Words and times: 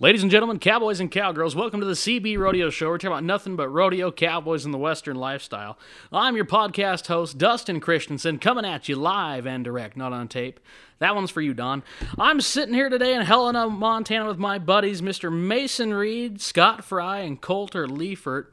Ladies 0.00 0.22
and 0.22 0.30
gentlemen, 0.30 0.58
cowboys 0.58 0.98
and 0.98 1.08
cowgirls, 1.08 1.54
welcome 1.54 1.78
to 1.78 1.86
the 1.86 1.92
CB 1.92 2.36
Rodeo 2.36 2.68
Show. 2.68 2.88
We're 2.88 2.98
talking 2.98 3.12
about 3.12 3.22
nothing 3.22 3.54
but 3.54 3.68
rodeo, 3.68 4.10
cowboys, 4.10 4.64
and 4.64 4.74
the 4.74 4.78
Western 4.78 5.14
lifestyle. 5.14 5.78
I'm 6.12 6.34
your 6.34 6.44
podcast 6.44 7.06
host, 7.06 7.38
Dustin 7.38 7.78
Christensen, 7.78 8.40
coming 8.40 8.64
at 8.64 8.88
you 8.88 8.96
live 8.96 9.46
and 9.46 9.62
direct, 9.62 9.96
not 9.96 10.12
on 10.12 10.26
tape. 10.26 10.58
That 10.98 11.14
one's 11.14 11.30
for 11.30 11.40
you, 11.42 11.54
Don. 11.54 11.84
I'm 12.18 12.40
sitting 12.40 12.74
here 12.74 12.88
today 12.88 13.14
in 13.14 13.22
Helena, 13.22 13.70
Montana 13.70 14.26
with 14.26 14.36
my 14.36 14.58
buddies, 14.58 15.00
Mr. 15.00 15.32
Mason 15.32 15.94
Reed, 15.94 16.40
Scott 16.40 16.82
Fry, 16.82 17.20
and 17.20 17.40
Colter 17.40 17.86
Leifert. 17.86 18.46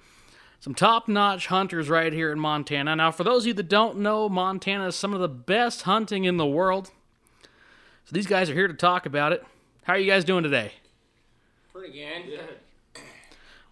Some 0.59 0.75
top 0.75 1.07
notch 1.07 1.47
hunters 1.47 1.89
right 1.89 2.13
here 2.13 2.31
in 2.31 2.39
Montana. 2.39 2.95
Now, 2.95 3.09
for 3.09 3.23
those 3.23 3.45
of 3.45 3.47
you 3.47 3.53
that 3.55 3.67
don't 3.67 3.97
know, 3.97 4.29
Montana 4.29 4.89
is 4.89 4.95
some 4.95 5.15
of 5.15 5.19
the 5.19 5.27
best 5.27 5.81
hunting 5.81 6.25
in 6.25 6.37
the 6.37 6.45
world. 6.45 6.91
So 8.05 8.11
these 8.11 8.27
guys 8.27 8.47
are 8.51 8.53
here 8.53 8.67
to 8.67 8.75
talk 8.75 9.07
about 9.07 9.33
it. 9.33 9.43
How 9.85 9.93
are 9.93 9.99
you 9.99 10.05
guys 10.05 10.23
doing 10.23 10.43
today? 10.43 10.73
Pretty 11.73 11.93
good. 11.93 12.41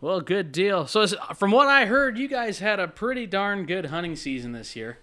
Well, 0.02 0.22
good 0.22 0.54
deal. 0.54 0.88
So, 0.88 1.06
from 1.36 1.52
what 1.52 1.68
I 1.68 1.86
heard, 1.86 2.18
you 2.18 2.30
guys 2.30 2.60
had 2.60 2.80
a 2.80 2.88
pretty 2.88 3.26
darn 3.26 3.66
good 3.66 3.88
hunting 3.88 4.16
season 4.16 4.54
this 4.54 4.76
year. 4.76 5.00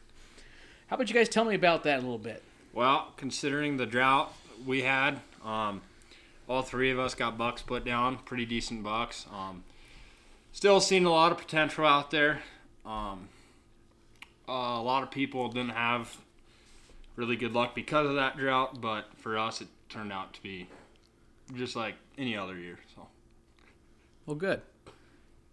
How 0.87 0.97
about 0.97 1.09
you 1.09 1.15
guys 1.15 1.29
tell 1.29 1.45
me 1.45 1.55
about 1.55 1.83
that 1.83 1.99
a 1.99 2.03
little 2.03 2.17
bit? 2.17 2.43
Well, 2.73 3.13
considering 3.19 3.77
the 3.77 3.85
drought 3.85 4.33
we 4.65 4.83
had, 4.83 5.21
um, 5.45 5.83
all 6.49 6.63
three 6.63 6.91
of 6.91 6.99
us 6.99 7.15
got 7.15 7.37
bucks 7.37 7.61
put 7.61 7.85
down, 7.85 8.19
pretty 8.19 8.47
decent 8.47 8.83
bucks. 8.83 9.27
Um, 9.31 9.65
still 10.53 10.81
seeing 10.81 11.05
a 11.05 11.11
lot 11.11 11.33
of 11.33 11.39
potential 11.39 11.85
out 11.85 12.11
there. 12.11 12.41
Um, 12.87 13.29
a 14.49 14.53
lot 14.53 15.03
of 15.03 15.11
people 15.11 15.49
didn't 15.49 15.71
have 15.71 16.17
really 17.17 17.37
good 17.37 17.53
luck 17.53 17.75
because 17.75 18.07
of 18.07 18.15
that 18.15 18.39
drought, 18.39 18.81
but 18.81 19.11
for 19.19 19.37
us, 19.37 19.61
it 19.61 19.69
turned 19.91 20.13
out 20.13 20.33
to 20.35 20.43
be 20.43 20.69
just 21.55 21.77
like 21.77 21.95
any 22.19 22.37
other 22.37 22.57
year. 22.57 22.79
So. 22.95 23.07
Well, 24.27 24.37
good. 24.37 24.63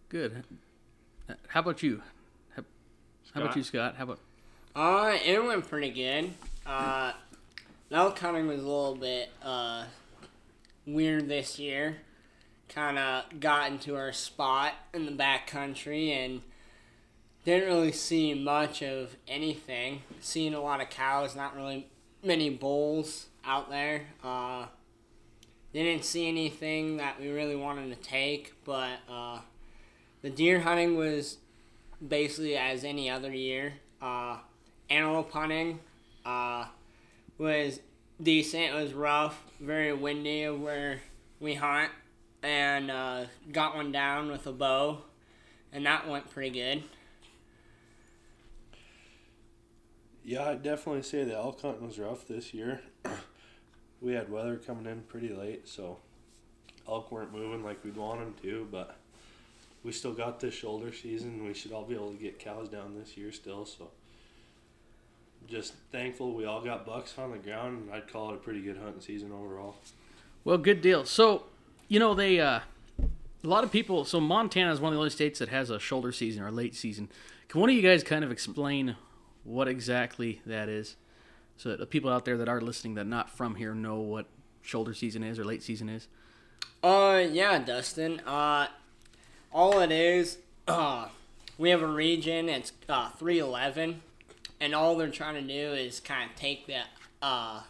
Good. 0.09 0.43
How 1.47 1.59
about 1.61 1.83
you? 1.83 2.01
How, 2.55 2.63
how 3.33 3.41
about 3.41 3.55
you, 3.55 3.63
Scott? 3.63 3.95
How 3.97 4.03
about 4.03 4.19
Uh, 4.75 5.17
it 5.23 5.43
went 5.43 5.67
pretty 5.69 5.89
good. 5.91 6.31
Uh, 6.65 7.13
elk 7.91 8.17
hunting 8.19 8.47
was 8.47 8.59
a 8.59 8.63
little 8.63 8.95
bit 8.95 9.29
uh, 9.43 9.85
weird 10.85 11.27
this 11.27 11.59
year. 11.59 11.97
Kind 12.69 12.97
of 12.97 13.39
got 13.39 13.71
into 13.71 13.95
our 13.95 14.11
spot 14.11 14.73
in 14.93 15.05
the 15.05 15.11
back 15.11 15.45
country 15.47 16.11
and 16.11 16.41
didn't 17.45 17.67
really 17.67 17.91
see 17.91 18.33
much 18.33 18.81
of 18.81 19.15
anything. 19.27 20.01
Seeing 20.19 20.53
a 20.53 20.61
lot 20.61 20.81
of 20.81 20.89
cows, 20.89 21.35
not 21.35 21.55
really 21.55 21.87
many 22.23 22.49
bulls 22.49 23.27
out 23.45 23.69
there. 23.69 24.07
Uh, 24.23 24.65
didn't 25.81 26.05
see 26.05 26.27
anything 26.27 26.97
that 26.97 27.19
we 27.19 27.29
really 27.29 27.55
wanted 27.55 27.89
to 27.89 28.07
take, 28.07 28.53
but 28.63 28.99
uh, 29.09 29.39
the 30.21 30.29
deer 30.29 30.59
hunting 30.59 30.95
was 30.95 31.37
basically 32.05 32.55
as 32.55 32.83
any 32.83 33.09
other 33.09 33.33
year. 33.33 33.73
Uh, 34.01 34.37
hunting 34.89 35.79
uh, 36.25 36.65
was 37.37 37.79
decent. 38.21 38.63
It 38.63 38.73
was 38.73 38.93
rough, 38.93 39.41
very 39.59 39.93
windy 39.93 40.47
where 40.49 41.01
we 41.39 41.55
hunt, 41.55 41.91
and 42.43 42.91
uh, 42.91 43.25
got 43.51 43.75
one 43.75 43.91
down 43.91 44.29
with 44.29 44.45
a 44.45 44.51
bow, 44.51 44.99
and 45.71 45.85
that 45.85 46.07
went 46.07 46.29
pretty 46.29 46.51
good. 46.51 46.83
Yeah, 50.25 50.49
I'd 50.49 50.63
definitely 50.63 51.01
say 51.01 51.23
the 51.23 51.35
elk 51.35 51.61
hunting 51.61 51.85
was 51.85 51.99
rough 51.99 52.27
this 52.27 52.53
year. 52.53 52.81
we 54.03 54.13
had 54.13 54.29
weather 54.29 54.57
coming 54.57 54.85
in 54.85 55.01
pretty 55.07 55.29
late, 55.29 55.67
so 55.67 55.97
elk 56.87 57.11
weren't 57.11 57.33
moving 57.33 57.63
like 57.63 57.83
we'd 57.83 57.95
want 57.95 58.19
them 58.19 58.35
to, 58.43 58.67
but 58.69 58.97
we 59.83 59.91
still 59.91 60.13
got 60.13 60.39
this 60.39 60.53
shoulder 60.53 60.91
season. 60.93 61.45
We 61.45 61.53
should 61.53 61.71
all 61.71 61.85
be 61.85 61.95
able 61.95 62.11
to 62.11 62.17
get 62.17 62.37
cows 62.37 62.67
down 62.69 62.95
this 62.99 63.17
year 63.17 63.31
still, 63.31 63.65
so 63.65 63.89
just 65.47 65.73
thankful 65.91 66.33
we 66.33 66.45
all 66.45 66.61
got 66.61 66.85
bucks 66.85 67.15
on 67.17 67.31
the 67.31 67.37
ground, 67.37 67.83
and 67.83 67.91
I'd 67.93 68.11
call 68.11 68.31
it 68.31 68.35
a 68.35 68.37
pretty 68.37 68.61
good 68.61 68.77
hunting 68.77 69.01
season 69.01 69.31
overall. 69.31 69.75
Well, 70.43 70.57
good 70.57 70.81
deal. 70.81 71.05
So, 71.05 71.43
you 71.87 71.99
know, 71.99 72.13
they 72.13 72.39
uh, 72.39 72.59
a 73.43 73.47
lot 73.47 73.63
of 73.63 73.71
people. 73.71 74.05
So 74.05 74.19
Montana 74.19 74.71
is 74.71 74.79
one 74.79 74.91
of 74.91 74.95
the 74.95 74.99
only 74.99 75.09
states 75.09 75.39
that 75.39 75.49
has 75.49 75.69
a 75.69 75.79
shoulder 75.79 76.11
season 76.11 76.43
or 76.43 76.51
late 76.51 76.75
season. 76.75 77.09
Can 77.47 77.61
one 77.61 77.69
of 77.69 77.75
you 77.75 77.81
guys 77.81 78.03
kind 78.03 78.23
of 78.23 78.31
explain 78.31 78.95
what 79.43 79.67
exactly 79.67 80.41
that 80.45 80.69
is, 80.69 80.95
so 81.63 81.69
that 81.69 81.79
the 81.79 81.85
people 81.85 82.11
out 82.11 82.25
there 82.25 82.35
that 82.35 82.49
are 82.49 82.59
listening 82.59 82.95
that 82.95 83.07
not 83.07 83.29
from 83.29 83.55
here 83.55 83.73
know 83.73 83.95
what 83.95 84.25
shoulder 84.61 84.93
season 84.93 85.23
is 85.23 85.39
or 85.39 85.45
late 85.45 85.63
season 85.63 85.87
is? 85.87 86.09
Uh, 86.83 87.23
yeah, 87.31 87.57
Dustin. 87.57 88.19
Uh, 88.27 88.67
all 89.53 89.79
it 89.79 89.89
is, 89.89 90.39
uh, 90.67 91.07
we 91.57 91.69
have 91.69 91.81
a 91.81 91.87
region. 91.87 92.49
It's 92.49 92.73
uh, 92.89 93.11
three 93.11 93.39
eleven, 93.39 94.01
and 94.59 94.75
all 94.75 94.97
they're 94.97 95.07
trying 95.07 95.35
to 95.35 95.41
do 95.41 95.71
is 95.71 96.01
kind 96.01 96.29
of 96.29 96.35
take 96.35 96.67
the 96.67 96.81
uh 97.21 97.61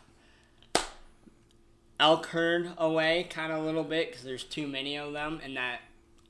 elk 1.99 2.25
herd 2.27 2.71
away, 2.79 3.27
kind 3.29 3.51
of 3.53 3.61
a 3.61 3.63
little 3.63 3.83
bit, 3.83 4.09
because 4.09 4.23
there's 4.23 4.43
too 4.43 4.65
many 4.67 4.97
of 4.97 5.13
them 5.13 5.39
in 5.45 5.53
that 5.53 5.81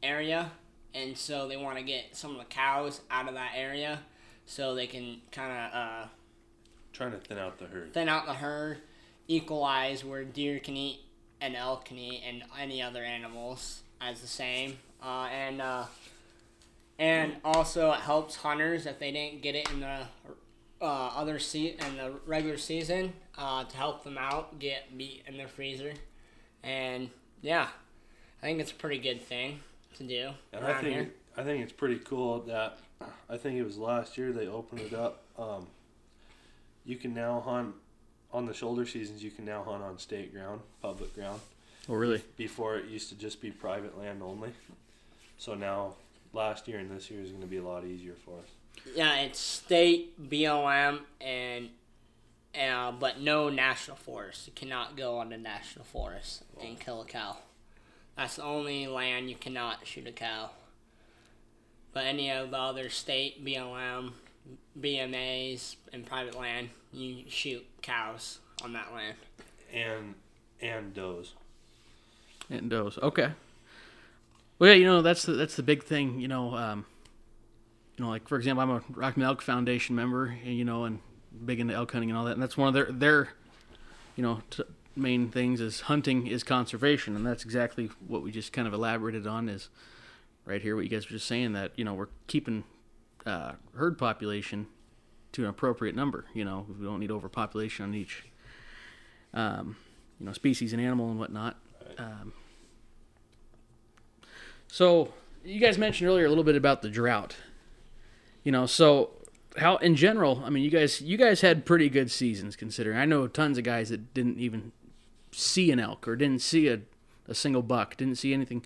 area, 0.04 0.52
and 0.94 1.18
so 1.18 1.48
they 1.48 1.56
want 1.56 1.78
to 1.78 1.84
get 1.84 2.14
some 2.14 2.32
of 2.32 2.40
the 2.40 2.44
cows 2.44 3.00
out 3.10 3.30
of 3.30 3.36
that 3.36 3.54
area, 3.56 4.02
so 4.46 4.76
they 4.76 4.86
can 4.86 5.22
kind 5.32 5.52
of 5.54 5.74
uh 5.74 6.08
Trying 6.94 7.12
to 7.12 7.18
thin 7.18 7.38
out 7.38 7.58
the 7.58 7.66
herd. 7.66 7.94
thin 7.94 8.08
out 8.08 8.26
the 8.26 8.34
herd, 8.34 8.78
equalize 9.28 10.06
where 10.06 10.24
deer 10.24 10.60
can 10.60 10.78
eat 10.78 11.02
and 11.42 11.56
elk 11.56 11.86
can 11.86 11.98
eat 11.98 12.22
and 12.26 12.44
any 12.60 12.82
other 12.82 13.04
animals 13.04 13.82
as 14.00 14.22
the 14.22 14.28
same. 14.28 14.78
Uh, 15.04 15.28
and 15.32 15.62
uh, 15.62 15.86
and 17.00 17.36
also 17.44 17.92
it 17.92 18.00
helps 18.00 18.36
hunters 18.38 18.86
if 18.86 19.00
they 19.00 19.12
didn't 19.12 19.42
get 19.42 19.56
it 19.56 19.70
in 19.72 19.80
the 19.82 20.02
uh, 20.82 20.86
other 21.16 21.40
se- 21.40 21.78
in 21.80 21.98
the 21.98 22.14
regular 22.26 22.58
season 22.58 23.14
uh, 23.38 23.64
to 23.64 23.76
help 23.76 24.04
them 24.04 24.18
out 24.18 24.60
get 24.60 24.94
meat 24.96 25.24
in 25.28 25.36
their 25.38 25.48
freezer. 25.48 25.94
And 26.62 27.10
yeah, 27.42 27.68
I 28.42 28.46
think 28.46 28.60
it's 28.60 28.72
a 28.72 28.76
pretty 28.76 29.00
good 29.00 29.22
thing 29.22 29.60
to 29.98 30.04
do 30.04 30.30
And 30.54 30.66
I 30.66 30.74
think 30.82 30.94
here. 30.94 31.12
I 31.38 31.44
think 31.44 31.64
it's 31.64 31.74
pretty 31.74 31.98
cool 32.00 32.42
that 32.42 32.80
I 33.30 33.38
think 33.38 33.58
it 33.58 33.64
was 33.64 33.78
last 33.78 34.18
year 34.18 34.32
they 34.32 34.48
opened 34.48 34.82
it 34.82 34.94
up. 34.94 35.24
Um, 35.38 35.68
you 36.86 36.96
can 36.96 37.14
now 37.14 37.42
hunt 37.46 37.76
on 38.32 38.46
the 38.46 38.54
shoulder 38.54 38.86
seasons. 38.86 39.24
You 39.24 39.32
can 39.32 39.46
now 39.46 39.64
hunt 39.64 39.84
on 39.84 39.98
state 39.98 40.34
ground, 40.34 40.62
public 40.82 41.14
ground. 41.16 41.40
Oh, 41.90 41.94
really? 41.94 42.22
Before 42.38 42.78
it 42.78 42.86
used 42.86 43.10
to 43.10 43.16
just 43.16 43.42
be 43.42 43.52
private 43.52 43.98
land 43.98 44.22
only. 44.24 44.52
So 45.38 45.54
now, 45.54 45.94
last 46.32 46.68
year 46.68 46.80
and 46.80 46.90
this 46.90 47.12
year 47.12 47.22
is 47.22 47.30
going 47.30 47.42
to 47.42 47.48
be 47.48 47.58
a 47.58 47.64
lot 47.64 47.86
easier 47.86 48.16
for 48.26 48.40
us. 48.40 48.86
Yeah, 48.96 49.16
it's 49.20 49.40
state 49.40 50.30
BLM 50.30 51.02
and 51.22 51.70
uh, 52.60 52.92
but 52.92 53.20
no 53.20 53.50
national 53.50 53.98
forest. 53.98 54.48
You 54.48 54.54
cannot 54.54 54.96
go 54.96 55.18
on 55.18 55.30
the 55.30 55.38
national 55.38 55.86
forest 55.86 56.44
and 56.62 56.80
kill 56.80 57.02
a 57.02 57.06
cow. 57.06 57.38
That's 58.16 58.36
the 58.36 58.44
only 58.44 58.86
land 58.88 59.30
you 59.30 59.36
cannot 59.36 59.88
shoot 59.88 60.08
a 60.08 60.12
cow. 60.12 60.52
But 61.94 62.06
any 62.06 62.30
of 62.30 62.52
the 62.52 62.58
other 62.58 62.90
state 62.90 63.44
BLM, 63.44 64.12
BMAs, 64.80 65.76
and 65.92 66.06
private 66.06 66.38
land, 66.38 66.70
you 66.92 67.24
shoot 67.28 67.66
cows 67.82 68.40
on 68.64 68.74
that 68.74 68.94
land. 68.94 69.16
And 69.74 70.16
and 70.62 70.94
does. 70.94 71.34
And 72.50 72.70
does. 72.70 72.98
Okay. 72.98 73.32
Well, 74.60 74.70
yeah, 74.70 74.76
you 74.76 74.86
know 74.86 75.02
that's 75.02 75.24
the 75.24 75.34
that's 75.34 75.56
the 75.56 75.64
big 75.64 75.84
thing. 75.84 76.20
You 76.20 76.28
know, 76.28 76.56
um, 76.56 76.86
you 77.98 78.06
know, 78.06 78.10
like 78.10 78.28
for 78.28 78.38
example, 78.38 78.64
I'm 78.64 78.70
a 78.70 78.82
Rocky 78.90 79.20
Mountain 79.20 79.24
Elk 79.24 79.42
Foundation 79.42 79.96
member, 79.96 80.26
and 80.26 80.58
you 80.58 80.66
know, 80.66 80.86
and 80.86 81.00
big 81.46 81.60
into 81.60 81.74
elk 81.74 81.92
hunting 81.92 82.10
and 82.10 82.18
all 82.18 82.26
that, 82.26 82.34
and 82.34 82.42
that's 82.42 82.58
one 82.58 82.68
of 82.68 82.74
their 82.74 82.92
their, 82.92 83.30
you 84.16 84.24
know, 84.24 84.42
t- 84.50 84.64
main 84.96 85.30
things 85.30 85.60
is 85.60 85.82
hunting 85.82 86.28
is 86.28 86.44
conservation, 86.44 87.16
and 87.16 87.26
that's 87.26 87.44
exactly 87.44 87.90
what 88.08 88.22
we 88.22 88.32
just 88.32 88.54
kind 88.54 88.68
of 88.68 88.74
elaborated 88.74 89.28
on 89.28 89.50
is 89.50 89.70
right 90.46 90.62
here 90.62 90.76
what 90.76 90.84
you 90.84 90.90
guys 90.90 91.10
were 91.10 91.16
just 91.16 91.28
saying 91.28 91.54
that 91.54 91.72
you 91.76 91.84
know 91.84 91.94
we're 91.94 92.10
keeping 92.28 92.64
uh, 93.26 93.54
herd 93.76 93.98
population 93.98 94.68
to 95.34 95.44
an 95.44 95.50
appropriate 95.50 95.96
number. 95.96 96.26
You 96.34 96.46
know, 96.46 96.66
we 96.80 96.86
don't 96.86 97.00
need 97.00 97.12
overpopulation 97.12 97.86
on 97.86 97.94
each, 97.94 98.24
um, 99.34 99.76
you 100.20 100.26
know, 100.26 100.34
species 100.34 100.74
and 100.74 100.82
animal 100.82 101.10
and 101.10 101.20
whatnot. 101.20 101.58
Um, 101.98 102.34
so 104.68 105.14
you 105.44 105.60
guys 105.60 105.78
mentioned 105.78 106.10
earlier 106.10 106.26
a 106.26 106.30
little 106.30 106.44
bit 106.44 106.56
about 106.56 106.82
the 106.82 106.90
drought. 106.90 107.36
You 108.44 108.52
know, 108.52 108.66
so 108.66 109.12
how 109.58 109.78
in 109.78 109.96
general, 109.96 110.42
I 110.46 110.50
mean, 110.50 110.64
you 110.64 110.70
guys 110.70 111.02
you 111.02 111.18
guys 111.18 111.42
had 111.42 111.66
pretty 111.66 111.90
good 111.90 112.12
seasons 112.12 112.56
considering. 112.56 112.98
I 112.98 113.06
know 113.06 113.28
tons 113.28 113.58
of 113.58 113.64
guys 113.64 113.90
that 113.90 114.14
didn't 114.14 114.40
even 114.40 114.72
see 115.32 115.72
an 115.72 115.80
elk 115.80 116.08
or 116.08 116.16
didn't 116.16 116.42
see 116.42 116.68
a, 116.68 116.82
a 117.28 117.34
single 117.34 117.62
buck, 117.62 117.98
didn't 117.98 118.18
see 118.18 118.34
anything. 118.34 118.64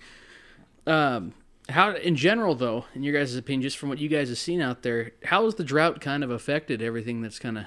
Um, 0.86 1.34
how 1.68 1.94
in 1.94 2.16
general 2.16 2.54
though, 2.54 2.86
in 2.94 3.02
your 3.02 3.14
guys' 3.14 3.36
opinion, 3.36 3.62
just 3.62 3.76
from 3.76 3.88
what 3.88 3.98
you 3.98 4.08
guys 4.08 4.28
have 4.28 4.38
seen 4.38 4.60
out 4.60 4.82
there, 4.82 5.12
how 5.24 5.44
has 5.44 5.54
the 5.56 5.64
drought 5.64 6.00
kind 6.00 6.24
of 6.24 6.30
affected 6.30 6.82
everything 6.82 7.22
that's 7.22 7.38
kind 7.38 7.58
of 7.58 7.64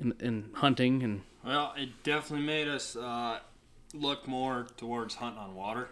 in, 0.00 0.14
in 0.20 0.50
hunting 0.54 1.02
and 1.02 1.22
Well, 1.44 1.74
it 1.76 2.02
definitely 2.02 2.46
made 2.46 2.68
us 2.68 2.96
uh, 2.96 3.38
look 3.94 4.26
more 4.26 4.66
towards 4.76 5.14
hunting 5.16 5.40
on 5.40 5.54
water. 5.54 5.88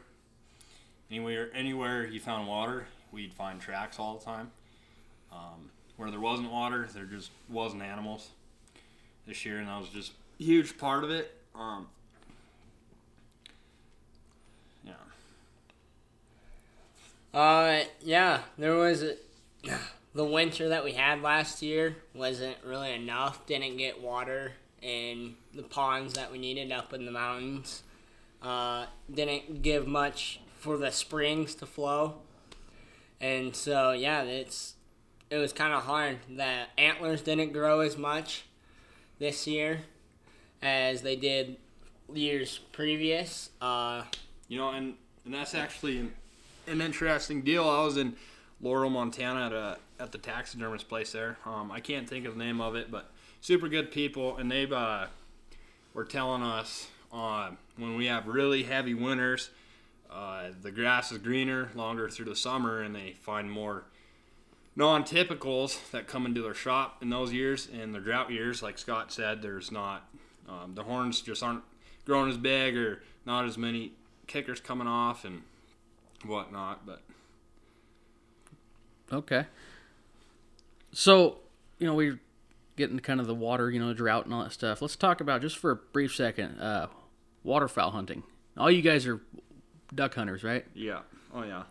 Anywhere, 1.10 1.50
anywhere 1.54 2.06
you 2.06 2.18
found 2.18 2.48
water, 2.48 2.86
we'd 3.12 3.32
find 3.32 3.60
tracks 3.60 3.98
all 3.98 4.18
the 4.18 4.24
time. 4.24 4.50
Um, 5.32 5.70
where 5.96 6.10
there 6.10 6.20
wasn't 6.20 6.50
water, 6.50 6.88
there 6.94 7.04
just 7.04 7.30
wasn't 7.48 7.82
animals 7.82 8.30
this 9.26 9.44
year, 9.44 9.58
and 9.58 9.68
that 9.68 9.80
was 9.80 9.88
just 9.88 10.12
a 10.40 10.42
huge 10.42 10.76
part 10.78 11.04
of 11.04 11.10
it. 11.10 11.32
Um, 11.54 11.88
yeah. 14.84 14.92
Uh, 17.36 17.84
yeah, 18.00 18.40
there 18.56 18.74
was 18.74 19.02
a, 19.02 19.14
the 20.14 20.24
winter 20.24 20.70
that 20.70 20.82
we 20.82 20.92
had 20.92 21.20
last 21.20 21.60
year 21.60 21.94
wasn't 22.14 22.56
really 22.64 22.94
enough. 22.94 23.44
Didn't 23.44 23.76
get 23.76 24.00
water 24.00 24.52
in 24.80 25.34
the 25.54 25.62
ponds 25.62 26.14
that 26.14 26.32
we 26.32 26.38
needed 26.38 26.72
up 26.72 26.94
in 26.94 27.04
the 27.04 27.12
mountains. 27.12 27.82
Uh, 28.40 28.86
didn't 29.12 29.60
give 29.60 29.86
much 29.86 30.40
for 30.56 30.78
the 30.78 30.90
springs 30.90 31.54
to 31.56 31.66
flow, 31.66 32.14
and 33.20 33.54
so 33.54 33.92
yeah, 33.92 34.22
it's 34.22 34.74
it 35.28 35.36
was 35.36 35.52
kind 35.52 35.74
of 35.74 35.82
hard. 35.82 36.20
The 36.34 36.62
antlers 36.78 37.20
didn't 37.20 37.52
grow 37.52 37.80
as 37.80 37.98
much 37.98 38.46
this 39.18 39.46
year 39.46 39.82
as 40.62 41.02
they 41.02 41.16
did 41.16 41.58
years 42.14 42.60
previous. 42.72 43.50
Uh, 43.60 44.04
You 44.48 44.58
know, 44.58 44.70
and, 44.70 44.94
and 45.26 45.34
that's 45.34 45.54
actually 45.54 46.08
an, 46.66 46.80
interesting 46.80 47.42
deal. 47.42 47.68
I 47.68 47.84
was 47.84 47.96
in 47.96 48.16
Laurel, 48.60 48.90
Montana 48.90 49.46
at 49.46 49.52
a 49.52 49.78
at 49.98 50.12
the 50.12 50.18
taxidermist 50.18 50.88
place 50.88 51.12
there. 51.12 51.38
Um, 51.46 51.72
I 51.72 51.80
can't 51.80 52.08
think 52.08 52.26
of 52.26 52.36
the 52.36 52.44
name 52.44 52.60
of 52.60 52.74
it, 52.74 52.90
but 52.90 53.10
super 53.40 53.68
good 53.68 53.90
people, 53.90 54.36
and 54.36 54.50
they 54.50 54.68
uh, 54.70 55.06
were 55.94 56.04
telling 56.04 56.42
us 56.42 56.88
uh, 57.12 57.50
when 57.76 57.96
we 57.96 58.06
have 58.06 58.26
really 58.26 58.62
heavy 58.64 58.92
winters, 58.92 59.50
uh, 60.10 60.48
the 60.60 60.70
grass 60.70 61.12
is 61.12 61.18
greener 61.18 61.70
longer 61.74 62.10
through 62.10 62.26
the 62.26 62.36
summer, 62.36 62.82
and 62.82 62.94
they 62.94 63.12
find 63.12 63.50
more 63.50 63.84
non-typicals 64.74 65.90
that 65.90 66.06
come 66.06 66.26
into 66.26 66.42
their 66.42 66.54
shop 66.54 67.02
in 67.02 67.08
those 67.08 67.32
years. 67.32 67.66
In 67.68 67.92
the 67.92 68.00
drought 68.00 68.30
years, 68.30 68.62
like 68.62 68.76
Scott 68.76 69.10
said, 69.10 69.40
there's 69.40 69.72
not 69.72 70.06
um, 70.48 70.74
the 70.74 70.84
horns 70.84 71.20
just 71.20 71.42
aren't 71.42 71.62
growing 72.04 72.30
as 72.30 72.36
big 72.36 72.76
or 72.76 73.02
not 73.24 73.44
as 73.44 73.58
many 73.58 73.92
kickers 74.26 74.60
coming 74.60 74.86
off 74.86 75.24
and 75.24 75.42
whatnot. 76.28 76.86
But 76.86 77.02
Okay. 79.12 79.46
So, 80.92 81.38
you 81.78 81.86
know, 81.86 81.94
we're 81.94 82.20
getting 82.76 82.98
kind 82.98 83.20
of 83.20 83.26
the 83.26 83.34
water, 83.34 83.70
you 83.70 83.78
know, 83.78 83.92
drought 83.94 84.24
and 84.24 84.34
all 84.34 84.42
that 84.42 84.52
stuff. 84.52 84.82
Let's 84.82 84.96
talk 84.96 85.20
about 85.20 85.40
just 85.42 85.56
for 85.58 85.70
a 85.70 85.76
brief 85.76 86.14
second, 86.14 86.58
uh, 86.60 86.88
waterfowl 87.44 87.90
hunting. 87.90 88.22
All 88.56 88.70
you 88.70 88.82
guys 88.82 89.06
are 89.06 89.20
duck 89.94 90.14
hunters, 90.14 90.42
right? 90.42 90.64
yeah, 90.74 91.00
oh 91.34 91.42
yeah. 91.42 91.64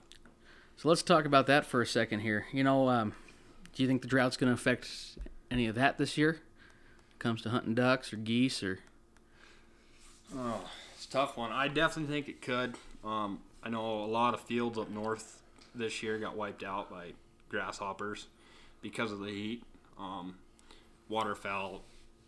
So 0.78 0.90
let's 0.90 1.02
talk 1.04 1.26
about 1.26 1.48
that 1.48 1.66
for 1.66 1.82
a 1.82 1.88
second 1.88 2.20
here. 2.20 2.46
You 2.52 2.64
know, 2.64 2.90
um, 2.90 3.14
do 3.74 3.82
you 3.84 3.88
think 3.88 4.02
the 4.02 4.08
drought's 4.08 4.38
going 4.38 4.50
to 4.50 4.54
affect 4.54 4.90
any 5.50 5.68
of 5.68 5.76
that 5.76 5.98
this 5.98 6.18
year? 6.18 6.42
Comes 7.18 7.42
to 7.44 7.50
hunting 7.50 7.74
ducks 7.76 8.12
or 8.14 8.18
geese 8.18 8.62
or 8.62 8.80
Oh, 10.36 10.70
it's 10.96 11.06
a 11.06 11.10
tough 11.10 11.38
one. 11.38 11.52
I 11.52 11.68
definitely 11.68 12.14
think 12.14 12.28
it 12.28 12.42
could. 12.42 12.76
Um, 13.04 13.40
I 13.66 13.70
know 13.70 14.04
a 14.04 14.06
lot 14.06 14.36
of 14.36 14.42
fields 14.42 14.78
up 14.78 14.92
north 14.92 15.42
this 15.74 16.04
year 16.04 16.20
got 16.20 16.38
wiped 16.38 16.64
out 16.64 16.92
by 16.92 17.14
grasshoppers 17.50 18.28
because 18.84 19.12
of 19.12 19.20
the 19.20 19.32
heat. 19.32 19.64
Um, 19.98 20.36
waterfowl, 21.10 21.82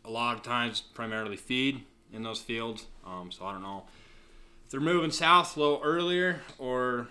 a 0.03 0.09
lot 0.09 0.35
of 0.35 0.41
times 0.41 0.81
primarily 0.81 1.37
feed 1.37 1.83
in 2.11 2.23
those 2.23 2.41
fields. 2.41 2.87
Um, 3.05 3.31
so 3.31 3.45
I 3.45 3.51
don't 3.51 3.61
know 3.61 3.83
if 4.65 4.71
they're 4.71 4.79
moving 4.79 5.11
south 5.11 5.55
a 5.55 5.59
little 5.59 5.81
earlier 5.83 6.41
or 6.57 7.07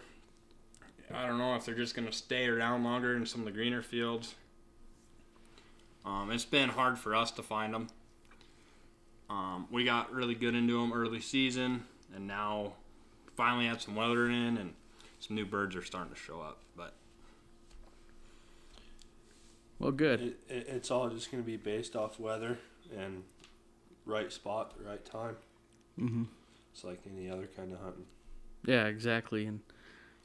I 1.15 1.27
don't 1.27 1.39
know 1.39 1.55
if 1.55 1.65
they're 1.65 1.77
just 1.77 1.95
going 1.95 2.09
to 2.09 2.13
stay 2.13 2.49
around 2.49 2.83
longer 2.83 3.15
in 3.15 3.27
some 3.27 3.43
of 3.43 3.47
the 3.47 3.53
greener 3.53 3.83
fields. 3.83 4.35
Um, 6.05 6.33
it's 6.33 6.45
been 6.45 6.71
hard 6.71 6.99
for 6.99 7.15
us 7.15 7.31
to 7.33 7.43
find 7.43 7.73
them. 7.73 7.89
Um, 9.31 9.69
we 9.71 9.85
got 9.85 10.13
really 10.13 10.35
good 10.35 10.55
into 10.55 10.81
them 10.81 10.93
early 10.93 11.21
season, 11.21 11.85
and 12.15 12.27
now 12.27 12.75
finally 13.37 13.67
had 13.67 13.81
some 13.81 13.95
weather 13.95 14.27
in, 14.27 14.57
and 14.57 14.75
some 15.21 15.37
new 15.37 15.45
birds 15.45 15.77
are 15.77 15.85
starting 15.85 16.13
to 16.13 16.19
show 16.19 16.41
up. 16.41 16.63
But 16.77 16.95
well, 19.79 19.93
good. 19.93 20.21
It, 20.21 20.41
it, 20.49 20.67
it's 20.69 20.91
all 20.91 21.09
just 21.09 21.31
going 21.31 21.43
to 21.43 21.47
be 21.47 21.57
based 21.57 21.95
off 21.95 22.19
weather 22.19 22.59
and 22.97 23.23
right 24.05 24.33
spot, 24.33 24.77
the 24.79 24.85
right 24.85 25.05
time. 25.05 25.37
Mm-hmm. 25.99 26.25
It's 26.73 26.85
like 26.85 27.01
any 27.11 27.31
other 27.31 27.49
kind 27.57 27.73
of 27.73 27.81
hunting. 27.81 28.07
Yeah, 28.65 28.87
exactly. 28.87 29.47
And 29.47 29.61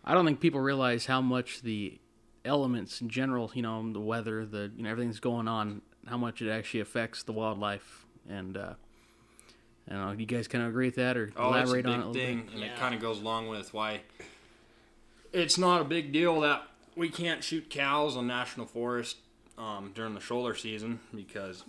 I 0.04 0.14
don't 0.14 0.26
think 0.26 0.40
people 0.40 0.60
realize 0.60 1.06
how 1.06 1.22
much 1.22 1.62
the 1.62 2.00
elements 2.44 3.02
in 3.02 3.10
general, 3.10 3.52
you 3.54 3.62
know, 3.62 3.92
the 3.92 4.00
weather, 4.00 4.46
the 4.46 4.72
you 4.76 4.84
know 4.84 4.90
everything's 4.90 5.20
going 5.20 5.48
on, 5.48 5.82
how 6.08 6.18
much 6.18 6.42
it 6.42 6.50
actually 6.50 6.80
affects 6.80 7.24
the 7.24 7.32
wildlife. 7.32 8.06
And 8.30 8.58
uh, 8.58 8.74
I 9.92 9.96
don't 9.96 10.06
know, 10.06 10.12
you 10.14 10.26
guys 10.26 10.48
kind 10.48 10.64
of 10.64 10.70
agree 10.70 10.88
with 10.88 10.96
that 10.96 11.18
or 11.18 11.32
oh, 11.36 11.50
it's 11.54 11.56
a 11.70 11.76
elaborate 11.76 11.84
big 11.86 11.94
on 11.94 12.00
it 12.00 12.04
a 12.04 12.08
little 12.08 12.14
thing, 12.14 12.42
bit? 12.46 12.54
and 12.56 12.64
it 12.64 12.78
kind 12.78 12.96
of 12.96 13.02
goes 13.02 13.20
along 13.20 13.50
with 13.50 13.74
why 13.74 14.00
it's 15.34 15.58
not 15.58 15.82
a 15.82 15.84
big 15.84 16.14
deal 16.14 16.40
that 16.42 16.64
we 16.96 17.10
can't 17.10 17.44
shoot 17.44 17.70
cows 17.70 18.16
on 18.16 18.26
national 18.28 18.66
forest 18.66 19.18
um, 19.58 19.92
during 19.94 20.14
the 20.14 20.20
shoulder 20.22 20.56
season 20.56 21.00
because 21.14 21.64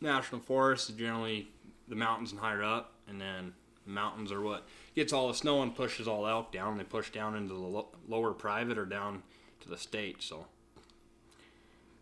national 0.00 0.40
forest 0.40 0.90
is 0.90 0.96
generally 0.96 1.48
the 1.88 1.94
mountains 1.94 2.32
and 2.32 2.40
higher 2.40 2.62
up, 2.62 2.92
and 3.08 3.20
then 3.20 3.52
the 3.86 3.92
mountains 3.92 4.32
are 4.32 4.40
what 4.40 4.66
gets 4.96 5.12
all 5.12 5.28
the 5.28 5.34
snow 5.34 5.62
and 5.62 5.74
pushes 5.74 6.06
all 6.08 6.26
elk 6.26 6.52
down. 6.52 6.78
They 6.78 6.84
push 6.84 7.10
down 7.10 7.36
into 7.36 7.54
the 7.54 7.60
lo- 7.60 7.88
lower 8.08 8.32
private 8.32 8.76
or 8.78 8.84
down 8.86 9.22
to 9.60 9.68
the 9.68 9.76
state, 9.78 10.22
so 10.22 10.46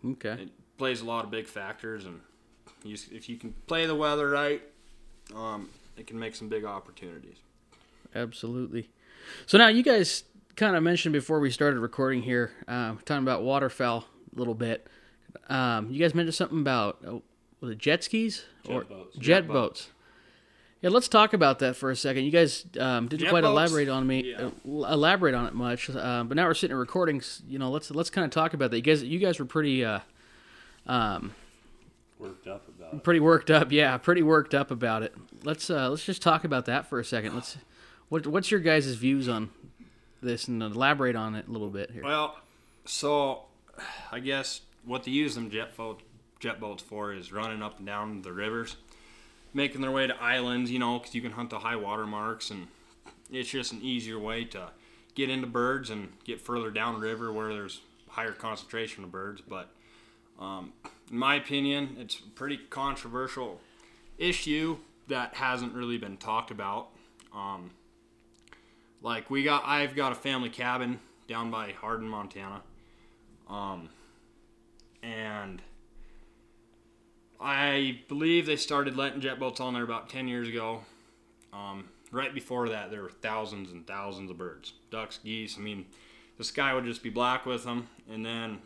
Okay. 0.05 0.43
it 0.43 0.49
plays 0.79 1.01
a 1.01 1.05
lot 1.05 1.25
of 1.25 1.31
big 1.31 1.47
factors, 1.47 2.05
and 2.07 2.21
you, 2.85 2.97
if 3.12 3.29
you 3.29 3.37
can 3.37 3.55
play 3.67 3.85
the 3.87 3.95
weather 3.95 4.29
right, 4.31 4.62
um, 5.35 5.69
it 5.97 6.06
can 6.06 6.19
make 6.19 6.35
some 6.35 6.49
big 6.49 6.65
opportunities. 6.65 7.37
Absolutely. 8.15 8.88
So 9.47 9.59
now 9.59 9.69
you 9.69 9.82
guys 9.82 10.25
kind 10.56 10.75
of 10.77 10.82
mentioned 10.82 11.12
before 11.12 11.41
we 11.41 11.50
started 11.50 11.79
recording 11.81 12.23
here, 12.23 12.50
um, 12.69 12.99
talking 13.05 13.23
about 13.23 13.43
waterfowl 13.43 14.06
a 14.35 14.38
little 14.38 14.55
bit. 14.55 14.87
Um, 15.49 15.91
you 15.91 16.00
guys 16.00 16.15
mentioned 16.15 16.35
something 16.35 16.61
about 16.61 16.99
uh, 17.06 17.19
was 17.61 17.71
it 17.73 17.79
jet 17.79 18.03
skis 18.03 18.44
Jet 18.65 18.73
or 18.73 18.85
boats. 18.85 19.17
jet, 19.17 19.23
Jet 19.23 19.47
boats. 19.49 19.55
boats. 19.82 19.91
Yeah, 20.82 20.88
let's 20.91 21.09
talk 21.09 21.35
about 21.35 21.59
that 21.59 21.76
for 21.76 21.91
a 21.91 21.97
second. 21.97 22.25
You 22.25 22.31
guys 22.31 22.65
um, 22.81 23.06
didn't 23.06 23.21
Jet 23.25 23.31
quite 23.31 23.43
boats? 23.43 23.50
elaborate 23.50 23.88
on 23.91 24.06
me, 24.06 24.31
Yeah. 24.31 24.47
uh, 24.47 24.50
elaborate 24.87 25.35
on 25.35 25.47
it 25.47 25.54
much. 25.54 25.90
Uh, 25.90 26.25
but 26.25 26.37
now 26.37 26.47
we're 26.47 26.54
sitting 26.54 26.73
in 26.75 26.78
recordings. 26.81 27.43
You 27.47 27.59
know, 27.59 27.71
let's 27.71 27.90
let's 27.90 28.09
kind 28.11 28.25
of 28.25 28.31
talk 28.31 28.54
about 28.54 28.71
that. 28.71 28.76
You 28.78 28.83
guys, 28.83 29.02
you 29.04 29.19
guys 29.19 29.38
were 29.38 29.45
pretty, 29.45 29.85
uh, 29.85 30.00
um, 30.87 31.35
Worked 32.19 32.49
up 32.49 32.66
about 32.66 32.69
it. 32.69 32.70
Pretty 33.02 33.20
worked 33.20 33.50
up. 33.50 33.73
Yeah, 33.73 33.97
pretty 33.99 34.23
worked 34.23 34.54
up 34.54 34.70
about 34.70 35.02
it. 35.02 35.14
Let's 35.44 35.70
uh, 35.70 35.88
let's 35.90 36.04
just 36.04 36.23
talk 36.23 36.44
about 36.44 36.66
that 36.66 36.88
for 36.88 36.99
a 36.99 37.04
second. 37.04 37.35
Let's. 37.35 37.56
What, 38.09 38.26
what's 38.26 38.50
your 38.50 38.59
guys' 38.59 38.92
views 38.97 39.28
on 39.28 39.50
this 40.20 40.49
and 40.49 40.61
elaborate 40.62 41.14
on 41.14 41.37
it 41.37 41.47
a 41.47 41.50
little 41.50 41.68
bit 41.70 41.92
here? 41.92 42.02
Well, 42.02 42.37
so 42.85 43.44
I 44.11 44.18
guess 44.18 44.62
what 44.85 45.04
they 45.04 45.12
use 45.12 45.37
them 45.37 45.49
jet 45.49 45.76
boat 45.76 46.02
jet 46.40 46.59
boats 46.59 46.82
for 46.82 47.12
is 47.12 47.32
running 47.32 47.62
up 47.62 47.78
and 47.78 47.87
down 47.87 48.23
the 48.23 48.32
rivers, 48.32 48.76
making 49.54 49.80
their 49.80 49.92
way 49.92 50.06
to 50.09 50.23
islands. 50.23 50.70
You 50.70 50.80
know, 50.80 50.99
because 50.99 51.14
you 51.14 51.23
can 51.23 51.32
hunt 51.32 51.50
the 51.50 51.61
high 51.61 51.76
water 51.76 52.06
marks, 52.06 52.50
and 52.50 52.66
it's 53.30 53.50
just 53.50 53.73
an 53.73 53.80
easier 53.80 54.18
way 54.18 54.44
to 54.47 54.70
get 55.14 55.30
into 55.30 55.47
birds 55.47 55.90
and 55.90 56.09
get 56.25 56.40
further 56.40 56.70
down 56.70 56.99
river 56.99 57.32
where 57.32 57.52
there's 57.52 57.80
higher 58.09 58.32
concentration 58.32 59.04
of 59.04 59.12
birds. 59.12 59.40
But 59.40 59.68
um, 60.40 60.73
in 61.11 61.19
my 61.19 61.35
opinion, 61.35 61.97
it's 61.99 62.21
a 62.21 62.31
pretty 62.31 62.57
controversial 62.57 63.61
issue 64.19 64.79
that 65.09 65.35
hasn't 65.35 65.75
really 65.75 65.99
been 65.99 66.17
talked 66.17 66.50
about. 66.50 66.88
Um, 67.35 67.71
like 69.02 69.31
we 69.31 69.43
got, 69.43 69.64
I've 69.64 69.97
got 69.97 70.12
a 70.12 70.14
family 70.14 70.50
cabin 70.50 71.00
down 71.26 71.50
by 71.50 71.73
Hardin, 71.73 72.09
Montana, 72.09 72.62
um, 73.49 73.88
and 75.02 75.62
I 77.40 78.00
believe 78.09 78.47
they 78.47 78.57
started 78.57 78.97
letting 78.97 79.21
jet 79.21 79.38
boats 79.38 79.61
on 79.61 79.75
there 79.75 79.83
about 79.85 80.09
ten 80.09 80.29
years 80.29 80.49
ago. 80.49 80.83
Um, 81.52 81.88
right 82.12 82.35
before 82.35 82.69
that, 82.69 82.90
there 82.90 83.02
were 83.02 83.11
thousands 83.11 83.73
and 83.73 83.87
thousands 83.87 84.31
of 84.31 84.38
birds, 84.38 84.75
ducks, 84.90 85.19
geese. 85.25 85.57
I 85.57 85.61
mean, 85.61 85.87
the 86.37 86.45
sky 86.45 86.75
would 86.75 86.85
just 86.85 87.02
be 87.02 87.11
black 87.11 87.47
with 87.47 87.64
them, 87.64 87.88
and 88.09 88.25
then 88.25 88.59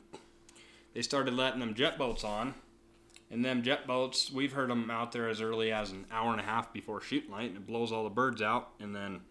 they 0.95 1.03
started 1.03 1.35
letting 1.35 1.61
them 1.61 1.75
jet 1.75 1.99
boats 1.99 2.25
on. 2.25 2.55
And 3.31 3.45
them 3.45 3.63
jet 3.63 3.87
boats, 3.87 4.31
we've 4.31 4.53
heard 4.53 4.71
them 4.71 4.91
out 4.91 5.11
there 5.11 5.29
as 5.29 5.41
early 5.41 5.73
as 5.73 5.91
an 5.91 6.07
hour 6.13 6.31
and 6.31 6.41
a 6.41 6.45
half 6.45 6.73
before 6.73 7.01
shooting 7.01 7.33
light, 7.33 7.49
and 7.49 7.57
it 7.57 7.67
blows 7.67 7.91
all 7.91 8.05
the 8.05 8.11
birds 8.11 8.41
out. 8.41 8.69
And 8.79 8.95
then 8.95 9.23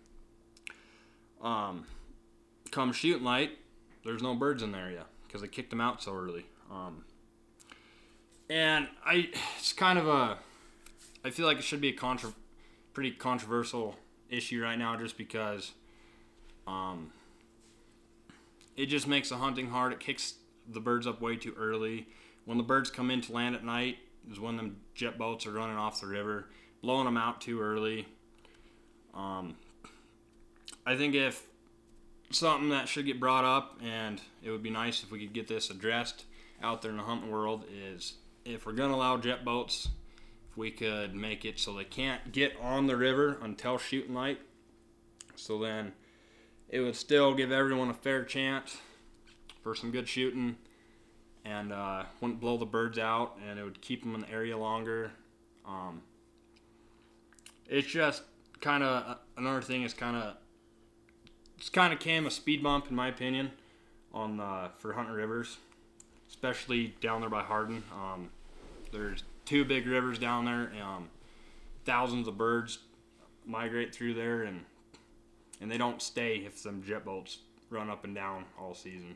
um, 1.41 1.86
come 2.72 2.91
shooting 2.91 3.24
light, 3.24 3.58
there's 4.03 4.22
no 4.22 4.36
birds 4.36 4.62
in 4.62 4.72
there 4.72 4.91
yet 4.91 5.08
because 5.25 5.41
they 5.41 5.48
kicked 5.48 5.70
them 5.70 5.79
out 5.79 6.03
so 6.03 6.13
early. 6.13 6.46
Um, 6.70 7.05
and 8.50 8.88
I, 9.05 9.29
it's 9.58 9.72
kind 9.72 9.98
of 9.98 10.08
a, 10.08 10.38
I 11.24 11.29
feel 11.29 11.46
like 11.46 11.58
it 11.58 11.63
should 11.63 11.82
be 11.82 11.89
a 11.89 11.93
contra, 11.93 12.34
pretty 12.93 13.12
controversial 13.12 13.96
issue 14.29 14.62
right 14.62 14.77
now, 14.77 14.98
just 14.98 15.17
because 15.17 15.72
um, 16.67 17.12
it 18.75 18.88
just 18.88 19.08
makes 19.08 19.29
the 19.29 19.38
hunting 19.38 19.70
hard. 19.70 19.93
It 19.93 20.00
kicks 20.00 20.34
the 20.67 20.79
birds 20.79 21.08
up 21.08 21.22
way 21.22 21.36
too 21.36 21.53
early. 21.58 22.08
When 22.46 22.58
the 22.58 22.63
birds 22.63 22.89
come 22.89 23.10
in 23.10 23.22
to 23.22 23.32
land 23.32 23.55
at 23.55 23.63
night, 23.63 23.98
is 24.32 24.39
when 24.39 24.58
them 24.58 24.77
jet 24.96 25.17
boats 25.17 25.46
are 25.46 25.51
running 25.51 25.77
off 25.77 26.01
the 26.01 26.08
river, 26.08 26.50
blowing 26.82 27.05
them 27.05 27.17
out 27.17 27.41
too 27.41 27.62
early. 27.62 28.08
Um, 29.13 29.55
I 30.86 30.96
think 30.96 31.15
if 31.15 31.46
something 32.32 32.70
that 32.70 32.88
should 32.88 33.05
get 33.05 33.20
brought 33.20 33.46
up, 33.46 33.79
and 33.84 34.22
it 34.41 34.51
would 34.51 34.63
be 34.63 34.70
nice 34.70 35.03
if 35.03 35.12
we 35.12 35.20
could 35.20 35.34
get 35.34 35.48
this 35.48 35.70
addressed 35.70 36.25
out 36.62 36.82
there 36.82 36.91
in 36.91 36.98
the 36.98 37.03
hunting 37.03 37.32
world, 37.32 37.65
is 37.72 38.15
if 38.46 38.65
we're 38.65 38.74
gonna 38.74 38.96
allow 38.96 39.17
jet 39.17 39.46
boats, 39.46 39.89
if 40.50 40.58
we 40.58 40.72
could 40.72 41.13
make 41.15 41.46
it 41.46 41.60
so 41.60 41.74
they 41.74 41.84
can't 41.84 42.32
get 42.32 42.53
on 42.62 42.88
the 42.88 42.98
river 42.98 43.38
until 43.41 43.77
shooting 43.77 44.13
light. 44.13 44.39
So 45.36 45.60
then 45.60 45.93
it 46.70 46.79
would 46.79 46.96
still 46.96 47.34
give 47.34 47.51
everyone 47.51 47.89
a 47.89 47.93
fair 47.93 48.24
chance 48.24 48.77
for 49.63 49.74
some 49.74 49.91
good 49.91 50.08
shooting 50.08 50.58
and 51.46 51.74
uh, 51.74 52.03
wouldn't 52.22 52.39
blow 52.39 52.58
the 52.58 52.65
birds 52.65 53.00
out 53.00 53.38
and 53.48 53.58
it 53.58 53.63
would 53.63 53.82
keep 53.82 54.03
them 54.03 54.13
in 54.15 54.22
the 54.22 54.29
area 54.29 54.58
longer. 54.58 55.12
Um, 55.65 56.01
it's 57.67 57.88
just 57.88 58.24
kind 58.60 58.84
of 58.84 59.17
another 59.38 59.62
thing 59.62 59.84
is 59.84 59.93
kind 59.93 60.15
of 60.15 60.36
it's 61.58 61.70
kind 61.70 61.93
of 61.93 62.00
came 62.00 62.25
a 62.25 62.32
speed 62.32 62.62
bump 62.62 62.89
in 62.89 62.96
my 62.96 63.08
opinion 63.08 63.51
on 64.13 64.39
uh, 64.39 64.70
for 64.77 64.93
Hunter 64.93 65.13
Rivers, 65.13 65.58
especially 66.29 66.93
down 67.01 67.22
there 67.22 67.29
by 67.29 67.41
Hardin. 67.41 67.84
Um, 67.93 68.29
there's 68.91 69.24
two 69.46 69.65
big 69.65 69.88
rivers 69.88 70.20
down 70.20 70.46
there. 70.46 70.72
Um, 70.82 71.10
thousands 71.86 72.27
of 72.27 72.38
birds 72.38 72.79
migrate 73.46 73.93
through 73.93 74.13
there, 74.13 74.43
and 74.43 74.65
and 75.62 75.72
they 75.72 75.77
don't 75.77 76.01
stay 76.01 76.38
if 76.38 76.58
some 76.58 76.84
jet 76.84 77.05
boats 77.05 77.39
run 77.70 77.89
up 77.89 78.03
and 78.03 78.13
down 78.13 78.46
all 78.60 78.75
season. 78.75 79.15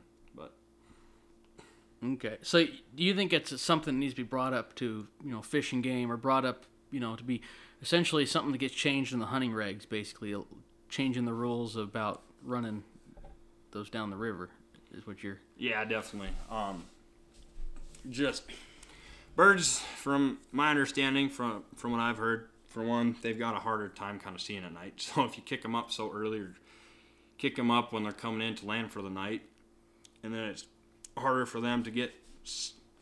Okay. 2.03 2.37
So 2.41 2.65
do 2.65 3.03
you 3.03 3.15
think 3.15 3.33
it's 3.33 3.59
something 3.61 3.95
that 3.95 3.99
needs 3.99 4.13
to 4.13 4.17
be 4.17 4.27
brought 4.27 4.53
up 4.53 4.75
to, 4.75 5.07
you 5.23 5.31
know, 5.31 5.41
fish 5.41 5.73
and 5.73 5.83
game 5.83 6.11
or 6.11 6.17
brought 6.17 6.45
up, 6.45 6.65
you 6.91 6.99
know, 6.99 7.15
to 7.15 7.23
be 7.23 7.41
essentially 7.81 8.25
something 8.25 8.51
that 8.51 8.59
gets 8.59 8.75
changed 8.75 9.13
in 9.13 9.19
the 9.19 9.27
hunting 9.27 9.51
regs, 9.51 9.87
basically 9.87 10.33
uh, 10.33 10.41
changing 10.89 11.25
the 11.25 11.33
rules 11.33 11.75
about 11.75 12.21
running 12.43 12.83
those 13.71 13.89
down 13.89 14.09
the 14.09 14.17
river 14.17 14.49
is 14.93 15.05
what 15.05 15.23
you're 15.23 15.39
yeah, 15.57 15.83
definitely. 15.85 16.29
Um, 16.49 16.85
just 18.09 18.43
birds, 19.35 19.79
from 19.79 20.39
my 20.51 20.69
understanding, 20.69 21.29
from 21.29 21.63
from 21.75 21.91
what 21.91 21.99
I've 21.99 22.17
heard, 22.17 22.49
for 22.67 22.83
one, 22.83 23.15
they've 23.21 23.37
got 23.37 23.55
a 23.55 23.59
harder 23.59 23.89
time 23.89 24.19
kind 24.19 24.35
of 24.35 24.41
seeing 24.41 24.63
at 24.63 24.73
night. 24.73 24.93
So 25.15 25.23
if 25.25 25.37
you 25.37 25.43
kick 25.43 25.61
them 25.61 25.75
up 25.75 25.91
so 25.91 26.11
early, 26.11 26.39
or 26.39 26.55
kick 27.37 27.55
them 27.55 27.71
up 27.71 27.91
when 27.91 28.03
they're 28.03 28.11
coming 28.11 28.47
in 28.47 28.55
to 28.55 28.65
land 28.65 28.91
for 28.91 29.01
the 29.01 29.09
night, 29.09 29.41
and 30.23 30.33
then 30.33 30.43
it's 30.43 30.65
harder 31.17 31.45
for 31.45 31.59
them 31.61 31.83
to 31.83 31.91
get 31.91 32.13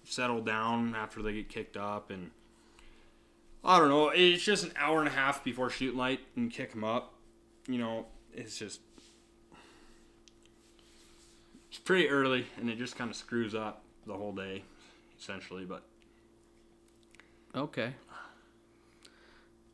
settled 0.03 0.45
down 0.45 0.95
after 0.95 1.22
they 1.22 1.34
get 1.34 1.50
kicked 1.50 1.77
up, 1.77 2.10
and 2.10 2.31
I 3.63 3.79
don't 3.79 3.89
know. 3.89 4.10
It's 4.10 4.43
just 4.43 4.63
an 4.63 4.74
hour 4.77 5.00
and 5.00 5.07
a 5.07 5.12
half 5.12 5.43
before 5.43 5.69
shoot 5.69 5.95
light 5.95 6.19
and 6.36 6.51
kick 6.51 6.72
them 6.72 6.84
up. 6.84 7.13
You 7.67 7.79
know, 7.79 8.05
it's 8.34 8.57
just 8.57 8.81
it's 11.69 11.79
pretty 11.79 12.10
early, 12.10 12.48
and 12.57 12.69
it 12.69 12.77
just 12.77 12.95
kind 12.95 13.10
of 13.10 13.15
screws 13.15 13.55
up 13.55 13.84
the 14.05 14.13
whole 14.13 14.31
day, 14.34 14.63
essentially. 15.19 15.65
But 15.65 15.84
Okay. 17.55 17.93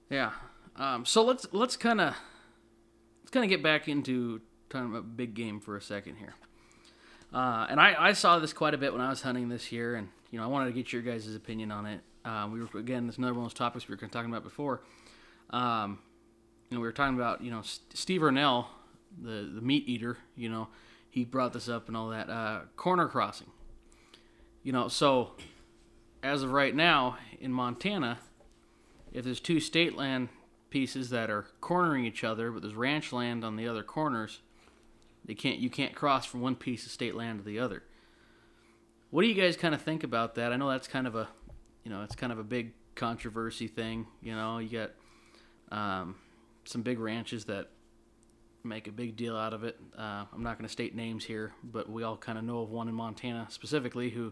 Yeah. 0.10 0.31
Um, 0.75 1.05
so 1.05 1.24
let's 1.24 1.48
let's 1.51 1.75
kind 1.75 2.00
of 2.00 2.15
let's 3.21 3.31
kind 3.31 3.43
of 3.43 3.50
get 3.50 3.63
back 3.63 3.88
into 3.88 4.41
talking 4.69 4.89
about 4.89 5.17
big 5.17 5.33
game 5.33 5.60
for 5.60 5.75
a 5.75 5.81
second 5.81 6.17
here. 6.17 6.36
Uh, 7.34 7.68
and 7.70 7.80
I, 7.80 7.96
I 7.98 8.14
saw 8.14 8.40
this 8.40 8.54
quite 8.54 8.74
a 8.74 8.78
bit 8.78 8.92
when 8.92 9.02
I 9.02 9.10
was 9.10 9.22
hunting 9.22 9.50
this 9.50 9.72
year, 9.72 9.96
and 9.96 10.10
you 10.32 10.40
know 10.40 10.44
I 10.44 10.48
wanted 10.48 10.66
to 10.68 10.74
get 10.74 10.92
your 10.92 11.02
guys' 11.02 11.34
opinion 11.34 11.72
on 11.72 11.86
it. 11.86 12.02
Um, 12.26 12.52
we 12.52 12.60
were 12.60 12.68
again, 12.78 13.08
this 13.08 13.16
is 13.16 13.20
another 13.20 13.34
one 13.34 13.46
of 13.46 13.52
those 13.52 13.58
topics 13.58 13.88
we 13.88 13.96
were 13.96 14.08
talking 14.08 14.30
about 14.30 14.44
before. 14.44 14.82
Um, 15.50 16.00
you 16.70 16.78
know, 16.78 16.82
we 16.82 16.88
were 16.88 16.94
talking 16.94 17.16
about 17.16 17.42
you 17.42 17.52
know 17.52 17.62
Steve 17.64 18.22
Rinella, 18.22 18.66
the 19.22 19.50
the 19.54 19.62
meat 19.62 19.88
eater. 19.88 20.18
You 20.36 20.50
know, 20.50 20.68
he 21.10 21.24
brought 21.24 21.54
this 21.54 21.70
up 21.70 21.88
and 21.88 21.96
all 21.96 22.10
that. 22.10 22.30
Uh, 22.30 22.62
corner 22.76 23.08
crossing. 23.08 23.48
You 24.64 24.74
know, 24.74 24.90
so 24.90 25.32
as 26.22 26.44
of 26.44 26.52
right 26.52 26.76
now 26.76 27.18
in 27.40 27.52
Montana, 27.52 28.20
if 29.12 29.24
there's 29.24 29.40
two 29.40 29.60
state 29.60 29.96
land 29.96 30.30
pieces 30.70 31.10
that 31.10 31.30
are 31.30 31.46
cornering 31.60 32.06
each 32.06 32.24
other, 32.24 32.52
but 32.52 32.62
there's 32.62 32.76
ranch 32.76 33.12
land 33.12 33.44
on 33.44 33.56
the 33.56 33.68
other 33.68 33.84
corners, 33.84 34.40
they 35.25 35.34
can't 35.34 35.60
you 35.60 35.70
can't 35.70 35.96
cross 35.96 36.25
from 36.25 36.42
one 36.42 36.56
piece 36.56 36.86
of 36.86 36.92
state 36.92 37.16
land 37.16 37.40
to 37.40 37.46
the 37.46 37.60
other. 37.60 37.84
What 39.12 39.24
do 39.24 39.28
you 39.28 39.34
guys 39.34 39.58
kind 39.58 39.75
of 39.75 39.82
think 39.82 40.04
about 40.04 40.36
that? 40.36 40.54
I 40.54 40.58
know 40.58 40.70
that's 40.70 40.88
kind 40.88 41.06
of 41.06 41.16
a, 41.16 41.28
you 41.84 41.92
know, 41.92 42.04
it's 42.04 42.16
kind 42.16 42.32
of 42.32 42.40
a 42.40 42.44
big 42.44 42.72
controversy 42.96 43.68
thing. 43.68 44.08
You 44.22 44.34
know, 44.36 44.60
you 44.60 44.70
got 44.70 44.92
um, 45.78 46.16
some 46.63 46.82
big 46.82 46.98
ranches 46.98 47.46
that 47.46 47.70
make 48.63 48.88
a 48.88 48.92
big 48.92 49.18
deal 49.18 49.36
out 49.36 49.54
of 49.54 49.63
it. 49.66 49.78
Uh, 49.98 50.24
I'm 50.34 50.44
not 50.44 50.58
going 50.58 50.66
to 50.66 50.72
state 50.72 50.96
names 50.96 51.25
here, 51.25 51.51
but 51.62 51.90
we 51.90 52.04
all 52.04 52.16
kind 52.16 52.38
of 52.38 52.46
know 52.46 52.62
of 52.62 52.70
one 52.70 52.88
in 52.88 52.96
Montana 52.96 53.48
specifically 53.50 54.10
who 54.10 54.32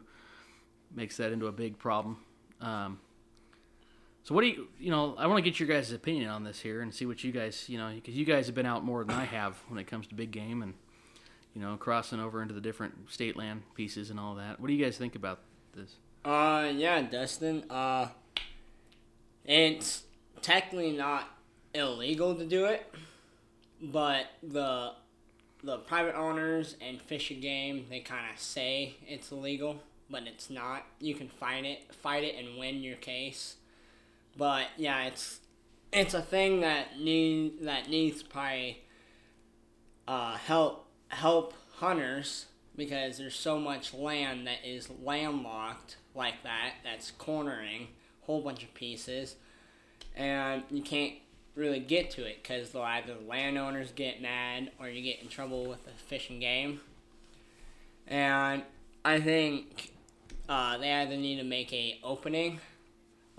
makes 0.95 1.17
that 1.17 1.31
into 1.33 1.47
a 1.47 1.51
big 1.51 1.77
problem. 1.77 2.23
Um, 2.61 2.99
so 4.23 4.35
what 4.35 4.41
do 4.41 4.47
you, 4.47 4.67
you 4.79 4.91
know, 4.91 5.15
I 5.17 5.27
want 5.27 5.43
to 5.43 5.49
get 5.49 5.59
your 5.59 5.67
guys' 5.67 5.91
opinion 5.91 6.29
on 6.29 6.43
this 6.43 6.59
here 6.59 6.81
and 6.81 6.93
see 6.93 7.05
what 7.05 7.23
you 7.23 7.31
guys, 7.31 7.65
you 7.67 7.77
know, 7.77 7.91
because 7.93 8.15
you 8.15 8.25
guys 8.25 8.45
have 8.45 8.55
been 8.55 8.65
out 8.65 8.83
more 8.83 9.03
than 9.03 9.15
I 9.15 9.25
have 9.25 9.57
when 9.67 9.79
it 9.79 9.87
comes 9.87 10.07
to 10.07 10.15
big 10.15 10.31
game 10.31 10.61
and, 10.61 10.73
you 11.53 11.61
know, 11.61 11.77
crossing 11.77 12.19
over 12.19 12.41
into 12.41 12.53
the 12.53 12.61
different 12.61 13.09
state 13.09 13.35
land 13.35 13.63
pieces 13.75 14.09
and 14.09 14.19
all 14.19 14.35
that. 14.35 14.59
What 14.59 14.67
do 14.67 14.73
you 14.73 14.83
guys 14.83 14.97
think 14.97 15.15
about 15.15 15.39
this? 15.75 15.95
Uh, 16.23 16.71
yeah, 16.75 17.01
Dustin. 17.01 17.63
Uh, 17.69 18.09
it's 19.45 20.03
technically 20.41 20.91
not 20.91 21.27
illegal 21.73 22.35
to 22.35 22.45
do 22.45 22.65
it, 22.65 22.93
but 23.81 24.27
the 24.43 24.91
the 25.63 25.77
private 25.77 26.15
owners 26.15 26.75
and 26.81 27.01
Fish 27.01 27.31
and 27.31 27.41
Game 27.41 27.85
they 27.89 27.99
kind 27.99 28.25
of 28.31 28.39
say 28.39 28.95
it's 29.07 29.31
illegal, 29.31 29.81
but 30.09 30.23
it's 30.27 30.49
not. 30.49 30.85
You 30.99 31.15
can 31.15 31.29
fight 31.29 31.65
it, 31.65 31.93
fight 31.95 32.23
it, 32.23 32.35
and 32.37 32.57
win 32.59 32.81
your 32.81 32.97
case. 32.97 33.55
But 34.39 34.67
yeah, 34.77 35.03
it's 35.03 35.41
it's 35.91 36.13
a 36.13 36.21
thing 36.21 36.61
that 36.61 36.97
need 36.97 37.65
that 37.65 37.89
needs 37.89 38.23
probably 38.23 38.81
uh, 40.07 40.37
help 40.37 40.87
help 41.09 41.53
hunters 41.75 42.45
because 42.77 43.17
there's 43.17 43.35
so 43.35 43.59
much 43.59 43.93
land 43.93 44.47
that 44.47 44.59
is 44.63 44.89
landlocked 45.03 45.97
like 46.15 46.41
that 46.43 46.75
that's 46.85 47.11
cornering 47.11 47.89
a 48.23 48.25
whole 48.25 48.41
bunch 48.41 48.63
of 48.63 48.73
pieces 48.73 49.35
and 50.15 50.63
you 50.71 50.81
can't 50.81 51.15
really 51.55 51.81
get 51.81 52.09
to 52.11 52.25
it 52.25 52.41
because 52.41 52.69
they'll 52.69 52.81
either 52.83 53.15
the 53.15 53.27
landowners 53.27 53.91
get 53.91 54.21
mad 54.21 54.71
or 54.79 54.87
you 54.87 55.01
get 55.01 55.21
in 55.21 55.27
trouble 55.27 55.65
with 55.65 55.83
the 55.83 55.91
Fish 55.91 56.29
and 56.29 56.39
Game. 56.39 56.79
And 58.07 58.63
i 59.03 59.19
think 59.19 59.91
uh, 60.47 60.77
they 60.77 60.91
either 60.91 61.17
need 61.17 61.37
to 61.37 61.43
make 61.43 61.71
a 61.73 61.99
opening 62.03 62.59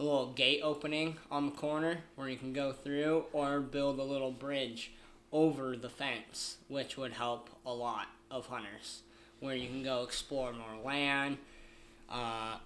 a 0.01 0.03
little 0.03 0.33
gate 0.33 0.61
opening 0.63 1.19
on 1.31 1.45
the 1.47 1.53
corner 1.53 1.99
where 2.17 2.29
you 2.29 2.37
can 2.37 2.55
go 2.55 2.73
through 2.73 3.25
or 3.35 3.61
build 3.61 3.99
a 3.99 4.03
little 4.03 4.31
bridge 4.31 4.93
over 5.31 5.77
the 5.77 5.91
fence 5.91 6.57
which 6.69 6.97
would 6.97 7.13
help 7.13 7.51
a 7.67 7.73
lot 7.73 8.07
of 8.31 8.47
hunters 8.47 9.03
where 9.41 9.55
you 9.55 9.69
can 9.69 9.83
go 9.83 10.03
explore 10.03 10.53
more 10.53 10.83
land, 10.85 11.37
uh, 12.11 12.57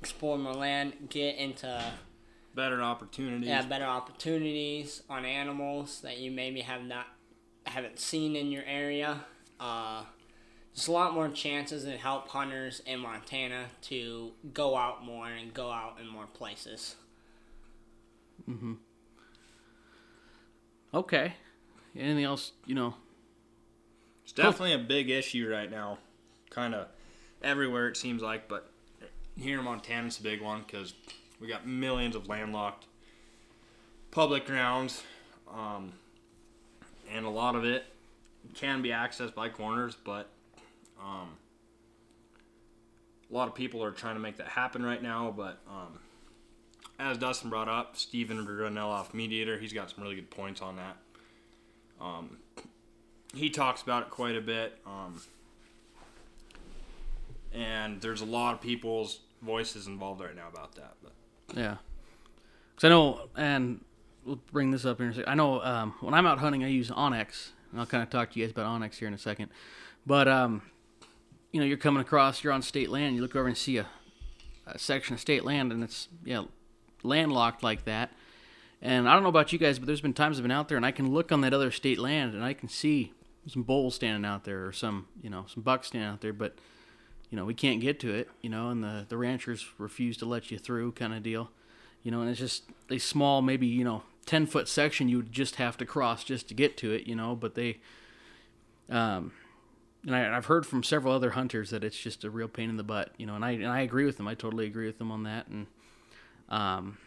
explore 0.00 0.38
more 0.38 0.54
land, 0.54 0.92
get 1.08 1.36
into 1.36 1.82
better 2.54 2.82
opportunities. 2.82 3.48
yeah 3.48 3.62
better 3.62 3.84
opportunities 3.84 5.02
on 5.08 5.24
animals 5.24 6.00
that 6.02 6.18
you 6.18 6.30
maybe 6.30 6.60
have 6.60 6.84
not 6.84 7.06
haven't 7.66 7.98
seen 7.98 8.36
in 8.36 8.52
your 8.52 8.62
area. 8.66 9.24
Uh, 9.58 10.02
just 10.74 10.88
a 10.88 10.92
lot 10.92 11.14
more 11.14 11.28
chances 11.28 11.84
and 11.84 11.98
help 11.98 12.28
hunters 12.28 12.82
in 12.84 13.00
Montana 13.00 13.66
to 13.82 14.32
go 14.52 14.76
out 14.76 15.04
more 15.04 15.28
and 15.28 15.54
go 15.54 15.70
out 15.70 15.98
in 16.00 16.08
more 16.08 16.26
places. 16.26 16.96
Okay. 20.92 21.34
Anything 21.96 22.24
else, 22.24 22.52
you 22.66 22.74
know? 22.74 22.94
It's 24.24 24.32
definitely 24.32 24.72
a 24.72 24.78
big 24.78 25.10
issue 25.10 25.48
right 25.48 25.70
now, 25.70 25.98
kind 26.50 26.74
of 26.74 26.88
everywhere 27.42 27.88
it 27.88 27.96
seems 27.96 28.22
like, 28.22 28.48
but 28.48 28.70
here 29.36 29.58
in 29.58 29.64
Montana 29.64 30.06
it's 30.06 30.18
a 30.18 30.22
big 30.22 30.40
one 30.40 30.64
because 30.66 30.94
we 31.40 31.46
got 31.46 31.66
millions 31.66 32.16
of 32.16 32.28
landlocked 32.28 32.86
public 34.10 34.46
grounds, 34.46 35.02
um, 35.52 35.92
and 37.12 37.26
a 37.26 37.30
lot 37.30 37.54
of 37.54 37.64
it 37.64 37.84
can 38.54 38.80
be 38.82 38.88
accessed 38.88 39.34
by 39.34 39.48
corners, 39.48 39.96
but 40.04 40.30
um, 41.04 41.36
a 43.30 43.34
lot 43.34 43.48
of 43.48 43.54
people 43.54 43.82
are 43.82 43.90
trying 43.90 44.14
to 44.14 44.20
make 44.20 44.36
that 44.36 44.48
happen 44.48 44.84
right 44.84 45.02
now. 45.02 45.32
But 45.36 45.58
um, 45.68 45.98
as 46.98 47.18
Dustin 47.18 47.50
brought 47.50 47.68
up, 47.68 47.96
Steven 47.96 48.46
Rinella 48.46 48.84
off 48.84 49.12
MeatEater, 49.12 49.60
he's 49.60 49.72
got 49.72 49.90
some 49.90 50.02
really 50.02 50.16
good 50.16 50.30
points 50.30 50.62
on 50.62 50.76
that. 50.76 50.96
Um, 52.00 52.38
he 53.34 53.50
talks 53.50 53.82
about 53.82 54.04
it 54.04 54.10
quite 54.10 54.36
a 54.36 54.40
bit. 54.40 54.78
Um, 54.86 55.20
and 57.52 58.00
there's 58.00 58.20
a 58.20 58.26
lot 58.26 58.54
of 58.54 58.60
people's 58.60 59.20
voices 59.42 59.86
involved 59.86 60.20
right 60.20 60.34
now 60.34 60.48
about 60.52 60.74
that. 60.76 60.94
But 61.02 61.12
Yeah. 61.56 61.76
Because 62.74 62.84
I 62.84 62.88
know, 62.88 63.28
and 63.36 63.84
we'll 64.24 64.40
bring 64.52 64.70
this 64.70 64.84
up 64.84 64.98
here 64.98 65.06
in 65.06 65.12
a 65.12 65.14
second. 65.14 65.30
I 65.30 65.34
know 65.34 65.62
um, 65.62 65.94
when 66.00 66.14
I'm 66.14 66.26
out 66.26 66.38
hunting, 66.38 66.64
I 66.64 66.68
use 66.68 66.90
onX. 66.90 67.50
And 67.70 67.80
I'll 67.80 67.86
kind 67.86 68.02
of 68.02 68.10
talk 68.10 68.30
to 68.30 68.38
you 68.38 68.46
guys 68.46 68.52
about 68.52 68.66
onX 68.80 68.96
here 68.96 69.08
in 69.08 69.14
a 69.14 69.18
second. 69.18 69.50
But, 70.06 70.28
um, 70.28 70.62
you 71.54 71.60
know, 71.60 71.66
you're 71.66 71.76
coming 71.76 72.00
across, 72.00 72.42
you're 72.42 72.52
on 72.52 72.62
state 72.62 72.90
land, 72.90 73.14
you 73.14 73.22
look 73.22 73.36
over 73.36 73.46
and 73.46 73.56
see 73.56 73.78
a, 73.78 73.86
a 74.66 74.78
section 74.78 75.14
of 75.14 75.20
state 75.20 75.44
land, 75.44 75.72
and 75.72 75.84
it's, 75.84 76.08
yeah, 76.24 76.42
landlocked 77.04 77.62
like 77.62 77.84
that. 77.84 78.12
And 78.82 79.08
I 79.08 79.14
don't 79.14 79.22
know 79.22 79.28
about 79.28 79.52
you 79.52 79.58
guys, 79.58 79.78
but 79.78 79.86
there's 79.86 80.00
been 80.00 80.14
times 80.14 80.38
I've 80.38 80.42
been 80.42 80.50
out 80.50 80.68
there 80.68 80.76
and 80.76 80.84
I 80.84 80.90
can 80.90 81.14
look 81.14 81.30
on 81.30 81.40
that 81.42 81.54
other 81.54 81.70
state 81.70 81.98
land 81.98 82.34
and 82.34 82.44
I 82.44 82.54
can 82.54 82.68
see 82.68 83.12
some 83.46 83.62
bulls 83.62 83.94
standing 83.94 84.28
out 84.28 84.44
there 84.44 84.66
or 84.66 84.72
some, 84.72 85.06
you 85.22 85.30
know, 85.30 85.46
some 85.48 85.62
bucks 85.62 85.86
standing 85.86 86.10
out 86.10 86.20
there, 86.20 86.32
but, 86.32 86.56
you 87.30 87.36
know, 87.36 87.44
we 87.44 87.54
can't 87.54 87.80
get 87.80 88.00
to 88.00 88.12
it, 88.12 88.28
you 88.42 88.50
know, 88.50 88.68
and 88.68 88.82
the, 88.82 89.06
the 89.08 89.16
ranchers 89.16 89.64
refuse 89.78 90.16
to 90.18 90.26
let 90.26 90.50
you 90.50 90.58
through 90.58 90.92
kind 90.92 91.14
of 91.14 91.22
deal 91.22 91.50
you 92.04 92.10
know, 92.10 92.20
and 92.20 92.30
it's 92.30 92.38
just 92.38 92.64
a 92.90 92.98
small, 92.98 93.42
maybe 93.42 93.66
you 93.66 93.82
know, 93.82 94.02
ten 94.26 94.46
foot 94.46 94.68
section 94.68 95.08
you 95.08 95.16
would 95.16 95.32
just 95.32 95.56
have 95.56 95.76
to 95.78 95.86
cross 95.86 96.22
just 96.22 96.46
to 96.48 96.54
get 96.54 96.76
to 96.76 96.92
it, 96.92 97.08
you 97.08 97.16
know. 97.16 97.34
But 97.34 97.54
they, 97.54 97.78
um, 98.90 99.32
and 100.06 100.14
I, 100.14 100.36
I've 100.36 100.46
heard 100.46 100.66
from 100.66 100.82
several 100.82 101.14
other 101.14 101.30
hunters 101.30 101.70
that 101.70 101.84
it's 101.84 101.98
just 101.98 102.24
a 102.24 102.30
real 102.30 102.48
pain 102.48 102.70
in 102.70 102.76
the 102.76 102.84
butt, 102.84 103.12
you 103.16 103.26
know, 103.26 103.34
and 103.34 103.44
I 103.44 103.52
and 103.52 103.66
I 103.66 103.80
agree 103.80 104.04
with 104.04 104.16
them. 104.16 104.28
I 104.28 104.34
totally 104.34 104.66
agree 104.66 104.86
with 104.86 104.98
them 104.98 105.10
on 105.10 105.24
that, 105.24 105.48
and 105.48 105.66
um, 106.48 106.98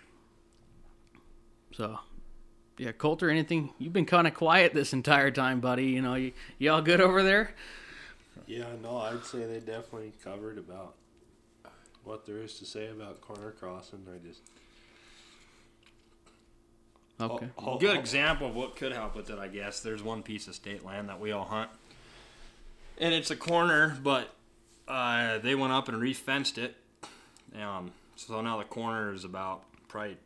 so 1.73 1.99
yeah, 2.77 2.91
Colter, 2.91 3.29
anything? 3.29 3.71
You've 3.79 3.93
been 3.93 4.05
kind 4.05 4.27
of 4.27 4.33
quiet 4.33 4.73
this 4.73 4.93
entire 4.93 5.31
time, 5.31 5.59
buddy. 5.59 5.85
You 5.85 6.01
know, 6.01 6.15
you, 6.15 6.33
you 6.59 6.71
all 6.71 6.81
good 6.81 7.01
over 7.01 7.23
there? 7.23 7.53
Yeah, 8.45 8.67
no, 8.81 8.97
I'd 8.97 9.25
say 9.25 9.45
they 9.45 9.59
definitely 9.59 10.13
covered 10.23 10.57
about 10.57 10.95
what 12.03 12.25
there 12.25 12.37
is 12.37 12.57
to 12.59 12.65
say 12.65 12.87
about 12.87 13.19
corner 13.21 13.51
crossing. 13.51 14.05
I 14.13 14.25
just 14.25 14.41
Okay. 17.19 17.49
Oh, 17.57 17.77
good 17.79 17.97
example 17.97 18.47
of 18.47 18.55
what 18.55 18.75
could 18.75 18.91
help 18.91 19.15
with 19.15 19.29
it, 19.29 19.39
I 19.39 19.47
guess. 19.47 19.79
There's 19.79 20.03
one 20.03 20.21
piece 20.21 20.47
of 20.47 20.53
state 20.53 20.85
land 20.85 21.09
that 21.09 21.19
we 21.19 21.31
all 21.31 21.45
hunt, 21.45 21.69
and 22.99 23.13
it's 23.13 23.31
a 23.31 23.35
corner, 23.35 23.97
but 24.03 24.33
uh, 24.87 25.37
they 25.39 25.55
went 25.55 25.73
up 25.73 25.87
and 25.89 26.01
refenced 26.01 26.57
it. 26.57 26.75
Um, 27.59 27.91
so 28.15 28.41
now 28.41 28.57
the 28.57 28.63
corner 28.63 29.13
is 29.13 29.23
about 29.23 29.63
probably 29.87 30.17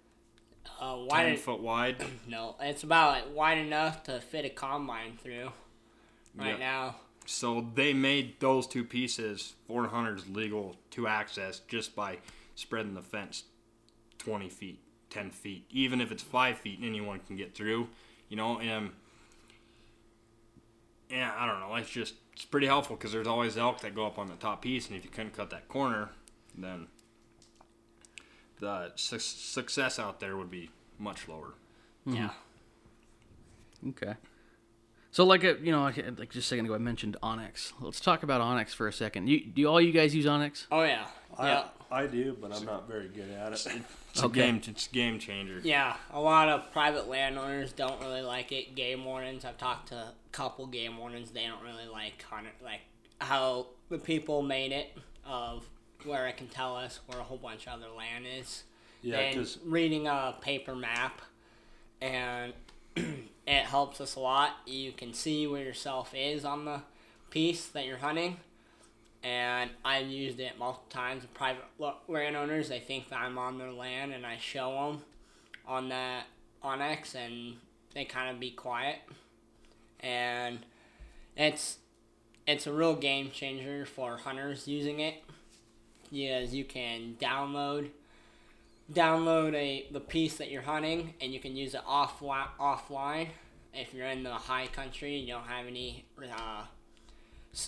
Uh, 0.80 0.96
ten 0.96 1.06
wide, 1.08 1.40
foot 1.40 1.62
wide. 1.62 1.98
no, 2.28 2.56
it's 2.60 2.84
about 2.84 3.12
like, 3.12 3.36
wide 3.36 3.58
enough 3.58 4.04
to 4.04 4.20
fit 4.20 4.46
a 4.46 4.50
combine 4.50 5.18
through. 5.22 5.52
Right 6.36 6.52
Yep. 6.52 6.60
now, 6.60 6.96
So 7.26 7.68
they 7.76 7.94
made 7.94 8.40
those 8.40 8.66
two 8.68 8.84
pieces 8.86 9.54
for 9.68 9.88
hunters 9.90 10.28
legal 10.30 10.78
to 10.92 11.08
access 11.08 11.60
just 11.68 11.96
by 11.96 12.20
spreading 12.56 12.94
the 12.94 13.02
fence 13.02 13.44
20 14.20 14.48
feet, 14.50 14.80
10 15.10 15.30
feet. 15.32 15.66
Even 15.70 16.00
if 16.00 16.12
it's 16.12 16.24
5 16.24 16.58
feet 16.58 16.80
anyone 16.82 17.20
can 17.28 17.36
get 17.36 17.54
through, 17.54 17.90
you 18.30 18.38
know, 18.38 18.60
and 18.60 18.92
yeah, 21.10 21.34
I 21.38 21.46
don't 21.46 21.60
know. 21.60 21.76
It's 21.76 21.90
just, 21.90 22.14
it's 22.34 22.46
pretty 22.46 22.68
helpful 22.68 22.96
because 22.96 23.12
there's 23.12 23.28
always 23.28 23.58
elk 23.58 23.82
that 23.82 23.96
go 23.96 24.06
up 24.06 24.18
on 24.18 24.28
the 24.28 24.36
top 24.36 24.62
piece, 24.62 24.88
and 24.88 24.96
if 24.98 25.04
you 25.04 25.10
couldn't 25.10 25.34
cut 25.34 25.50
that 25.50 25.68
corner, 25.68 26.10
then 26.58 26.88
the 28.60 28.92
su- 28.96 29.20
success 29.20 30.00
out 30.00 30.20
there 30.20 30.38
would 30.38 30.52
be 30.52 30.70
much 31.00 31.28
lower. 31.28 31.54
Mm-hmm. 32.08 32.16
yeah. 32.16 32.30
Okay. 33.90 34.14
So 35.12 35.26
like 35.26 35.44
a, 35.44 35.58
you 35.62 35.72
know 35.72 35.84
like, 35.84 35.98
uh, 36.00 36.04
like 36.18 36.30
just 36.32 36.46
a 36.46 36.50
second 36.50 36.66
ago 36.66 36.76
I 36.76 36.78
mentioned 36.80 37.18
onX. 37.22 37.74
Let's 37.80 38.00
talk 38.00 38.24
about 38.24 38.42
onX 38.42 38.74
for 38.74 38.88
a 38.88 38.94
second. 38.94 39.28
You 39.28 39.42
do 39.46 39.66
all 39.68 39.82
you 39.82 39.92
guys 39.92 40.16
use 40.16 40.26
onX? 40.26 40.68
Oh 40.72 40.84
yeah. 40.84 41.06
I, 41.38 41.48
yeah. 41.48 41.64
I 41.92 42.08
do, 42.08 42.38
but 42.40 42.54
I'm 42.54 42.66
not 42.66 42.88
very 42.88 43.08
good 43.10 43.30
at 43.32 43.54
it. 43.54 43.68
It's 44.14 44.22
Okay. 44.26 44.42
a 44.42 44.44
game, 44.48 44.62
it's 44.68 44.88
a 44.88 44.90
game 44.90 45.20
changer. 45.20 45.62
Yeah, 45.64 45.96
a 46.12 46.20
lot 46.20 46.50
of 46.50 46.70
private 46.74 47.08
landowners 47.08 47.72
don't 47.72 47.98
really 48.02 48.22
like 48.22 48.52
it. 48.52 48.76
Game 48.76 49.06
wardens, 49.06 49.46
I've 49.46 49.58
talked 49.58 49.88
to 49.88 49.96
a 49.96 50.14
couple 50.34 50.68
game 50.68 50.98
wardens. 50.98 51.32
They 51.32 51.48
don't 51.48 51.64
really 51.64 51.88
like 51.90 52.22
hunter, 52.30 52.50
like 52.62 52.82
how 53.22 53.68
the 53.88 53.98
people 53.98 54.42
made 54.42 54.74
it 54.74 54.98
of 55.26 55.66
where 56.04 56.28
it 56.28 56.36
can 56.36 56.50
tell 56.50 56.76
us 56.76 57.00
where 57.08 57.20
a 57.22 57.24
whole 57.24 57.38
bunch 57.38 57.68
of 57.68 57.74
other 57.76 57.88
land 57.98 58.26
is. 58.28 58.64
Yeah, 59.02 59.20
and 59.20 59.34
because 59.36 59.60
reading 59.66 60.08
a 60.08 60.36
paper 60.42 60.76
map, 60.76 61.22
and 62.02 62.52
it 62.96 63.64
helps 63.64 64.02
us 64.02 64.16
a 64.16 64.20
lot. 64.20 64.58
You 64.66 64.92
can 64.92 65.14
see 65.14 65.48
where 65.48 65.64
yourself 65.64 66.14
is 66.16 66.46
on 66.46 66.66
the 66.66 66.82
piece 67.30 67.68
that 67.68 67.86
you're 67.86 67.98
hunting. 67.98 68.38
And 69.24 69.70
I've 69.86 70.08
used 70.08 70.40
it 70.40 70.58
multiple 70.58 70.88
times. 70.90 71.22
with 71.22 71.34
Private 71.34 71.64
landowners, 72.08 72.70
they 72.70 72.80
think 72.80 73.10
that 73.10 73.20
I'm 73.20 73.38
on 73.38 73.58
their 73.58 73.72
land, 73.72 74.14
and 74.14 74.26
I 74.26 74.38
show 74.38 74.72
them 74.72 75.02
on 75.68 75.90
that 75.90 76.26
onX, 76.64 77.14
and 77.16 77.58
they 77.94 78.06
kind 78.06 78.32
of 78.32 78.40
be 78.40 78.50
quiet. 78.52 78.98
And 80.00 80.60
it's 81.38 81.78
it's 82.48 82.66
a 82.66 82.74
real 82.74 82.96
game 82.96 83.30
changer 83.32 83.86
for 83.86 84.18
hunters 84.18 84.68
using 84.68 85.00
it. 85.00 85.24
Yes, 86.10 86.52
you 86.52 86.66
can 86.66 87.16
download 87.20 87.90
download 88.92 89.54
a 89.56 89.88
the 89.92 90.00
piece 90.00 90.38
that 90.38 90.52
you're 90.52 90.62
hunting 90.62 91.14
and 91.22 91.34
you 91.34 91.40
can 91.40 91.56
use 91.56 91.74
it 91.74 91.82
offline 91.88 92.48
offline. 92.60 93.30
If 93.74 93.94
you're 93.94 94.08
in 94.08 94.24
the 94.24 94.34
high 94.34 94.68
country 94.68 95.18
and 95.18 95.28
you 95.28 95.34
don't 95.34 95.48
have 95.48 95.66
any 95.66 96.06
uh, 96.22 96.64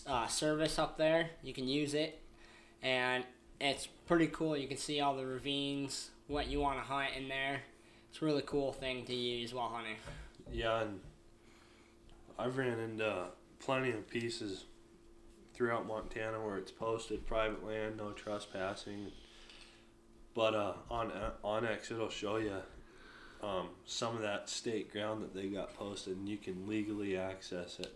uh, 0.08 0.28
service 0.28 0.78
up 0.78 0.98
there 0.98 1.30
you 1.42 1.54
can 1.54 1.68
use 1.68 1.94
it. 1.94 2.20
And 2.82 3.24
it's 3.62 3.88
pretty 3.88 4.28
cool. 4.28 4.58
You 4.58 4.68
can 4.68 4.78
see 4.78 5.00
all 5.00 5.16
the 5.16 5.26
ravines 5.26 6.10
what 6.28 6.48
you 6.48 6.60
want 6.60 6.80
to 6.80 6.84
hunt 6.84 7.10
in 7.18 7.28
there. 7.28 7.62
It's 8.10 8.22
a 8.22 8.26
really 8.26 8.44
cool 8.46 8.74
thing 8.74 9.06
to 9.06 9.16
use 9.16 9.54
while 9.54 9.70
hunting. 9.70 9.96
Yeah, 10.52 10.82
and 10.82 11.00
I've 12.38 12.58
ran 12.58 12.80
into 12.80 13.28
plenty 13.60 13.92
of 13.92 14.08
pieces 14.10 14.66
throughout 15.54 15.88
Montana 15.88 16.40
where 16.40 16.58
it's 16.58 16.72
posted 16.72 17.26
private 17.26 17.66
land, 17.66 17.98
no 17.98 18.12
trespassing. 18.12 19.12
But 20.36 20.56
uh, 20.56 20.74
on 20.90 21.12
uh, 21.12 21.32
onX, 21.44 21.92
it'll 21.92 22.10
show 22.10 22.38
you 22.38 22.56
um, 23.44 23.70
some 23.86 24.16
of 24.16 24.22
that 24.22 24.50
state 24.50 24.92
ground 24.92 25.22
that 25.24 25.34
they 25.36 25.48
got 25.48 25.76
posted, 25.78 26.18
and 26.18 26.28
you 26.28 26.38
can 26.38 26.68
legally 26.68 27.18
access 27.18 27.80
it. 27.80 27.94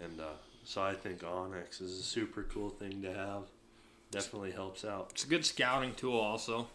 And 0.00 0.20
uh, 0.20 0.34
so 0.64 0.82
I 0.82 0.94
think 0.94 1.20
onX 1.20 1.80
is 1.82 1.98
a 1.98 2.02
super 2.02 2.44
cool 2.44 2.70
thing 2.70 3.02
to 3.02 3.12
have. 3.12 3.42
Definitely 4.10 4.52
helps 4.52 4.84
out. 4.84 5.08
It's 5.10 5.24
a 5.24 5.28
good 5.28 5.44
scouting 5.44 5.94
tool, 5.94 6.18
also. 6.18 6.68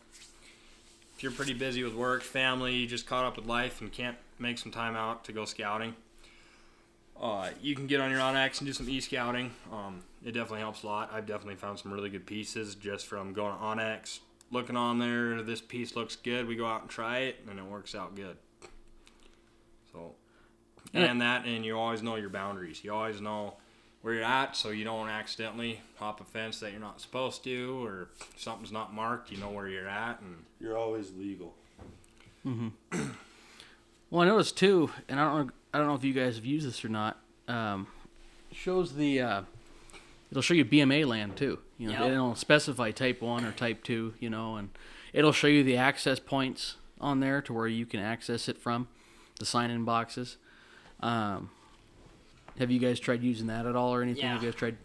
If 1.16 1.24
you're 1.24 1.32
pretty 1.32 1.54
busy 1.54 1.84
with 1.84 1.94
work, 1.94 2.24
family, 2.24 2.76
you 2.76 2.88
just 2.88 3.08
caught 3.08 3.26
up 3.26 3.38
with 3.38 3.46
life 3.46 3.82
and 3.82 3.92
can't 3.92 4.18
make 4.40 4.58
some 4.58 4.72
time 4.72 4.96
out 4.96 5.24
to 5.26 5.32
go 5.32 5.46
scouting, 5.46 5.96
uh, 7.22 7.50
you 7.62 7.76
can 7.76 7.88
get 7.88 8.02
on 8.02 8.10
your 8.10 8.20
onX 8.20 8.60
and 8.60 8.68
do 8.68 8.74
some 8.74 8.90
e-scouting. 8.90 9.52
Um, 9.72 10.02
it 10.24 10.32
definitely 10.32 10.60
helps 10.60 10.84
a 10.84 10.88
lot. 10.88 11.12
I've 11.14 11.26
definitely 11.26 11.56
found 11.56 11.80
some 11.80 11.92
really 11.92 12.10
good 12.10 12.26
pieces 12.26 12.76
just 12.76 13.08
from 13.08 13.34
going 13.34 13.54
to 13.54 13.60
onX, 13.62 14.20
looking 14.52 14.76
on 14.76 15.00
there. 15.00 15.42
This 15.42 15.62
piece 15.62 15.96
looks 15.96 16.16
good. 16.16 16.48
We 16.48 16.56
go 16.56 16.66
out 16.66 16.82
and 16.82 16.90
try 16.90 17.20
it, 17.20 17.38
and 17.50 17.60
it 17.60 17.66
works 17.66 17.96
out 17.96 18.16
good. 18.16 18.38
So, 19.92 20.16
And 20.94 21.04
and 21.04 21.22
that, 21.22 21.46
and 21.46 21.66
you 21.66 21.78
always 21.78 22.02
know 22.02 22.16
your 22.16 22.30
boundaries. 22.30 22.84
You 22.84 22.94
always 22.94 23.20
know 23.20 23.56
where 24.02 24.14
you're 24.14 24.24
at, 24.24 24.56
so 24.56 24.70
you 24.70 24.84
don't 24.84 25.10
accidentally 25.10 25.82
hop 25.98 26.22
a 26.22 26.24
fence 26.24 26.60
that 26.60 26.72
you're 26.72 26.82
not 26.82 27.02
supposed 27.02 27.44
to, 27.44 27.86
or 27.86 28.10
if 28.20 28.40
something's 28.40 28.72
not 28.72 28.94
marked, 28.94 29.32
you 29.32 29.38
know 29.38 29.50
where 29.50 29.68
you're 29.68 29.88
at, 29.88 30.22
and 30.22 30.38
You're 30.60 30.78
always 30.78 31.12
legal. 31.14 31.54
Mm-hmm. 32.46 33.10
Well, 34.10 34.24
I 34.24 34.26
noticed 34.26 34.58
too, 34.58 34.92
and 35.08 35.22
I 35.22 35.24
don't 35.24 35.48
know, 35.48 35.54
I 35.74 35.78
don't 35.78 35.88
know 35.88 35.96
if 35.96 36.04
you 36.04 36.12
guys 36.12 36.36
have 36.36 36.44
used 36.44 36.68
this 36.68 36.84
or 36.84 36.90
not. 36.90 37.18
Um, 37.48 37.88
shows 38.52 38.94
the 38.94 39.22
uh, 39.22 39.42
it'll 40.32 40.42
show 40.42 40.54
you 40.54 40.66
BMA 40.66 41.06
land 41.06 41.36
too. 41.38 41.60
You 41.78 41.88
know, 41.92 42.04
Yep. 42.06 42.12
it'll 42.12 42.36
specify 42.36 42.92
type 42.92 43.22
one 43.22 43.46
or 43.46 43.52
type 43.52 43.84
two. 43.84 44.14
You 44.20 44.30
know, 44.30 44.56
and 44.56 44.70
it'll 45.14 45.32
show 45.34 45.48
you 45.48 45.64
the 45.64 45.78
access 45.78 46.20
points 46.20 46.76
on 47.00 47.20
there 47.20 47.42
to 47.44 47.54
where 47.54 47.68
you 47.68 47.86
can 47.86 48.00
access 48.00 48.48
it 48.48 48.58
from, 48.58 48.88
the 49.40 49.46
sign-in 49.46 49.84
boxes. 49.86 50.38
Um, 51.00 51.50
have 52.60 52.70
you 52.70 52.80
guys 52.80 53.00
tried 53.00 53.24
using 53.24 53.48
that 53.48 53.66
at 53.66 53.76
all 53.76 53.94
or 53.94 54.02
anything? 54.02 54.24
Yeah. 54.24 54.34
Have 54.34 54.44
you 54.44 54.50
guys 54.52 54.56
tried 54.60 54.78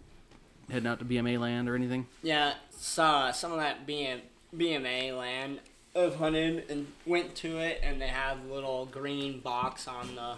heading 0.71 0.87
out 0.89 0.99
to 1.01 1.05
BMA 1.05 1.39
land 1.39 1.69
or 1.69 1.75
anything? 1.75 2.07
Yeah, 2.23 2.55
saw 2.71 3.31
some 3.33 3.53
of 3.53 3.59
that 3.59 3.87
BM, 3.87 4.21
BMA 4.57 5.13
land. 5.17 5.61
I've 5.95 6.17
hunted 6.17 6.71
and 6.71 6.87
went 7.07 7.35
to 7.37 7.59
it, 7.59 7.81
and 7.83 8.01
they 8.01 8.09
have 8.09 8.45
a 8.45 8.53
little 8.53 8.87
green 8.87 9.41
box 9.41 9.87
on 9.89 10.15
the 10.15 10.37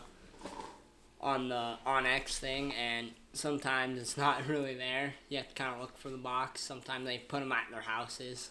on 1.20 1.48
the 1.48 1.74
onX 1.86 2.38
thing, 2.38 2.72
and 2.74 3.10
sometimes 3.32 3.98
it's 4.00 4.16
not 4.16 4.46
really 4.48 4.74
there. 4.74 5.14
You 5.28 5.38
have 5.38 5.48
to 5.48 5.54
kind 5.54 5.74
of 5.74 5.80
look 5.80 5.96
for 5.98 6.10
the 6.10 6.16
box. 6.16 6.60
Sometimes 6.60 7.06
they 7.06 7.18
put 7.18 7.40
them 7.40 7.52
at 7.52 7.70
their 7.70 7.82
houses. 7.82 8.50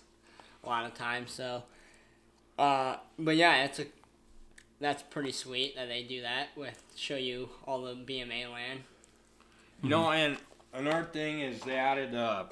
A 0.64 0.68
lot 0.68 0.86
of 0.86 0.94
times, 0.96 1.32
so 1.32 1.64
Uh, 2.58 2.98
but 3.20 3.36
yeah, 3.36 3.64
it's 3.64 3.80
a 3.80 3.86
that's 4.80 5.02
pretty 5.04 5.32
sweet 5.32 5.76
that 5.76 5.88
they 5.88 6.04
do 6.04 6.22
that 6.22 6.50
with 6.56 6.82
show 6.96 7.16
you 7.16 7.50
all 7.66 7.82
the 7.84 7.94
BMA 7.96 8.52
land. 8.52 8.82
You 9.84 9.90
know, 9.90 10.12
and 10.12 10.38
another 10.74 11.04
thing 11.06 11.40
is 11.42 11.62
they 11.62 11.76
added. 11.76 12.16
Uh, 12.16 12.46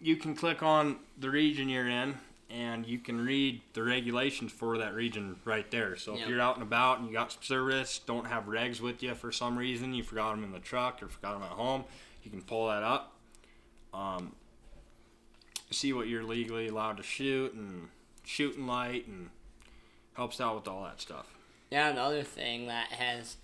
you 0.00 0.16
can 0.16 0.34
click 0.34 0.62
on 0.62 0.96
the 1.18 1.30
region 1.30 1.68
you're 1.68 1.88
in, 1.88 2.14
and 2.50 2.86
you 2.86 2.98
can 2.98 3.24
read 3.24 3.60
the 3.74 3.82
regulations 3.82 4.52
for 4.52 4.78
that 4.78 4.94
region 4.94 5.36
right 5.44 5.70
there. 5.70 5.96
So 5.96 6.14
Yep. 6.14 6.22
if 6.22 6.28
you're 6.28 6.40
out 6.40 6.54
and 6.54 6.62
about 6.62 6.98
and 6.98 7.06
you 7.06 7.12
got 7.12 7.32
some 7.32 7.42
service, 7.42 7.98
don't 7.98 8.26
have 8.26 8.44
regs 8.44 8.80
with 8.80 9.02
you 9.02 9.14
for 9.14 9.30
some 9.30 9.58
reason, 9.58 9.92
you 9.94 10.02
forgot 10.02 10.34
them 10.34 10.44
in 10.44 10.52
the 10.52 10.58
truck 10.58 11.02
or 11.02 11.08
forgot 11.08 11.34
them 11.34 11.42
at 11.42 11.50
home, 11.50 11.84
you 12.22 12.30
can 12.30 12.42
pull 12.42 12.68
that 12.68 12.82
up. 12.82 13.12
Um, 13.92 14.34
see 15.70 15.92
what 15.92 16.08
you're 16.08 16.24
legally 16.24 16.68
allowed 16.68 16.96
to 16.96 17.02
shoot 17.02 17.52
and 17.52 17.88
shooting 18.24 18.66
light 18.66 19.06
and 19.06 19.30
helps 20.14 20.40
out 20.40 20.54
with 20.54 20.68
all 20.68 20.84
that 20.84 21.00
stuff. 21.00 21.34
Yeah, 21.70 21.88
another 21.88 22.22
thing 22.22 22.66
that 22.66 22.88
has 22.92 23.36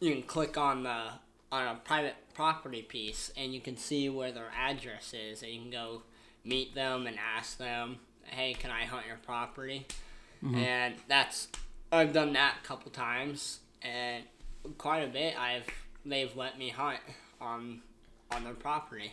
you 0.00 0.12
can 0.12 0.22
click 0.22 0.56
on 0.56 0.82
the 0.82 1.04
on 1.52 1.66
a 1.66 1.74
private 1.84 2.14
property 2.34 2.82
piece 2.82 3.32
and 3.36 3.52
you 3.54 3.60
can 3.60 3.76
see 3.76 4.08
where 4.08 4.32
their 4.32 4.50
address 4.56 5.12
is 5.14 5.42
and 5.42 5.50
you 5.52 5.60
can 5.62 5.70
go 5.70 6.02
meet 6.44 6.74
them 6.74 7.06
and 7.06 7.18
ask 7.18 7.58
them, 7.58 7.98
"Hey, 8.30 8.54
can 8.54 8.70
I 8.70 8.84
hunt 8.84 9.06
your 9.06 9.18
property?" 9.24 9.86
Mm-hmm. 10.42 10.56
And 10.56 10.94
that's 11.08 11.48
I've 11.92 12.12
done 12.12 12.32
that 12.34 12.56
a 12.62 12.66
couple 12.66 12.90
times 12.90 13.60
and 13.82 14.24
quite 14.78 15.00
a 15.00 15.08
bit. 15.08 15.38
I've 15.38 15.66
they've 16.04 16.34
let 16.36 16.58
me 16.58 16.70
hunt 16.70 17.00
on 17.40 17.82
on 18.30 18.44
their 18.44 18.54
property. 18.54 19.12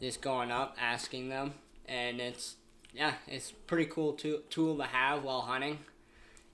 Just 0.00 0.20
going 0.20 0.50
up, 0.50 0.76
asking 0.78 1.30
them, 1.30 1.54
and 1.86 2.20
it's 2.20 2.56
yeah, 2.92 3.14
it's 3.26 3.52
pretty 3.52 3.86
cool 3.86 4.12
to, 4.14 4.42
tool 4.50 4.76
to 4.78 4.84
have 4.84 5.22
while 5.22 5.42
hunting. 5.42 5.78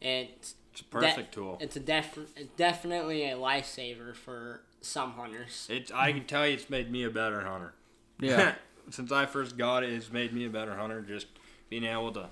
It's 0.01 0.55
It's 0.73 0.81
a 0.81 0.85
perfect 0.85 1.35
tool. 1.35 1.59
it's 1.61 1.77
a 1.77 1.81
def- 1.81 2.19
it's 2.37 2.55
definitely 2.57 3.25
a 3.29 3.37
lifesaver 3.37 4.15
for 4.15 4.63
some 4.81 5.13
hunters. 5.13 5.67
It's 5.71 5.91
I 5.93 6.13
can 6.13 6.25
tell 6.25 6.47
you 6.47 6.55
it's 6.55 6.71
made 6.71 6.91
me 6.91 7.05
a 7.05 7.11
better 7.11 7.41
hunter. 7.43 7.75
Yeah. 8.21 8.55
Since 8.91 9.13
I 9.13 9.27
first 9.27 9.57
got 9.57 9.85
it, 9.85 9.93
it's 9.93 10.11
made 10.11 10.33
me 10.33 10.45
a 10.45 10.51
better 10.51 10.77
hunter. 10.77 11.01
Just 11.03 11.27
being 11.73 11.85
able 11.85 12.13
to 12.13 12.29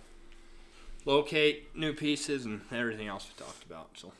locate 1.06 1.74
new 1.74 1.94
pieces 1.94 2.44
and 2.44 2.60
everything 2.70 3.08
else 3.08 3.26
we 3.26 3.42
talked 3.42 3.64
about. 3.64 3.88
So 3.94 4.12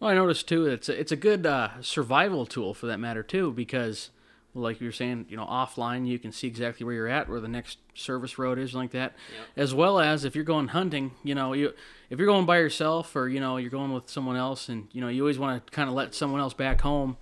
Well, 0.00 0.10
I 0.10 0.14
noticed 0.14 0.48
too. 0.48 0.66
It's 0.66 0.88
a, 0.88 0.98
it's 0.98 1.12
a 1.12 1.16
good 1.16 1.46
uh, 1.46 1.80
survival 1.80 2.44
tool 2.44 2.74
for 2.74 2.86
that 2.88 2.98
matter 2.98 3.22
too, 3.22 3.52
because 3.52 4.10
like 4.52 4.80
you 4.80 4.88
were 4.88 4.92
saying, 4.92 5.26
you 5.28 5.36
know, 5.36 5.46
offline 5.46 6.08
you 6.08 6.18
can 6.18 6.32
see 6.32 6.48
exactly 6.48 6.84
where 6.84 6.92
you're 6.92 7.06
at, 7.06 7.28
where 7.28 7.38
the 7.38 7.46
next 7.46 7.78
service 7.94 8.36
road 8.36 8.58
is, 8.58 8.74
like 8.74 8.90
that. 8.90 9.14
Yep. 9.38 9.46
As 9.56 9.72
well 9.72 10.00
as 10.00 10.24
if 10.24 10.34
you're 10.34 10.44
going 10.44 10.68
hunting, 10.68 11.12
you 11.22 11.36
know, 11.36 11.52
you 11.52 11.72
if 12.10 12.18
you're 12.18 12.26
going 12.26 12.46
by 12.46 12.58
yourself 12.58 13.14
or 13.14 13.28
you 13.28 13.38
know 13.38 13.58
you're 13.58 13.70
going 13.70 13.92
with 13.92 14.10
someone 14.10 14.34
else, 14.34 14.68
and 14.68 14.88
you 14.90 15.00
know 15.00 15.06
you 15.08 15.22
always 15.22 15.38
want 15.38 15.64
to 15.64 15.72
kind 15.72 15.88
of 15.88 15.94
let 15.94 16.16
someone 16.16 16.40
else 16.40 16.52
back 16.52 16.80
home 16.80 17.16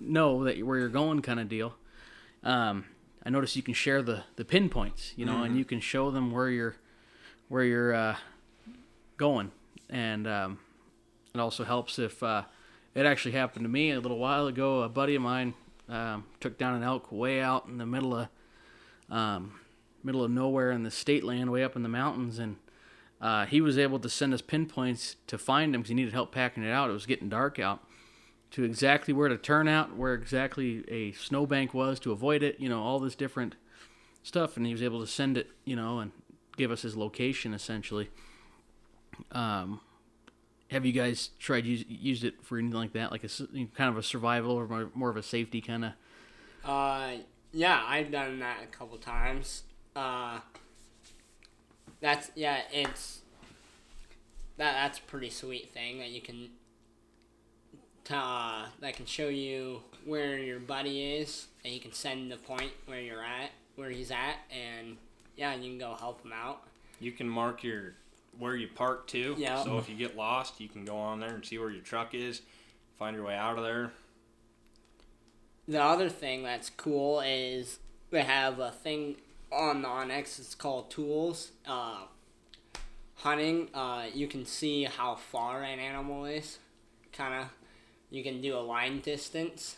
know 0.00 0.44
that 0.44 0.64
where 0.64 0.78
you're 0.78 0.88
going, 0.88 1.20
kind 1.20 1.40
of 1.40 1.48
deal. 1.48 1.74
Um, 2.44 2.84
I 3.28 3.30
notice 3.30 3.56
you 3.56 3.62
can 3.62 3.74
share 3.74 4.00
the 4.00 4.24
the 4.36 4.44
pinpoints, 4.46 5.12
you 5.14 5.26
know, 5.26 5.42
and 5.42 5.54
you 5.54 5.66
can 5.66 5.80
show 5.80 6.10
them 6.10 6.30
where 6.30 6.48
you're 6.48 6.76
where 7.48 7.62
you're 7.62 7.92
uh, 7.92 8.16
going, 9.18 9.52
and 9.90 10.26
um, 10.26 10.58
it 11.34 11.38
also 11.38 11.62
helps 11.64 11.98
if 11.98 12.22
uh, 12.22 12.44
it 12.94 13.04
actually 13.04 13.32
happened 13.32 13.66
to 13.66 13.68
me 13.68 13.90
a 13.90 14.00
little 14.00 14.16
while 14.16 14.46
ago. 14.46 14.80
A 14.80 14.88
buddy 14.88 15.14
of 15.14 15.20
mine 15.20 15.52
um, 15.90 16.24
took 16.40 16.56
down 16.56 16.74
an 16.76 16.82
elk 16.82 17.12
way 17.12 17.42
out 17.42 17.66
in 17.66 17.76
the 17.76 17.84
middle 17.84 18.16
of 18.16 18.28
um, 19.10 19.60
middle 20.02 20.24
of 20.24 20.30
nowhere 20.30 20.70
in 20.70 20.82
the 20.82 20.90
state 20.90 21.22
land, 21.22 21.52
way 21.52 21.62
up 21.62 21.76
in 21.76 21.82
the 21.82 21.88
mountains, 21.90 22.38
and 22.38 22.56
uh, 23.20 23.44
he 23.44 23.60
was 23.60 23.76
able 23.76 23.98
to 23.98 24.08
send 24.08 24.32
us 24.32 24.40
pinpoints 24.40 25.16
to 25.26 25.36
find 25.36 25.74
him 25.74 25.82
because 25.82 25.90
he 25.90 25.94
needed 25.94 26.14
help 26.14 26.32
packing 26.32 26.62
it 26.62 26.70
out. 26.70 26.88
It 26.88 26.94
was 26.94 27.04
getting 27.04 27.28
dark 27.28 27.58
out. 27.58 27.84
To 28.52 28.64
exactly 28.64 29.12
where 29.12 29.28
to 29.28 29.36
turn 29.36 29.68
out, 29.68 29.96
where 29.96 30.14
exactly 30.14 30.82
a 30.88 31.12
snowbank 31.12 31.74
was 31.74 32.00
to 32.00 32.12
avoid 32.12 32.42
it, 32.42 32.58
you 32.58 32.68
know, 32.68 32.82
all 32.82 32.98
this 32.98 33.14
different 33.14 33.56
stuff, 34.22 34.56
and 34.56 34.64
he 34.64 34.72
was 34.72 34.82
able 34.82 35.00
to 35.00 35.06
send 35.06 35.36
it, 35.36 35.50
you 35.64 35.76
know, 35.76 35.98
and 35.98 36.12
give 36.56 36.70
us 36.70 36.82
his 36.82 36.96
location 36.96 37.52
essentially. 37.52 38.08
Um, 39.32 39.80
have 40.70 40.84
you 40.84 40.92
guys 40.92 41.30
tried 41.38 41.64
use 41.64 41.84
used 41.88 42.24
it 42.24 42.42
for 42.42 42.58
anything 42.58 42.76
like 42.78 42.92
that, 42.92 43.10
like 43.10 43.24
a 43.24 43.28
kind 43.28 43.90
of 43.90 43.96
a 43.96 44.02
survival 44.02 44.52
or 44.52 44.66
more, 44.66 44.90
more 44.94 45.10
of 45.10 45.16
a 45.16 45.22
safety 45.22 45.60
kind 45.60 45.84
of? 45.84 45.92
Uh, 46.64 47.12
yeah, 47.52 47.82
I've 47.86 48.10
done 48.10 48.40
that 48.40 48.58
a 48.62 48.66
couple 48.66 48.98
times. 48.98 49.62
Uh, 49.96 50.40
that's 52.00 52.30
yeah, 52.34 52.60
it's 52.72 53.22
that 54.58 54.72
that's 54.74 54.98
a 54.98 55.02
pretty 55.02 55.30
sweet 55.30 55.72
thing 55.72 55.98
that 55.98 56.10
you 56.10 56.20
can 56.20 56.50
t- 58.08 58.14
uh, 58.14 58.66
that 58.80 58.94
can 58.96 59.06
show 59.06 59.28
you 59.28 59.80
where 60.04 60.38
your 60.38 60.58
buddy 60.60 61.16
is, 61.16 61.46
and 61.64 61.72
you 61.74 61.80
can 61.80 61.92
send 61.92 62.30
the 62.32 62.36
point 62.36 62.72
where 62.86 63.00
you're 63.00 63.22
at, 63.22 63.50
where 63.76 63.90
he's 63.90 64.10
at, 64.10 64.36
and 64.50 64.96
yeah, 65.36 65.54
you 65.54 65.70
can 65.70 65.78
go 65.78 65.94
help 65.94 66.22
him 66.24 66.32
out. 66.32 66.62
you 67.00 67.12
can 67.12 67.28
mark 67.28 67.62
your 67.62 67.94
where 68.38 68.54
you 68.56 68.68
park 68.68 69.06
too. 69.08 69.34
Yeah. 69.38 69.62
So 69.64 69.78
if 69.78 69.88
you 69.88 69.96
get 69.96 70.16
lost, 70.16 70.60
you 70.60 70.68
can 70.68 70.84
go 70.84 70.96
on 70.96 71.20
there 71.20 71.34
and 71.34 71.44
see 71.44 71.58
where 71.58 71.70
your 71.70 71.82
truck 71.82 72.14
is, 72.14 72.42
find 72.98 73.16
your 73.16 73.24
way 73.24 73.34
out 73.34 73.58
of 73.58 73.64
there. 73.64 73.92
The 75.66 75.82
other 75.82 76.08
thing 76.08 76.42
that's 76.44 76.70
cool 76.70 77.20
is 77.20 77.78
they 78.10 78.22
have 78.22 78.58
a 78.58 78.70
thing 78.70 79.16
on 79.52 79.82
the 79.82 79.88
onX. 79.88 80.38
It's 80.38 80.54
called 80.54 80.90
Tools. 80.90 81.50
Uh, 81.66 81.98
hunting, 83.16 83.68
uh, 83.74 84.06
you 84.14 84.28
can 84.28 84.46
see 84.46 84.84
how 84.84 85.16
far 85.16 85.62
an 85.62 85.78
animal 85.78 86.24
is. 86.24 86.58
Kind 87.12 87.34
of, 87.34 87.48
you 88.10 88.22
can 88.22 88.40
do 88.40 88.56
a 88.56 88.60
line 88.60 89.00
distance. 89.00 89.76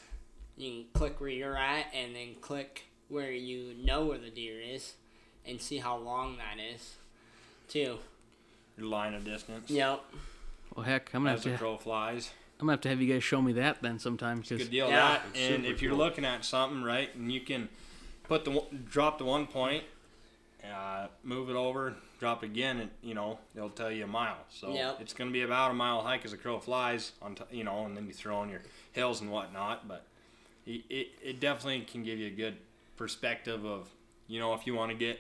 You 0.57 0.71
can 0.71 0.85
click 0.93 1.21
where 1.21 1.31
you're 1.31 1.57
at, 1.57 1.87
and 1.95 2.15
then 2.15 2.35
click 2.41 2.85
where 3.09 3.33
you 3.33 3.75
know 3.83 4.07
where 4.07 4.19
the 4.19 4.31
deer 4.31 4.61
is, 4.61 4.95
and 5.47 5.61
see 5.61 5.79
how 5.79 5.97
long 5.97 6.37
that 6.37 6.63
is, 6.63 6.95
too. 7.69 7.99
Your 8.77 8.87
line 8.87 9.15
of 9.15 9.25
distance. 9.25 9.71
Yep. 9.71 10.03
Well, 10.75 10.85
heck, 10.85 11.13
I'm 11.15 11.23
gonna 11.23 11.31
have 11.31 11.39
As 11.39 11.45
the 11.45 11.51
to 11.53 11.59
crow 11.59 11.77
flies. 11.77 12.31
I'm 12.61 12.67
gonna 12.67 12.75
have 12.75 12.81
to 12.83 12.89
have 12.91 13.01
you 13.01 13.13
guys 13.13 13.25
show 13.25 13.41
me 13.43 13.53
that 13.55 13.83
then 13.83 13.99
sometime. 13.99 14.43
'cause- 14.43 14.59
Good 14.59 14.71
deal. 14.71 14.89
Yeah. 14.89 15.21
That 15.33 15.37
and 15.37 15.65
if 15.67 15.81
you're 15.83 15.91
cool. 15.93 15.99
looking 15.99 16.25
at 16.25 16.45
something 16.45 16.83
right, 16.83 17.13
and 17.15 17.33
you 17.33 17.41
can 17.41 17.69
put 18.25 18.45
the 18.45 18.63
drop 18.89 19.19
the 19.19 19.25
one 19.25 19.47
point, 19.47 19.85
uh, 20.65 21.09
move 21.25 21.49
it 21.51 21.57
over, 21.57 21.97
drop 22.21 22.45
it 22.45 22.47
again, 22.47 22.79
and 22.81 22.91
you 23.03 23.15
know 23.15 23.39
it'll 23.57 23.71
tell 23.71 23.91
you 23.91 24.05
a 24.05 24.07
mile. 24.07 24.37
So 24.51 24.73
Yep. 24.73 24.99
it's 25.01 25.13
going 25.15 25.29
to 25.31 25.33
be 25.33 25.43
about 25.43 25.71
a 25.73 25.75
mile 25.75 26.03
hike 26.03 26.25
as 26.25 26.33
a 26.33 26.37
crow 26.37 26.61
flies 26.61 27.13
on, 27.21 27.35
t- 27.35 27.43
you 27.51 27.65
know, 27.65 27.85
and 27.87 27.97
then 27.97 28.07
you 28.07 28.13
throw 28.13 28.43
in 28.45 28.51
your 28.51 28.63
hills 28.93 29.21
and 29.23 29.31
whatnot. 29.33 29.89
But 29.89 30.07
it, 30.67 30.83
it, 30.89 31.09
it 31.23 31.41
definitely 31.41 31.81
can 31.81 32.05
give 32.05 32.19
you 32.19 32.27
a 32.29 32.31
good 32.31 32.59
perspective 32.97 33.65
of, 33.65 33.89
you 34.29 34.39
know, 34.39 34.53
if 34.55 34.67
you 34.67 34.75
want 34.75 34.93
to 34.93 34.97
get 34.97 35.19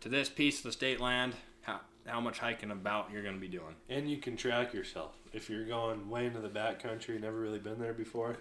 to 0.00 0.08
this 0.08 0.28
piece 0.28 0.58
of 0.58 0.62
the 0.64 0.72
state 0.72 1.00
land, 1.00 1.34
how 1.62 1.80
how 2.06 2.20
much 2.20 2.38
hiking 2.38 2.70
about 2.70 3.10
you're 3.12 3.22
going 3.24 3.34
to 3.34 3.40
be 3.40 3.48
doing. 3.48 3.74
And 3.90 4.08
you 4.08 4.18
can 4.18 4.36
track 4.36 4.72
yourself. 4.72 5.12
If 5.32 5.50
you're 5.50 5.66
going 5.66 6.08
way 6.08 6.26
into 6.26 6.38
the 6.38 6.48
back 6.48 6.80
country, 6.80 7.18
never 7.18 7.38
really 7.38 7.58
been 7.58 7.80
there 7.80 7.92
before, 7.92 8.36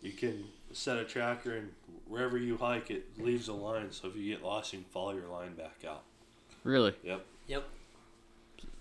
you 0.00 0.12
can 0.12 0.44
set 0.72 0.96
a 0.96 1.04
tracker 1.04 1.56
and 1.56 1.70
wherever 2.06 2.38
you 2.38 2.56
hike, 2.56 2.90
it 2.90 3.18
leaves 3.18 3.48
a 3.48 3.52
line. 3.52 3.90
So 3.90 4.06
if 4.08 4.14
you 4.16 4.32
get 4.32 4.44
lost, 4.44 4.72
you 4.72 4.78
can 4.78 4.88
follow 4.90 5.12
your 5.14 5.26
line 5.28 5.54
back 5.54 5.84
out. 5.86 6.04
Really, 6.66 6.94
Yep. 7.04 7.24
Yep. 7.46 7.64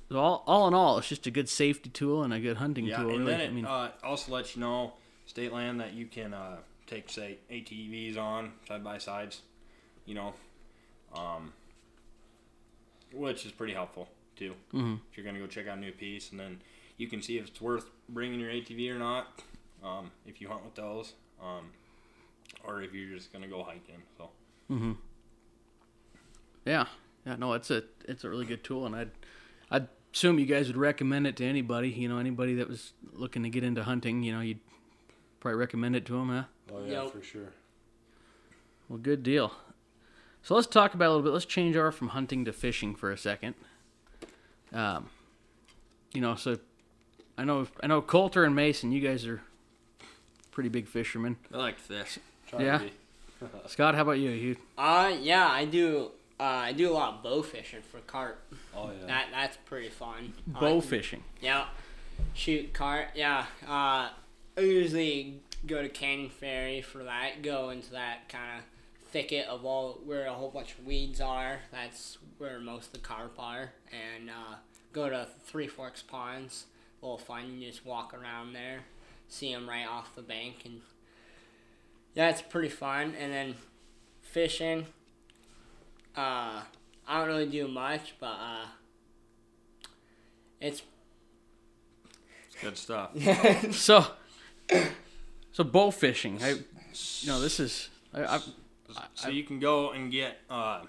so 0.10 0.18
all 0.18 0.44
all 0.48 0.68
in 0.68 0.74
all, 0.74 0.98
it's 0.98 1.08
just 1.08 1.28
a 1.28 1.32
good 1.32 1.48
safety 1.48 1.88
tool 1.92 2.24
and 2.24 2.34
a 2.34 2.40
good 2.40 2.58
hunting 2.58 2.86
Yeah, 2.88 2.98
tool. 3.04 3.12
and 3.12 3.20
Really, 3.20 3.32
then 3.34 3.42
it 3.42 3.50
I 3.50 3.54
mean, 3.54 3.66
uh, 3.66 3.92
also 4.04 4.32
lets 4.32 4.56
you 4.56 4.62
know 4.62 4.94
state 5.28 5.54
land 5.54 5.80
that 5.82 5.94
you 5.94 6.08
can 6.08 6.34
uh, 6.34 6.58
take 6.88 7.10
say 7.12 7.38
ATVs 7.52 8.18
on 8.18 8.54
side 8.68 8.84
by 8.84 8.98
sides, 8.98 9.44
you 10.08 10.16
know, 10.16 10.34
um, 11.14 11.54
which 13.14 13.46
is 13.46 13.52
pretty 13.52 13.74
helpful 13.74 14.10
too. 14.36 14.56
Mhm. 14.74 15.00
If 15.12 15.18
you're 15.18 15.26
gonna 15.26 15.38
go 15.40 15.46
check 15.46 15.68
out 15.68 15.78
a 15.78 15.82
new 15.82 15.92
piece, 15.92 16.32
and 16.32 16.40
then 16.40 16.62
you 16.98 17.08
can 17.08 17.22
see 17.22 17.38
if 17.38 17.48
it's 17.48 17.62
worth 17.62 17.92
bringing 18.10 18.40
your 18.40 18.50
ATV 18.50 18.90
or 18.90 18.98
not, 18.98 19.44
um, 19.84 20.10
if 20.26 20.42
you 20.42 20.48
hunt 20.48 20.66
with 20.66 20.74
those, 20.74 21.14
um, 21.40 21.72
or 22.64 22.82
if 22.82 22.94
you're 22.96 23.16
just 23.16 23.32
gonna 23.32 23.48
go 23.48 23.62
hiking. 23.62 24.02
So 24.18 24.32
Mhm. 24.72 24.98
yeah, 26.66 26.88
yeah, 27.26 27.36
no, 27.38 27.54
it's 27.54 27.72
a 27.72 27.84
it's 28.08 28.24
a 28.24 28.30
really 28.30 28.46
good 28.46 28.64
tool, 28.64 28.86
and 28.86 28.96
I'd 28.96 29.12
I'd 29.72 29.88
assume 30.14 30.40
you 30.40 30.46
guys 30.46 30.68
would 30.68 30.78
recommend 30.78 31.28
it 31.28 31.36
to 31.38 31.46
anybody. 31.46 31.90
You 31.90 32.08
know, 32.10 32.18
anybody 32.20 32.56
that 32.56 32.68
was 32.70 32.94
looking 33.14 33.44
to 33.44 33.50
get 33.50 33.64
into 33.64 33.84
hunting. 33.84 34.24
You 34.24 34.34
know, 34.34 34.42
you'd 34.42 34.60
probably 35.40 35.60
recommend 35.60 35.96
it 35.96 36.06
to 36.08 36.14
them, 36.14 36.30
huh? 36.30 36.44
Oh 36.74 36.84
yeah, 36.86 37.04
Yep. 37.04 37.12
for 37.12 37.22
sure. 37.22 37.50
Well, 38.90 39.00
good 39.00 39.24
deal. 39.24 39.52
So 40.44 40.54
let's 40.54 40.68
talk 40.68 40.94
about 40.94 41.08
a 41.08 41.10
little 41.10 41.24
bit. 41.24 41.34
Let's 41.34 41.46
change 41.46 41.76
over 41.76 41.92
from 41.92 42.10
hunting 42.10 42.46
to 42.46 42.54
fishing 42.54 42.94
for 42.96 43.12
a 43.12 43.18
second. 43.18 43.56
Um, 44.72 45.10
you 46.14 46.22
know, 46.22 46.36
so 46.36 46.60
I 47.38 47.44
know 47.46 47.68
I 47.82 47.88
know 47.88 48.02
Colter 48.02 48.44
and 48.44 48.56
Mason, 48.56 48.92
you 48.92 49.02
guys 49.02 49.26
are 49.26 49.42
pretty 50.52 50.70
big 50.70 50.88
fishermen. 50.88 51.38
I 51.54 51.58
like 51.58 51.78
to 51.78 51.84
fish. 51.84 52.20
Try 52.48 52.60
to 52.60 52.66
Yeah. 52.66 52.78
be. 52.80 52.92
Scott, 53.68 53.96
how 53.96 54.02
about 54.04 54.20
you? 54.20 54.30
You 54.30 54.56
Uh, 54.78 55.14
yeah, 55.20 55.48
I 55.48 55.66
do 55.66 56.12
Uh, 56.40 56.44
I 56.44 56.74
do 56.74 56.92
a 56.92 56.94
lot 56.94 57.14
of 57.16 57.24
bow 57.24 57.42
fishing 57.42 57.82
for 57.82 58.00
carp. 58.02 58.42
Oh 58.76 58.90
yeah. 59.00 59.08
That 59.08 59.26
that's 59.32 59.58
pretty 59.66 59.90
fun. 59.90 60.34
Bow 60.46 60.76
like- 60.76 60.84
fishing. 60.84 61.24
Yeah. 61.42 61.66
Shoot 62.34 62.74
carp. 62.74 63.10
Yeah. 63.16 63.46
Uh, 63.66 64.10
I 64.58 64.62
usually 64.62 65.42
go 65.66 65.82
to 65.82 65.90
Canyon 65.90 66.30
Ferry 66.30 66.82
for 66.82 67.04
that. 67.04 67.42
Go 67.42 67.70
into 67.70 67.92
that 67.92 68.30
kind 68.30 68.60
of 68.60 68.66
thicket 69.12 69.48
of 69.48 69.66
all 69.66 70.00
where 70.06 70.26
a 70.26 70.34
whole 70.34 70.50
bunch 70.50 70.74
of 70.74 70.86
weeds 70.86 71.22
are. 71.22 71.60
That's 71.72 72.18
where 72.38 72.60
most 72.60 72.88
of 72.88 72.94
the 72.94 73.00
carp 73.00 73.36
are. 73.40 73.72
And 73.92 74.30
uh, 74.30 74.56
go 74.94 75.10
to 75.10 75.28
Three 75.46 75.68
Forks 75.68 76.02
Ponds. 76.02 76.66
A 77.02 77.06
little 77.06 77.18
fun. 77.18 77.60
You 77.60 77.70
just 77.70 77.86
walk 77.86 78.14
around 78.14 78.54
there, 78.54 78.80
see 79.28 79.54
them 79.54 79.70
right 79.70 79.86
off 79.88 80.16
the 80.16 80.22
bank, 80.22 80.56
and 80.66 80.82
yeah, 82.14 82.30
it's 82.30 82.42
pretty 82.42 82.70
fun. 82.70 83.14
And 83.20 83.32
then 83.32 83.56
fishing. 84.22 84.86
Uh, 86.16 86.62
I 87.08 87.20
don't 87.20 87.28
really 87.28 87.48
do 87.48 87.68
much, 87.68 88.16
but 88.20 88.28
uh, 88.28 88.66
it's 90.62 90.82
It's 92.48 92.62
good 92.62 92.78
stuff. 92.78 93.12
So, 93.74 94.06
so 95.52 95.64
bow 95.64 95.92
fishing. 95.92 96.40
I, 96.42 96.50
you 96.52 97.28
know, 97.28 97.40
this 97.42 97.60
is. 97.60 97.90
I, 98.14 98.24
I, 98.38 98.42
So 99.14 99.30
you 99.30 99.44
can 99.44 99.60
go 99.60 99.92
and 99.92 100.12
get 100.12 100.38
uh, 100.50 100.82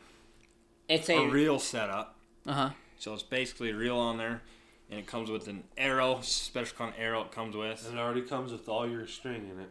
it's 0.88 1.08
a 1.08 1.16
a 1.18 1.28
reel 1.28 1.58
setup. 1.58 2.16
uh 2.46 2.52
huh. 2.52 2.70
So 2.98 3.12
it's 3.12 3.22
basically 3.22 3.70
a 3.70 3.76
reel 3.76 3.98
on 3.98 4.16
there, 4.16 4.42
and 4.90 4.98
it 5.00 5.06
comes 5.06 5.30
with 5.30 5.48
an 5.48 5.64
arrow, 5.76 6.20
special 6.22 6.76
kind 6.78 6.94
of 6.94 7.00
arrow 7.00 7.22
it 7.22 7.32
comes 7.32 7.54
with. 7.56 7.84
And 7.88 7.98
it 7.98 8.00
already 8.00 8.22
comes 8.22 8.52
with 8.52 8.68
all 8.68 8.88
your 8.88 9.06
string 9.06 9.50
in 9.52 9.60
it. 9.60 9.70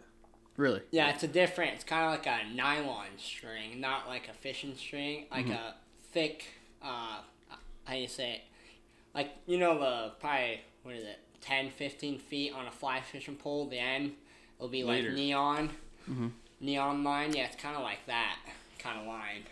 Really? 0.58 0.82
yeah, 0.92 1.10
it's 1.10 1.24
a 1.24 1.28
different. 1.28 1.74
It's 1.74 1.84
kind 1.84 2.06
of 2.06 2.12
like 2.12 2.26
a 2.28 2.54
nylon 2.54 3.08
string, 3.18 3.82
not 3.82 4.08
like 4.08 4.28
a 4.30 4.34
fishing 4.34 4.76
string, 4.76 5.26
like 5.32 5.48
a 5.50 5.76
thick. 6.12 6.46
Uh, 6.82 7.18
how 7.86 7.94
do 7.94 8.00
you 8.00 8.08
say 8.08 8.34
it? 8.36 8.42
Like 9.14 9.32
you 9.48 9.58
know 9.58 9.78
the 9.80 10.12
probably 10.20 10.62
what 10.84 10.96
is 10.96 11.04
it, 11.04 11.20
10, 11.42 11.72
15 11.72 12.20
feet 12.20 12.54
on 12.54 12.68
a 12.68 12.72
fly 12.72 13.02
fishing 13.02 13.36
pole. 13.36 13.68
The 13.68 13.80
end 13.80 14.14
it'll 14.58 14.68
be 14.70 14.84
Later. 14.84 15.10
like 15.10 15.18
neon, 15.18 15.70
neon 16.62 17.04
line. 17.04 17.34
Yeah, 17.34 17.46
it's 17.46 17.56
kind 17.62 17.76
of 17.76 17.84
like 17.84 18.06
that 18.08 18.38
kind 18.80 19.00
of 19.00 19.08
line. 19.08 19.44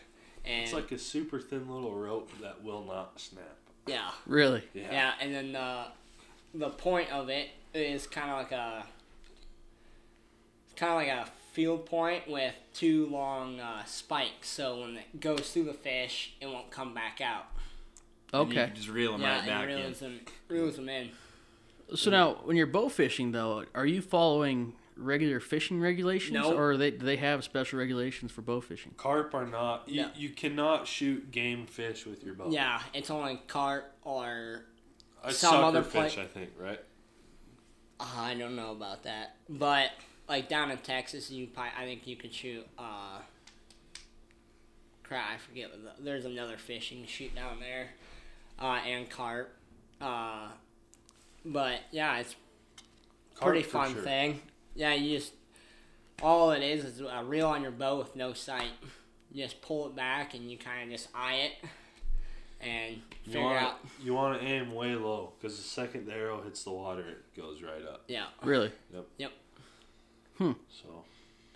And 0.45 0.63
It's 0.63 0.73
like 0.73 0.91
a 0.91 0.97
super 0.97 1.39
thin 1.39 1.69
little 1.69 1.93
rope 1.95 2.29
that 2.41 2.63
will 2.63 2.83
not 2.83 3.19
snap. 3.19 3.55
yeah, 3.87 4.11
Really? 4.25 4.61
Yeah. 4.73 4.91
Yeah, 4.91 5.13
and 5.21 5.33
then 5.33 5.51
the 5.53 5.85
the 6.53 6.69
point 6.69 7.11
of 7.11 7.29
it 7.29 7.49
is 7.73 8.05
kind 8.07 8.29
of 8.29 8.37
like 8.37 8.51
a 8.51 8.85
kind 10.75 10.91
of 10.91 10.97
like 11.17 11.27
a 11.27 11.31
field 11.53 11.85
point 11.85 12.27
with 12.29 12.53
two 12.73 13.05
long 13.07 13.59
uh, 13.59 13.83
spikes. 13.85 14.49
So 14.49 14.81
when 14.81 14.97
it 14.97 15.19
goes 15.19 15.51
through 15.51 15.65
the 15.65 15.73
fish, 15.73 16.33
it 16.41 16.47
won't 16.47 16.71
come 16.71 16.93
back 16.93 17.21
out. 17.21 17.45
And 18.33 18.51
you 18.51 18.57
Okay. 18.59 18.67
can 18.67 18.75
just 18.75 18.89
reel 18.89 19.11
them 19.13 19.21
yeah, 19.21 19.37
right 19.39 19.47
back 19.47 19.61
and 19.63 19.71
in. 19.71 19.77
reels 19.77 19.99
them 19.99 20.19
reels 20.47 20.75
them 20.77 20.89
in. 20.89 21.11
So 21.95 22.09
now, 22.09 22.39
when 22.45 22.55
you're 22.57 22.65
bow 22.65 22.89
fishing, 22.89 23.31
though, 23.33 23.65
are 23.75 23.85
you 23.85 24.01
following 24.01 24.73
regular 24.95 25.39
fishing 25.39 25.79
regulations, 25.79 26.33
Nope. 26.33 26.55
or 26.57 26.77
they 26.77 26.91
do 26.91 27.05
they 27.05 27.17
have 27.17 27.43
special 27.43 27.77
regulations 27.77 28.31
for 28.31 28.41
bow 28.41 28.61
fishing? 28.61 28.93
Carp 28.97 29.35
are 29.35 29.45
not. 29.45 29.87
You, 29.87 30.03
No. 30.03 30.09
you 30.15 30.29
cannot 30.29 30.87
shoot 30.87 31.29
game 31.31 31.67
fish 31.67 32.05
with 32.07 32.23
your 32.23 32.33
bow. 32.33 32.49
Yeah, 32.49 32.81
it's 32.95 33.11
only 33.11 33.41
carp 33.47 33.93
or 34.03 34.65
A 35.23 35.31
some 35.31 35.51
sucker 35.51 35.63
other 35.63 35.83
fish, 35.83 36.15
pla- 36.15 36.23
I 36.23 36.27
think, 36.27 36.49
right? 36.57 36.79
uh, 37.99 38.05
I 38.17 38.33
don't 38.33 38.55
know 38.55 38.71
about 38.71 39.03
that, 39.03 39.35
but 39.47 39.91
like 40.27 40.47
down 40.49 40.71
in 40.71 40.77
Texas, 40.79 41.29
you 41.29 41.47
probably, 41.47 41.71
I 41.77 41.85
think 41.85 42.07
you 42.07 42.15
could 42.15 42.33
shoot. 42.33 42.65
Uh, 42.77 43.19
crap, 45.03 45.25
I 45.33 45.37
forget. 45.37 45.69
What 45.71 45.97
the, 45.97 46.03
there's 46.03 46.25
another 46.25 46.57
fish 46.57 46.91
you 46.91 46.99
can 46.99 47.07
shoot 47.07 47.35
down 47.35 47.59
there, 47.59 47.89
uh, 48.59 48.79
and 48.87 49.09
carp. 49.09 49.53
Uh, 50.01 50.47
but 51.45 51.79
yeah, 51.91 52.19
it's 52.19 52.35
Carp 53.35 53.51
pretty 53.51 53.63
fun 53.67 53.93
sure. 53.93 54.01
thing. 54.01 54.41
Yeah, 54.75 54.93
you 54.93 55.17
just 55.17 55.33
all 56.21 56.51
it 56.51 56.61
is 56.63 56.85
is 56.85 57.01
a 57.01 57.23
reel 57.23 57.47
on 57.47 57.61
your 57.61 57.71
bow 57.71 57.97
with 57.97 58.15
no 58.15 58.33
sight. 58.33 58.69
You 59.31 59.43
just 59.43 59.61
pull 59.61 59.87
it 59.87 59.95
back 59.95 60.35
and 60.35 60.49
you 60.49 60.57
kind 60.57 60.83
of 60.83 60.89
just 60.97 61.09
eye 61.15 61.35
it 61.35 61.69
and 62.61 62.95
You 63.25 63.33
figure 63.33 63.41
want 63.41 63.57
out. 63.63 63.79
you 64.03 64.13
want 64.13 64.39
to 64.39 64.45
aim 64.47 64.73
way 64.73 64.95
low 64.95 65.33
because 65.41 65.57
the 65.57 65.63
second 65.63 66.05
the 66.05 66.13
arrow 66.13 66.41
hits 66.43 66.63
the 66.63 66.71
water, 66.71 67.01
it 67.01 67.35
goes 67.39 67.61
right 67.63 67.83
up. 67.83 68.03
Yeah, 68.07 68.25
Really? 68.43 68.71
Hmm. 70.37 70.51
So 70.69 71.03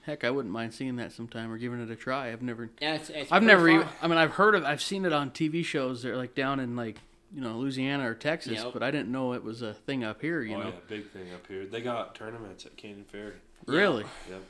Heck, 0.04 0.24
I 0.24 0.30
wouldn't 0.32 0.54
mind 0.54 0.74
seeing 0.74 0.96
that 0.98 1.12
sometime 1.12 1.52
or 1.52 1.58
giving 1.58 1.82
it 1.82 1.92
a 1.92 1.96
try. 1.96 2.32
I've 2.32 2.42
never, 2.42 2.70
yeah, 2.82 2.96
it's, 2.96 3.10
it's 3.10 3.30
I've 3.32 3.44
never. 3.44 3.68
Even, 3.68 3.88
I 4.02 4.08
mean, 4.08 4.18
I've 4.18 4.32
heard 4.32 4.56
of, 4.56 4.63
I've 4.63 4.82
seen 4.82 5.04
it 5.04 5.12
on 5.12 5.32
TV 5.32 5.66
shows. 5.66 6.02
They're 6.04 6.16
like 6.16 6.34
down 6.34 6.62
in 6.62 6.76
like 6.78 7.00
you 7.36 7.42
know 7.42 7.58
Louisiana 7.58 8.10
or 8.10 8.13
Texas, 8.13 8.54
Yep. 8.63 8.72
but 8.74 8.84
I 8.84 8.90
didn't 8.92 9.12
know 9.12 9.34
it 9.34 9.44
was 9.44 9.62
a 9.62 9.74
thing 9.74 10.06
up 10.06 10.22
here. 10.22 10.42
You 10.44 10.56
oh 10.56 10.60
know, 10.60 10.70
yeah, 10.70 10.76
big 10.88 11.10
thing 11.12 11.34
up 11.34 11.46
here. 11.48 11.66
They 11.66 11.82
got 11.82 12.16
tournaments 12.16 12.66
at 12.66 12.78
Canyon 12.78 13.04
Ferry. 13.12 13.34
really, 13.66 14.06
Yep. 14.30 14.42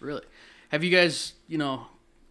really. 0.00 0.22
Have 0.70 0.84
you 0.84 0.90
guys, 0.90 1.32
you 1.48 1.56
know, 1.58 1.86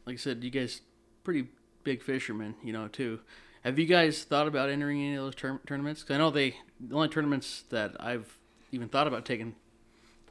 like 0.06 0.13
I 0.13 0.17
said, 0.17 0.43
you 0.43 0.49
guys 0.51 0.82
pretty 1.23 1.47
big 1.84 2.01
fishermen, 2.04 2.56
you 2.63 2.73
know, 2.73 2.88
too. 2.88 3.19
Have 3.63 3.77
you 3.80 3.86
guys 3.86 4.23
thought 4.23 4.47
about 4.47 4.69
entering 4.69 4.99
any 5.01 5.15
of 5.15 5.23
those 5.23 5.36
tournaments? 5.36 5.67
tournaments? 5.67 6.04
'Cause 6.04 6.13
I 6.15 6.17
know 6.17 6.30
they 6.30 6.58
the 6.80 6.95
only 6.95 7.10
tournaments 7.10 7.63
that 7.69 7.95
I've 7.99 8.38
even 8.71 8.89
thought 8.89 9.08
about 9.08 9.25
taking 9.25 9.56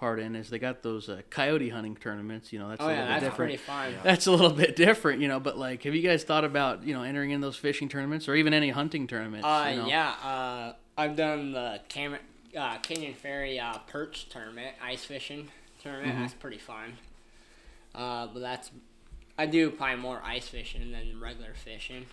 part 0.01 0.19
in 0.19 0.35
is 0.35 0.49
they 0.51 0.59
got 0.59 0.83
those 0.83 1.09
uh, 1.09 1.21
coyote 1.29 1.69
hunting 1.69 1.95
tournaments. 1.95 2.53
You 2.53 2.59
know, 2.59 2.71
that's 2.71 2.81
Oh 2.81 2.89
a 2.89 2.93
yeah, 2.93 3.01
little 3.01 3.07
bit 3.07 3.21
that's 3.21 3.25
different. 3.33 3.51
pretty 3.51 3.63
fun. 3.63 3.95
That's 4.03 4.27
a 4.27 4.31
little 4.33 4.51
bit 4.51 4.75
different, 4.75 5.21
you 5.21 5.29
know. 5.29 5.39
But 5.39 5.59
like, 5.59 5.83
have 5.85 5.95
you 5.95 6.03
guys 6.03 6.25
thought 6.25 6.45
about 6.45 6.83
you 6.85 6.95
know 6.95 7.03
entering 7.03 7.31
in 7.31 7.41
those 7.41 7.57
fishing 7.57 7.89
tournaments 7.89 8.29
or 8.29 8.35
even 8.35 8.55
any 8.55 8.71
hunting 8.71 9.07
tournaments? 9.07 9.47
Uh, 9.47 9.69
you 9.71 9.83
know? 9.83 9.87
yeah, 9.87 10.09
uh, 10.25 10.73
I've 10.97 11.15
done 11.17 11.53
the 11.53 11.81
Cam- 11.89 12.19
uh, 12.59 12.79
Canyon 12.79 13.15
Ferry 13.15 13.61
uh, 13.61 13.79
perch 13.87 14.29
tournament, 14.31 14.75
ice 14.83 15.05
fishing 15.05 15.49
tournament. 15.83 16.13
Mm-hmm. 16.13 16.21
That's 16.23 16.35
pretty 16.35 16.59
fun. 16.59 16.95
Uh, 17.95 18.27
but 18.29 18.41
that's 18.41 18.71
I 19.39 19.47
do 19.47 19.71
probably 19.71 19.97
more 19.97 20.21
ice 20.25 20.49
fishing 20.49 20.93
than 20.93 21.21
regular 21.21 21.53
fishing. 21.55 22.07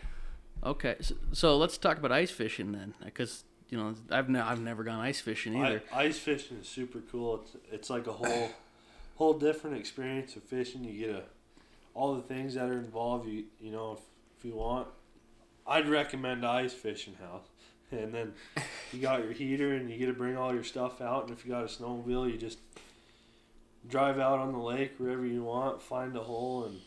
Okay, 0.64 0.96
so, 1.02 1.16
so 1.32 1.58
let's 1.58 1.78
talk 1.78 1.98
about 1.98 2.12
ice 2.12 2.32
fishing 2.32 2.72
then, 2.72 2.96
because 3.04 3.44
you 3.70 3.78
know 3.78 3.96
I've 4.12 4.30
ne- 4.30 4.40
I've 4.40 4.62
never 4.62 4.84
gone 4.84 5.00
ice 5.00 5.20
fishing 5.20 5.56
either. 5.56 5.84
I, 5.94 6.06
ice 6.06 6.20
fishing 6.20 6.58
is 6.58 6.68
super 6.68 7.00
cool. 7.12 7.42
It's 7.42 7.58
it's 7.72 7.90
like 7.90 8.08
a 8.08 8.14
whole 8.14 8.50
whole 9.16 9.34
different 9.34 9.78
experience 9.78 10.36
of 10.36 10.44
fishing. 10.44 10.84
You 10.84 11.08
get 11.08 11.16
a 11.16 11.24
all 11.94 12.16
the 12.16 12.22
things 12.22 12.54
that 12.54 12.70
are 12.70 12.78
involved. 12.78 13.28
You 13.28 13.46
you 13.60 13.72
know 13.72 13.94
if, 13.94 14.00
if 14.38 14.46
you 14.46 14.56
want, 14.56 14.88
I'd 15.66 15.90
recommend 15.90 16.46
ice 16.46 16.74
fishing 16.74 17.16
house. 17.16 17.44
And 17.90 18.14
then 18.14 18.34
you 18.92 19.00
got 19.00 19.24
your 19.24 19.32
heater 19.32 19.74
and 19.74 19.90
you 19.90 19.98
get 19.98 20.08
to 20.08 20.14
bring 20.14 20.36
all 20.36 20.54
your 20.54 20.66
stuff 20.66 21.00
out. 21.00 21.24
And 21.24 21.32
if 21.32 21.46
you 21.46 21.52
got 21.52 21.64
a 21.64 21.68
snowmobile, 21.68 22.30
you 22.30 22.38
just 22.38 22.58
drive 23.88 24.20
out 24.20 24.40
on 24.40 24.52
the 24.52 24.60
lake 24.60 24.96
wherever 24.98 25.26
you 25.26 25.44
want, 25.44 25.82
find 25.82 26.14
a 26.18 26.20
hole, 26.20 26.66
and 26.66 26.82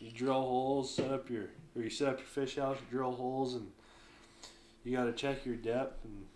you 0.00 0.10
drill 0.10 0.40
holes. 0.40 0.92
Set 0.92 1.12
up 1.12 1.30
your 1.30 1.50
or 1.76 1.82
you 1.82 1.88
set 1.90 2.08
up 2.08 2.18
your 2.18 2.26
fish 2.26 2.56
house, 2.56 2.78
you 2.80 2.96
drill 2.98 3.12
holes, 3.12 3.54
and 3.54 3.68
you 4.84 4.96
got 4.96 5.04
to 5.04 5.12
check 5.12 5.44
your 5.44 5.56
depth 5.56 6.04
and 6.04 6.26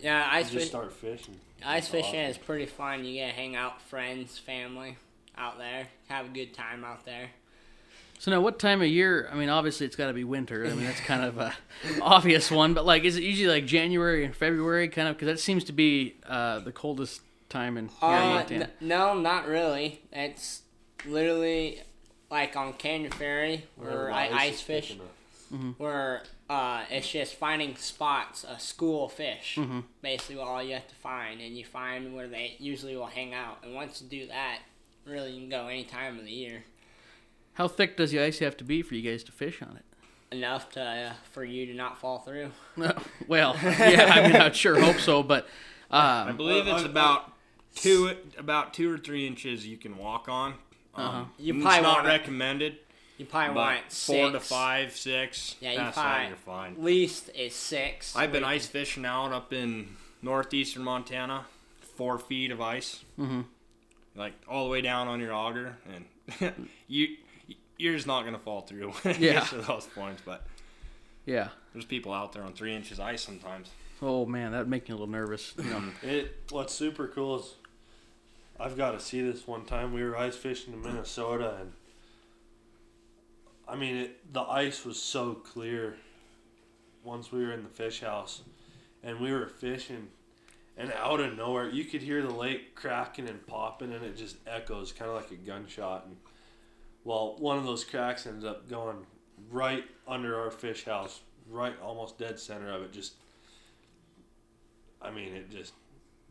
Yeah, 0.00 0.24
you 0.24 0.30
ice 0.38 0.44
just 0.46 0.54
fish, 0.56 0.68
start 0.68 0.92
fishing. 0.92 1.36
ice 1.64 1.88
fishing 1.88 2.20
awesome. 2.20 2.30
is 2.30 2.38
pretty 2.38 2.66
fun. 2.66 3.04
You 3.04 3.14
get 3.14 3.28
to 3.30 3.32
hang 3.34 3.56
out, 3.56 3.80
friends, 3.82 4.38
family, 4.38 4.96
out 5.36 5.58
there, 5.58 5.88
have 6.08 6.26
a 6.26 6.28
good 6.30 6.54
time 6.54 6.84
out 6.84 7.04
there. 7.04 7.30
So 8.18 8.30
now, 8.30 8.40
what 8.40 8.58
time 8.58 8.80
of 8.80 8.88
year? 8.88 9.28
I 9.30 9.34
mean, 9.36 9.50
obviously 9.50 9.84
it's 9.84 9.94
got 9.96 10.06
to 10.06 10.14
be 10.14 10.24
winter. 10.24 10.64
I 10.64 10.70
mean, 10.70 10.84
that's 10.84 11.00
kind 11.00 11.22
of 11.22 11.36
a 11.36 11.52
obvious 12.00 12.50
one. 12.50 12.72
But 12.72 12.86
like, 12.86 13.04
is 13.04 13.16
it 13.18 13.22
usually 13.22 13.48
like 13.48 13.66
January 13.66 14.24
and 14.24 14.34
February, 14.34 14.88
kind 14.88 15.06
of? 15.08 15.16
Because 15.16 15.26
that 15.26 15.38
seems 15.38 15.64
to 15.64 15.72
be 15.72 16.16
uh, 16.26 16.60
the 16.60 16.72
coldest 16.72 17.20
time 17.50 17.76
in 17.76 17.88
here 17.88 18.08
Uh, 18.08 18.44
n- 18.50 18.70
no, 18.80 19.12
not 19.20 19.46
really. 19.46 20.00
It's 20.12 20.62
literally 21.04 21.82
like 22.30 22.56
on 22.56 22.72
Canyon 22.72 23.12
Ferry 23.12 23.64
Wherever 23.76 24.04
where 24.04 24.12
I 24.12 24.26
is 24.28 24.32
ice 24.34 24.60
fish. 24.62 24.96
Thick 25.50 25.60
enough. 25.60 25.74
where 25.78 26.22
uh, 26.50 26.84
it's 26.90 27.10
just 27.10 27.34
finding 27.34 27.76
spots, 27.76 28.44
a 28.48 28.58
school 28.58 29.06
of 29.06 29.12
fish. 29.12 29.56
Mhm. 29.58 29.84
Basically, 30.02 30.38
all 30.38 30.62
you 30.62 30.74
have 30.74 30.86
to 30.88 30.94
find, 30.94 31.40
and 31.40 31.56
you 31.56 31.64
find 31.64 32.14
where 32.14 32.28
they 32.28 32.56
usually 32.58 32.96
will 32.96 33.06
hang 33.06 33.34
out. 33.34 33.58
And 33.62 33.74
once 33.74 34.00
you 34.02 34.08
do 34.08 34.26
that, 34.28 34.60
really, 35.04 35.32
you 35.32 35.40
can 35.40 35.48
go 35.48 35.66
any 35.68 35.84
time 35.84 36.18
of 36.18 36.24
the 36.24 36.32
year. 36.32 36.64
How 37.54 37.68
thick 37.68 37.96
does 37.96 38.10
the 38.10 38.20
ice 38.20 38.38
have 38.40 38.56
to 38.58 38.64
be 38.64 38.82
for 38.82 38.94
you 38.94 39.08
guys 39.10 39.24
to 39.24 39.32
fish 39.32 39.62
on 39.62 39.76
it? 39.76 39.84
Enough 40.36 40.70
to 40.72 40.82
uh, 40.82 41.12
for 41.32 41.44
you 41.44 41.66
to 41.66 41.74
not 41.74 41.98
fall 41.98 42.18
through. 42.18 42.50
well, 43.28 43.56
yeah, 43.62 44.12
I 44.14 44.22
mean, 44.26 44.36
I 44.36 44.50
sure 44.52 44.78
hope 44.80 44.98
so, 44.98 45.22
but 45.22 45.46
I 45.90 46.28
uh, 46.28 46.32
believe 46.32 46.66
it's 46.66 46.82
I- 46.82 46.86
I- 46.86 46.90
about 46.90 47.32
two 47.76 48.16
about 48.36 48.74
two 48.74 48.92
or 48.92 48.98
three 48.98 49.26
inches 49.26 49.66
you 49.66 49.76
can 49.76 49.96
walk 49.96 50.28
on. 50.28 50.52
Um, 50.94 51.04
Uh-huh. 51.06 51.24
You 51.38 51.54
it's 51.54 51.62
probably 51.62 51.82
not 51.82 51.96
wanna- 51.98 52.08
recommended, 52.08 52.78
You 53.18 53.24
probably 53.24 53.54
but 53.54 53.60
want 53.60 53.92
four 53.92 54.30
to 54.32 54.40
five, 54.40 54.92
six. 54.96 55.56
Yeah, 55.60 55.72
you 55.86 55.92
probably 55.92 56.26
you're 56.28 56.36
fine. 56.36 56.72
At 56.72 56.82
least 56.82 57.30
is 57.34 57.54
six. 57.54 58.14
I've 58.14 58.32
been 58.32 58.44
ice 58.44 58.66
fishing 58.66 59.06
out 59.06 59.32
up 59.32 59.52
in 59.52 59.96
northeastern 60.22 60.82
Montana, 60.82 61.46
four 61.96 62.18
feet 62.18 62.50
of 62.50 62.60
ice, 62.60 63.04
Mhm. 63.18 63.46
like 64.14 64.34
all 64.48 64.64
the 64.64 64.70
way 64.70 64.80
down 64.82 65.08
on 65.08 65.20
your 65.20 65.32
auger, 65.32 65.76
and 66.40 66.68
you 66.88 67.16
you're 67.78 67.94
just 67.94 68.06
not 68.06 68.24
gonna 68.24 68.38
fall 68.38 68.62
through 68.62 68.92
Yeah. 69.18 69.40
to 69.44 69.56
those 69.62 69.86
points. 69.86 70.22
But 70.24 70.46
Yeah. 71.24 71.48
there's 71.72 71.84
people 71.86 72.12
out 72.12 72.32
there 72.32 72.42
on 72.42 72.52
three 72.52 72.74
inches 72.74 73.00
ice 73.00 73.22
sometimes. 73.22 73.70
Oh 74.02 74.26
man, 74.26 74.52
that'd 74.52 74.68
make 74.68 74.88
me 74.88 74.92
a 74.92 74.96
little 74.96 75.06
nervous. 75.06 75.54
You 75.56 75.64
know. 75.64 75.82
It 76.02 76.36
what's 76.50 76.74
super 76.74 77.08
cool 77.08 77.40
is 77.40 77.54
I've 78.60 78.76
got 78.76 78.92
to 78.92 79.00
see 79.00 79.22
this 79.22 79.46
one 79.46 79.64
time. 79.64 79.92
We 79.94 80.02
were 80.02 80.16
ice 80.18 80.36
fishing 80.36 80.72
in 80.74 80.82
Minnesota, 80.82 81.56
and 81.60 81.72
I 83.68 83.76
mean, 83.76 83.96
it, 83.96 84.32
the 84.32 84.42
ice 84.42 84.84
was 84.84 85.00
so 85.00 85.34
clear 85.34 85.96
once 87.02 87.32
we 87.32 87.44
were 87.44 87.52
in 87.52 87.62
the 87.62 87.68
fish 87.68 88.00
house, 88.00 88.42
and 89.02 89.20
we 89.20 89.32
were 89.32 89.46
fishing, 89.46 90.08
and 90.76 90.92
out 90.92 91.20
of 91.20 91.36
nowhere 91.36 91.68
you 91.68 91.84
could 91.84 92.02
hear 92.02 92.22
the 92.22 92.32
lake 92.32 92.74
cracking 92.74 93.28
and 93.28 93.44
popping, 93.46 93.92
and 93.92 94.04
it 94.04 94.16
just 94.16 94.36
echoes, 94.46 94.92
kind 94.92 95.10
of 95.10 95.16
like 95.16 95.30
a 95.30 95.36
gunshot. 95.36 96.06
And 96.06 96.16
well, 97.04 97.36
one 97.38 97.58
of 97.58 97.64
those 97.64 97.84
cracks 97.84 98.26
ends 98.26 98.44
up 98.44 98.68
going 98.68 98.96
right 99.50 99.84
under 100.06 100.38
our 100.38 100.50
fish 100.50 100.84
house, 100.84 101.20
right 101.48 101.74
almost 101.82 102.18
dead 102.18 102.38
center 102.38 102.70
of 102.70 102.82
it. 102.82 102.92
Just, 102.92 103.14
I 105.00 105.10
mean, 105.10 105.34
it 105.34 105.50
just 105.50 105.72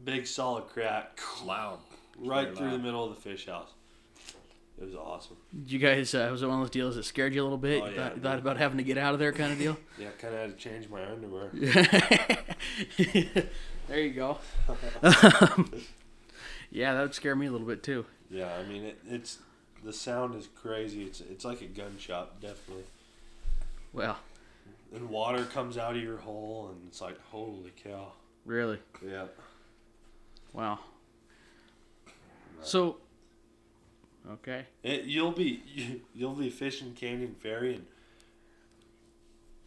big 0.03 0.27
solid 0.27 0.67
crack 0.67 1.19
Loud. 1.45 1.79
right 2.17 2.45
Very 2.47 2.55
through 2.57 2.71
the 2.71 2.79
middle 2.79 3.03
of 3.03 3.15
the 3.15 3.21
fish 3.21 3.45
house. 3.45 3.74
It 4.79 4.83
was 4.85 4.95
awesome. 4.95 5.37
Did 5.57 5.71
you 5.71 5.79
guys 5.79 6.13
uh, 6.13 6.27
was 6.31 6.41
it 6.43 6.47
one 6.47 6.55
of 6.59 6.61
those 6.65 6.69
deals 6.71 6.95
that 6.97 7.03
scared 7.05 7.33
you 7.33 7.41
a 7.41 7.43
little 7.45 7.57
bit? 7.57 7.81
Oh, 7.81 7.85
you 7.87 7.95
yeah, 7.95 8.09
thought, 8.09 8.19
thought 8.21 8.39
about 8.39 8.57
having 8.57 8.77
to 8.77 8.83
get 8.83 8.97
out 8.97 9.13
of 9.13 9.19
there, 9.19 9.31
kind 9.31 9.53
of 9.53 9.57
deal. 9.57 9.77
Yeah, 9.97 10.09
kind 10.19 10.33
of 10.33 10.39
had 10.41 10.57
to 10.57 10.61
change 10.61 10.89
my 10.89 11.05
underwear. 11.09 11.49
there 13.87 13.99
you 14.01 14.11
go. 14.11 14.37
yeah, 16.71 16.93
that 16.93 17.01
would 17.01 17.13
scare 17.13 17.35
me 17.35 17.45
a 17.47 17.51
little 17.51 17.67
bit 17.67 17.83
too. 17.83 18.05
Yeah, 18.29 18.53
I 18.53 18.63
mean 18.67 18.83
it, 18.83 18.99
it's 19.07 19.37
the 19.83 19.93
sound 19.93 20.35
is 20.35 20.47
crazy. 20.61 21.03
It's 21.03 21.21
it's 21.21 21.45
like 21.45 21.61
a 21.61 21.65
gunshot, 21.67 22.41
definitely. 22.41 22.83
Well, 23.93 24.17
And 24.93 25.09
water 25.09 25.45
comes 25.45 25.77
out 25.77 25.95
of 25.95 26.01
your 26.03 26.17
hole, 26.17 26.69
and 26.73 26.87
it's 26.89 26.99
like 27.01 27.17
holy 27.31 27.71
cow. 27.81 28.11
really. 28.45 28.79
Yeah. 29.05 29.27
Wow. 30.53 30.79
So. 32.61 32.97
Okay. 34.33 34.65
It, 34.83 35.03
you'll 35.03 35.31
be 35.31 35.61
you, 35.67 36.01
you'll 36.15 36.33
be 36.35 36.49
fishing 36.49 36.93
Canyon 36.93 37.35
Ferry, 37.39 37.75
and 37.75 37.85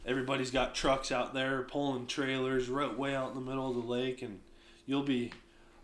everybody's 0.07 0.51
got 0.51 0.75
trucks 0.75 1.13
out 1.13 1.35
there 1.35 1.63
pulling 1.63 2.07
trailers 2.07 2.69
right 2.69 2.97
way 2.97 3.15
out 3.15 3.31
in 3.31 3.35
the 3.35 3.41
middle 3.49 3.69
of 3.69 3.75
the 3.77 3.89
lake, 3.91 4.23
and 4.23 4.41
you'll 4.87 5.03
be 5.03 5.33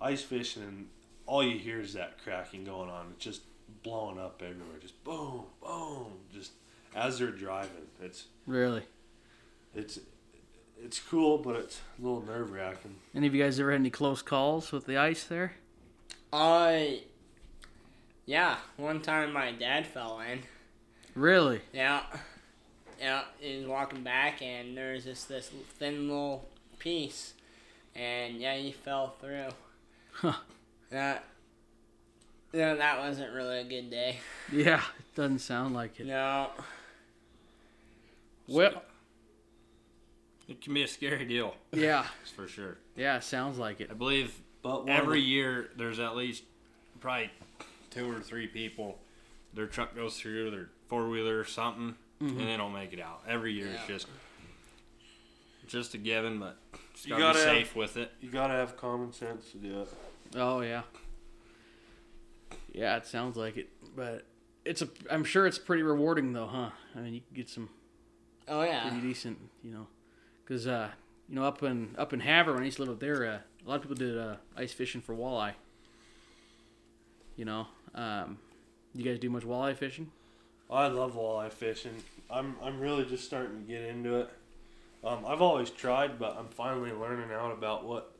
ice 0.00 0.22
fishing, 0.22 0.62
and 0.62 0.86
all 1.26 1.42
you 1.42 1.58
hear 1.58 1.80
is 1.80 1.92
that 1.94 2.22
cracking 2.22 2.64
going 2.64 2.90
on. 2.90 3.12
It's 3.16 3.24
just 3.24 3.42
blowing 3.82 4.18
up 4.18 4.42
everywhere, 4.42 4.78
just 4.80 5.02
boom, 5.04 5.44
boom, 5.62 6.06
just 6.32 6.52
as 6.94 7.18
they're 7.18 7.30
driving. 7.30 7.86
It's 8.02 8.26
Really. 8.46 8.82
it's 9.74 10.00
it's 10.82 10.98
cool, 11.00 11.38
but 11.38 11.56
it's 11.56 11.80
a 11.98 12.02
little 12.02 12.22
nerve 12.26 12.50
wracking. 12.50 12.96
Any 13.14 13.26
of 13.26 13.34
you 13.34 13.42
guys 13.42 13.58
ever 13.60 13.70
had 13.70 13.80
any 13.80 13.90
close 13.90 14.20
calls 14.20 14.70
with 14.72 14.86
the 14.86 14.96
ice 14.98 15.24
there? 15.24 15.54
Uh, 16.32 16.80
yeah. 18.26 18.56
One 18.76 19.00
time 19.00 19.32
my 19.32 19.52
dad 19.52 19.86
fell 19.86 20.20
in. 20.20 20.40
Really? 21.14 21.60
Yeah. 21.72 22.02
Yeah, 23.00 23.22
he 23.40 23.58
was 23.58 23.66
walking 23.66 24.02
back 24.02 24.40
and 24.42 24.76
there 24.76 24.92
was 24.92 25.04
just 25.04 25.28
this 25.28 25.50
thin 25.78 26.08
little 26.08 26.48
piece. 26.78 27.34
And 27.94 28.36
yeah, 28.36 28.56
he 28.56 28.72
fell 28.72 29.14
through. 29.20 29.48
Huh. 30.12 30.32
That, 30.90 31.24
yeah, 32.52 32.74
that 32.74 32.98
wasn't 33.00 33.32
really 33.32 33.60
a 33.60 33.64
good 33.64 33.90
day. 33.90 34.18
Yeah. 34.52 34.82
It 34.98 35.14
doesn't 35.14 35.40
sound 35.40 35.74
like 35.74 36.00
it. 36.00 36.06
No. 36.06 36.48
Well. 38.48 38.82
It 40.48 40.60
can 40.60 40.74
be 40.74 40.82
a 40.82 40.88
scary 40.88 41.24
deal, 41.24 41.54
Yeah. 41.72 42.06
that's 42.20 42.30
for 42.30 42.46
sure. 42.48 42.78
Yeah. 42.96 43.20
Sounds 43.20 43.58
like 43.58 43.80
it. 43.80 43.88
I 43.90 43.94
believe 43.94 44.40
But 44.62 44.84
every 44.88 45.20
of 45.20 45.24
year 45.26 45.68
there's 45.76 45.98
at 45.98 46.16
least 46.16 46.44
probably 47.00 47.30
two 47.94 48.10
or 48.10 48.20
three 48.20 48.46
people. 48.46 48.98
Their 49.54 49.66
truck 49.66 49.94
goes 49.94 50.18
through 50.18 50.50
their 50.50 50.68
four 50.88 51.08
wheeler 51.08 51.38
or 51.38 51.44
something, 51.44 51.94
and 52.20 52.38
they 52.40 52.56
don't 52.56 52.72
make 52.72 52.92
it 52.92 53.00
out. 53.00 53.22
Every 53.28 53.52
year 53.52 53.68
it's 53.72 53.86
just 53.86 54.06
just 55.66 55.94
a 55.94 55.98
given, 55.98 56.38
but 56.38 56.56
just 56.92 57.06
You 57.06 57.10
gotta, 57.10 57.22
gotta 57.22 57.38
be 57.38 57.44
have- 57.44 57.56
safe 57.66 57.76
with 57.76 57.96
it. 57.96 58.12
you 58.20 58.30
gotta 58.30 58.52
have 58.54 58.76
common 58.76 59.12
sense 59.12 59.50
to 59.52 59.58
do 59.58 59.80
it. 59.82 59.88
Oh 60.36 60.60
yeah. 60.60 60.82
Yeah, 62.72 62.96
it 62.96 63.06
sounds 63.06 63.36
like 63.36 63.56
it, 63.56 63.68
but 63.94 64.24
it's 64.64 64.82
a. 64.82 64.88
I'm 65.10 65.22
sure 65.24 65.46
it's 65.46 65.58
pretty 65.58 65.82
rewarding 65.82 66.32
though, 66.32 66.46
huh? 66.46 66.70
I 66.96 67.00
mean, 67.00 67.14
you 67.14 67.20
can 67.20 67.34
get 67.36 67.48
some 67.48 67.68
Oh, 68.48 68.62
yeah. 68.62 68.88
pretty 68.88 69.00
decent, 69.06 69.38
you 69.62 69.70
know, 69.70 69.86
because 70.44 70.66
uh, 70.66 70.90
you 71.28 71.36
know, 71.36 71.44
up 71.44 71.62
in 71.62 71.94
up 71.96 72.12
in 72.12 72.20
Havre 72.20 72.52
when 72.52 72.62
I 72.62 72.66
used 72.66 72.76
to 72.78 72.82
live 72.82 72.92
up 72.92 73.00
there, 73.00 73.24
uh, 73.26 73.38
a 73.64 73.68
lot 73.68 73.76
of 73.76 73.82
people 73.82 73.96
did 73.96 74.18
uh, 74.18 74.36
ice 74.56 74.72
fishing 74.72 75.00
for 75.00 75.14
walleye. 75.14 75.54
You 77.36 77.44
know, 77.44 77.68
um, 77.94 78.38
you 78.94 79.04
guys 79.04 79.18
do 79.18 79.30
much 79.30 79.44
walleye 79.44 79.76
fishing? 79.76 80.10
I 80.70 80.88
love 80.88 81.14
walleye 81.14 81.52
fishing. 81.52 81.94
I'm 82.30 82.56
I'm 82.62 82.80
really 82.80 83.04
just 83.04 83.24
starting 83.24 83.60
to 83.60 83.72
get 83.72 83.82
into 83.82 84.20
it. 84.20 84.30
Um, 85.04 85.24
I've 85.26 85.42
always 85.42 85.70
tried, 85.70 86.18
but 86.18 86.36
I'm 86.38 86.48
finally 86.48 86.92
learning 86.92 87.30
out 87.30 87.52
about 87.52 87.84
what 87.84 88.12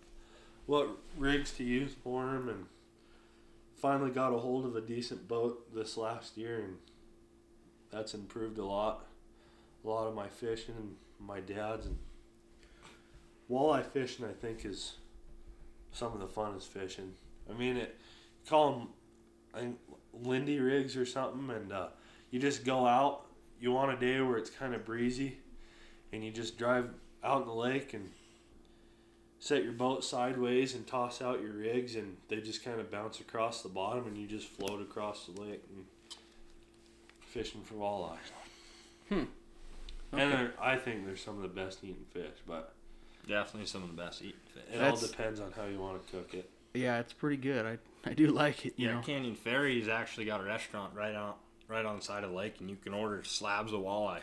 what 0.67 0.89
rigs 1.19 1.53
to 1.53 1.65
use 1.65 1.93
for 2.03 2.27
them, 2.27 2.49
and 2.49 2.67
finally 3.77 4.11
got 4.11 4.33
a 4.33 4.39
hold 4.39 4.65
of 4.65 4.77
a 4.77 4.81
decent 4.81 5.27
boat 5.27 5.75
this 5.75 5.97
last 5.97 6.37
year, 6.37 6.61
and 6.61 6.77
that's 7.91 8.15
improved 8.15 8.59
a 8.59 8.65
lot. 8.65 9.07
A 9.85 9.89
lot 9.89 10.07
of 10.07 10.15
my 10.15 10.29
fishing 10.29 10.75
and 10.77 10.97
my 11.19 11.41
dad's 11.41 11.87
and 11.87 11.99
walleye 13.51 13.85
fishing, 13.85 14.25
I 14.25 14.33
think, 14.33 14.65
is 14.65 14.95
some 15.93 16.13
of 16.13 16.21
the 16.21 16.27
funnest 16.27 16.69
fishing. 16.69 17.13
I 17.49 17.57
mean, 17.57 17.77
it 17.77 17.99
call 18.49 18.73
them 18.73 18.89
Lindy 20.13 20.59
rigs 20.61 20.97
or 20.97 21.05
something, 21.07 21.51
and 21.55 21.73
uh, 21.73 21.89
you 22.31 22.39
just 22.41 22.65
go 22.65 22.87
out. 22.87 23.27
You 23.61 23.73
want 23.73 23.93
a 23.93 23.97
day 23.97 24.21
where 24.21 24.37
it's 24.37 24.51
kind 24.51 24.75
of 24.75 24.85
breezy, 24.85 25.39
and 26.13 26.25
you 26.25 26.31
just 26.31 26.59
drive 26.59 26.91
out 27.23 27.43
in 27.43 27.49
the 27.49 27.55
lake 27.55 27.95
and 27.95 28.11
set 29.39 29.63
your 29.65 29.73
boat 29.73 30.05
sideways 30.05 30.75
and 30.75 30.87
toss 30.87 31.21
out 31.23 31.41
your 31.43 31.53
rigs, 31.53 31.97
and 31.97 32.17
they 32.29 32.41
just 32.41 32.65
kind 32.65 32.81
of 32.81 32.91
bounce 32.91 33.21
across 33.21 33.63
the 33.63 33.69
bottom, 33.69 34.07
and 34.07 34.17
you 34.17 34.27
just 34.27 34.49
float 34.49 34.81
across 34.81 35.27
the 35.27 35.41
lake 35.41 35.63
and 35.75 35.85
fishing 37.21 37.63
for 37.63 37.75
walleye. 37.75 38.17
And 39.11 39.27
Okay. 40.13 40.31
they're, 40.31 40.55
I 40.61 40.77
think 40.77 41.05
they're 41.07 41.17
some 41.17 41.37
of 41.37 41.43
the 41.43 41.49
best 41.49 41.83
eating 41.83 42.07
fish, 42.13 42.39
but 42.47 42.75
Definitely 43.27 43.67
some 43.67 43.83
of 43.83 43.89
the 43.89 44.01
best 44.01 44.23
eating 44.23 44.39
fish. 44.53 44.63
it 44.69 44.79
That's- 44.79 45.03
all 45.03 45.09
depends 45.09 45.41
on 45.41 45.51
how 45.53 45.65
you 45.65 45.79
want 45.79 46.05
to 46.07 46.13
cook 46.13 46.35
it. 46.35 46.51
Yeah, 46.75 46.99
it's 46.99 47.13
pretty 47.13 47.37
good. 47.37 47.65
I 47.67 47.79
I 48.09 48.15
do 48.15 48.27
like 48.27 48.67
it. 48.67 48.75
You 48.77 48.89
Yeah, 48.89 48.95
know, 48.97 49.01
Canyon 49.01 49.35
Ferry's 49.37 49.89
actually 49.89 50.27
got 50.27 50.41
a 50.41 50.45
restaurant 50.45 50.95
right 50.95 51.15
on 51.15 51.35
right 51.69 51.85
on 51.85 51.97
the 51.97 52.03
side 52.03 52.25
of 52.25 52.31
the 52.31 52.37
lake, 52.37 52.57
and 52.61 52.69
you 52.69 52.77
can 52.77 52.93
order 52.93 53.23
slabs 53.25 53.73
of 53.73 53.81
walleye. 53.81 54.21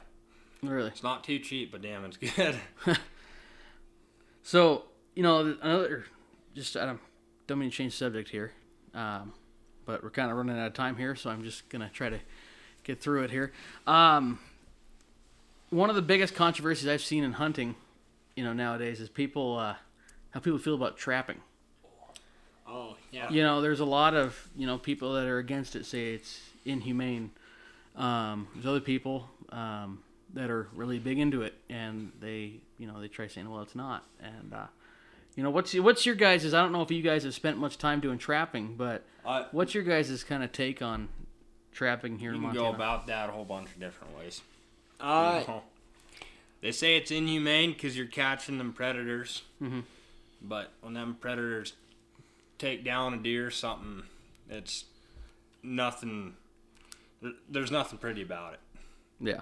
really. 0.61 0.87
It's 0.89 1.01
not 1.03 1.23
too 1.23 1.39
cheap, 1.39 1.71
but 1.71 1.81
damn, 1.81 2.05
it's 2.05 2.17
good. 2.17 2.55
So 4.43 4.85
you 5.15 5.23
know, 5.23 5.55
another 5.61 6.05
just 6.55 6.75
I 6.75 6.85
don't, 6.85 6.99
don't 7.47 7.59
mean 7.59 7.69
to 7.69 7.75
change 7.75 7.93
the 7.93 7.97
subject 7.97 8.29
here, 8.29 8.51
um, 8.93 9.33
but 9.85 10.03
we're 10.03 10.09
kind 10.09 10.31
of 10.31 10.37
running 10.37 10.57
out 10.57 10.67
of 10.67 10.73
time 10.73 10.95
here, 10.97 11.15
so 11.15 11.29
I'm 11.29 11.43
just 11.43 11.69
gonna 11.69 11.89
try 11.93 12.09
to 12.09 12.19
get 12.83 13.01
through 13.01 13.23
it 13.23 13.31
here. 13.31 13.51
Um, 13.85 14.39
one 15.69 15.89
of 15.89 15.95
the 15.95 16.01
biggest 16.01 16.33
controversies 16.35 16.87
I've 16.87 17.01
seen 17.03 17.23
in 17.23 17.33
hunting, 17.33 17.75
you 18.35 18.43
know, 18.43 18.53
nowadays 18.53 18.99
is 18.99 19.09
people 19.09 19.57
uh, 19.57 19.75
how 20.31 20.39
people 20.39 20.59
feel 20.59 20.75
about 20.75 20.97
trapping. 20.97 21.37
Oh, 22.71 22.95
yeah. 23.11 23.29
You 23.29 23.43
know, 23.43 23.61
there's 23.61 23.79
a 23.81 23.85
lot 23.85 24.13
of 24.15 24.47
you 24.55 24.65
know 24.65 24.77
people 24.77 25.13
that 25.13 25.25
are 25.27 25.39
against 25.39 25.75
it, 25.75 25.85
say 25.85 26.13
it's 26.13 26.39
inhumane. 26.65 27.31
Um, 27.95 28.47
there's 28.53 28.65
other 28.65 28.79
people 28.79 29.29
um, 29.49 30.01
that 30.33 30.49
are 30.49 30.67
really 30.73 30.97
big 30.99 31.19
into 31.19 31.41
it, 31.41 31.53
and 31.69 32.11
they 32.21 32.53
you 32.77 32.87
know 32.87 33.01
they 33.01 33.07
try 33.09 33.27
saying, 33.27 33.49
well, 33.49 33.61
it's 33.61 33.75
not. 33.75 34.05
And 34.23 34.53
uh, 34.53 34.67
you 35.35 35.43
know, 35.43 35.49
what's 35.49 35.73
what's 35.75 36.05
your 36.05 36.15
guys' 36.15 36.45
is 36.45 36.53
I 36.53 36.61
don't 36.61 36.71
know 36.71 36.81
if 36.81 36.91
you 36.91 37.01
guys 37.01 37.23
have 37.25 37.33
spent 37.33 37.57
much 37.57 37.77
time 37.77 37.99
doing 37.99 38.17
trapping, 38.17 38.75
but 38.77 39.03
I 39.25 39.45
what's 39.51 39.73
your 39.73 39.83
guys' 39.83 40.23
kind 40.23 40.43
of 40.43 40.51
take 40.53 40.81
on 40.81 41.09
trapping 41.73 42.19
here 42.19 42.31
you 42.31 42.35
in 42.37 42.41
can 42.41 42.47
Montana? 42.55 42.69
go 42.69 42.75
about 42.75 43.07
that 43.07 43.29
a 43.29 43.31
whole 43.33 43.45
bunch 43.45 43.69
of 43.69 43.79
different 43.79 44.17
ways. 44.17 44.41
Uh, 44.99 45.39
You 45.41 45.47
know? 45.53 45.63
They 46.61 46.71
say 46.71 46.95
it's 46.95 47.09
inhumane 47.11 47.71
because 47.73 47.97
you're 47.97 48.05
catching 48.05 48.59
them 48.59 48.71
predators, 48.71 49.41
Mhm. 49.61 49.83
but 50.43 50.71
when 50.81 50.93
them 50.93 51.17
predators 51.19 51.73
take 52.61 52.83
down 52.83 53.13
a 53.15 53.17
deer 53.17 53.47
or 53.47 53.51
something, 53.51 54.03
it's 54.49 54.85
nothing. 55.63 56.35
There's 57.49 57.71
nothing 57.71 57.97
pretty 57.97 58.21
about 58.21 58.53
it. 58.53 58.59
yeah, 59.19 59.41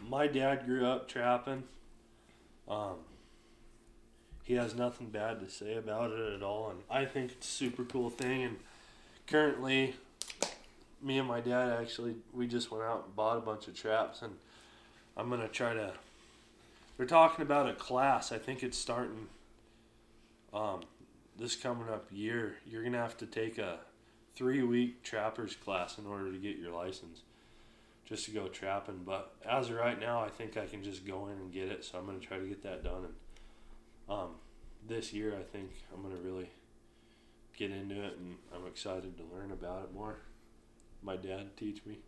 my 0.00 0.26
dad 0.26 0.66
grew 0.66 0.86
up 0.86 1.08
trapping. 1.08 1.62
Um, 2.68 2.96
he 4.42 4.54
has 4.54 4.74
nothing 4.74 5.08
bad 5.08 5.40
to 5.40 5.48
say 5.48 5.76
about 5.76 6.10
it 6.10 6.34
at 6.34 6.42
all, 6.42 6.70
and 6.70 6.80
I 6.90 7.04
think 7.04 7.32
it's 7.32 7.48
a 7.48 7.50
super 7.50 7.84
cool 7.84 8.10
thing. 8.10 8.42
And 8.42 8.56
currently, 9.26 9.94
me 11.00 11.18
and 11.18 11.28
my 11.28 11.40
dad 11.40 11.80
actually 11.80 12.16
we 12.32 12.46
just 12.46 12.70
went 12.70 12.84
out 12.84 13.04
and 13.06 13.16
bought 13.16 13.38
a 13.38 13.40
bunch 13.40 13.68
of 13.68 13.74
traps, 13.74 14.22
and 14.22 14.34
I'm 15.16 15.30
gonna 15.30 15.48
try 15.48 15.74
to. 15.74 15.92
They're 16.96 17.06
talking 17.06 17.42
about 17.42 17.68
a 17.68 17.74
class. 17.74 18.32
I 18.32 18.38
think 18.38 18.62
it's 18.62 18.78
starting. 18.78 19.28
Um, 20.52 20.82
this 21.38 21.56
coming 21.56 21.88
up 21.88 22.06
year, 22.10 22.56
you're 22.66 22.82
gonna 22.82 22.98
have 22.98 23.16
to 23.18 23.26
take 23.26 23.58
a 23.58 23.80
three 24.34 24.62
week 24.62 25.02
trappers 25.02 25.56
class 25.56 25.98
in 25.98 26.06
order 26.06 26.30
to 26.30 26.38
get 26.38 26.56
your 26.56 26.72
license, 26.72 27.22
just 28.06 28.24
to 28.26 28.30
go 28.30 28.48
trapping. 28.48 29.02
But 29.04 29.34
as 29.48 29.70
of 29.70 29.76
right 29.76 29.98
now, 29.98 30.20
I 30.20 30.28
think 30.28 30.56
I 30.56 30.66
can 30.66 30.82
just 30.82 31.06
go 31.06 31.26
in 31.28 31.38
and 31.38 31.52
get 31.52 31.68
it. 31.68 31.84
So 31.84 31.98
I'm 31.98 32.06
gonna 32.06 32.18
try 32.18 32.38
to 32.38 32.46
get 32.46 32.62
that 32.62 32.84
done. 32.84 33.06
And 33.06 33.14
um, 34.08 34.30
this 34.86 35.12
year, 35.12 35.34
I 35.38 35.42
think 35.42 35.70
I'm 35.94 36.02
gonna 36.02 36.20
really 36.22 36.50
get 37.56 37.70
into 37.70 38.02
it, 38.02 38.16
and 38.18 38.36
I'm 38.54 38.66
excited 38.66 39.16
to 39.16 39.24
learn 39.34 39.52
about 39.52 39.84
it 39.84 39.94
more. 39.94 40.18
My 41.02 41.16
dad 41.16 41.56
teach 41.56 41.84
me. 41.86 41.98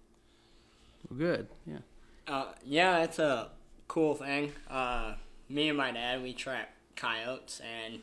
Well, 1.09 1.19
good. 1.19 1.49
Yeah. 1.67 1.79
Uh, 2.27 2.53
yeah, 2.65 3.05
it's 3.05 3.19
a 3.19 3.51
cool 3.89 4.15
thing. 4.15 4.53
Uh, 4.69 5.15
me 5.49 5.69
and 5.69 5.79
my 5.79 5.93
dad, 5.93 6.23
we 6.23 6.33
trap 6.33 6.71
coyotes, 6.97 7.61
and 7.61 8.01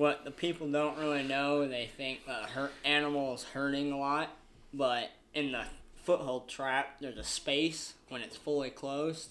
what 0.00 0.24
the 0.24 0.30
people 0.30 0.66
don't 0.66 0.96
really 0.96 1.22
know, 1.22 1.68
they 1.68 1.84
think 1.84 2.24
the 2.24 2.32
hurt 2.32 2.72
animal 2.86 3.34
is 3.34 3.42
hurting 3.44 3.92
a 3.92 3.98
lot, 3.98 4.30
but 4.72 5.10
in 5.34 5.52
the 5.52 5.62
foothold 5.94 6.48
trap, 6.48 6.96
there's 7.02 7.18
a 7.18 7.22
space 7.22 7.92
when 8.08 8.22
it's 8.22 8.34
fully 8.34 8.70
closed, 8.70 9.28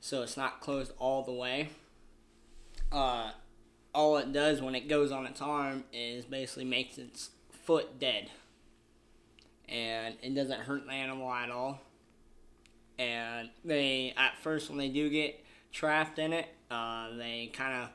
so 0.00 0.22
it's 0.22 0.34
not 0.34 0.62
closed 0.62 0.92
all 0.98 1.22
the 1.22 1.32
way. 1.32 1.68
Uh, 2.90 3.32
all 3.94 4.16
it 4.16 4.32
does 4.32 4.62
when 4.62 4.74
it 4.74 4.88
goes 4.88 5.12
on 5.12 5.26
its 5.26 5.42
arm 5.42 5.84
is 5.92 6.24
basically 6.24 6.64
makes 6.64 6.96
its 6.96 7.28
foot 7.50 8.00
dead, 8.00 8.30
and 9.68 10.14
it 10.22 10.34
doesn't 10.34 10.60
hurt 10.60 10.86
the 10.86 10.92
animal 10.92 11.30
at 11.30 11.50
all 11.50 11.82
and 12.98 13.50
they 13.62 14.14
at 14.16 14.38
first 14.38 14.68
when 14.68 14.78
they 14.78 14.88
do 14.88 15.10
get 15.10 15.44
trapped 15.72 16.18
in 16.18 16.32
it, 16.32 16.46
uh, 16.70 17.08
they 17.16 17.50
kind 17.52 17.82
of 17.82 17.88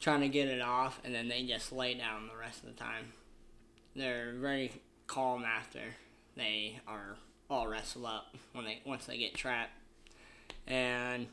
trying 0.00 0.20
to 0.20 0.28
get 0.28 0.48
it 0.48 0.60
off, 0.60 1.00
and 1.04 1.14
then 1.14 1.28
they 1.28 1.44
just 1.44 1.72
lay 1.72 1.94
down 1.94 2.28
the 2.28 2.38
rest 2.38 2.62
of 2.62 2.68
the 2.70 2.74
time. 2.74 3.12
They're 3.96 4.34
very 4.34 4.72
calm 5.06 5.44
after 5.44 5.80
they 6.36 6.80
are 6.86 7.16
all 7.50 7.66
wrestled 7.66 8.04
up 8.04 8.34
when 8.52 8.64
they 8.64 8.80
once 8.84 9.06
they 9.06 9.18
get 9.18 9.34
trapped, 9.34 9.72
and 10.66 11.26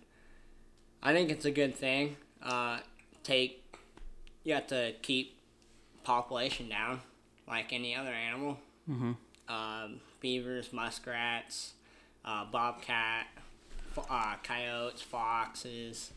I 1.03 1.13
think 1.13 1.29
it's 1.29 1.45
a 1.45 1.51
good 1.51 1.75
thing. 1.75 2.17
Uh, 2.41 2.79
take 3.23 3.63
you 4.43 4.53
have 4.53 4.67
to 4.67 4.93
keep 5.01 5.37
population 6.03 6.69
down 6.69 7.01
like 7.47 7.73
any 7.73 7.95
other 7.95 8.11
animal. 8.11 8.57
Mm-hmm. 8.89 9.11
Um, 9.47 9.99
beavers, 10.21 10.73
muskrats, 10.73 11.73
uh, 12.23 12.45
bobcat, 12.45 13.27
fo- 13.93 14.05
uh, 14.09 14.35
coyotes, 14.43 15.01
foxes. 15.01 16.11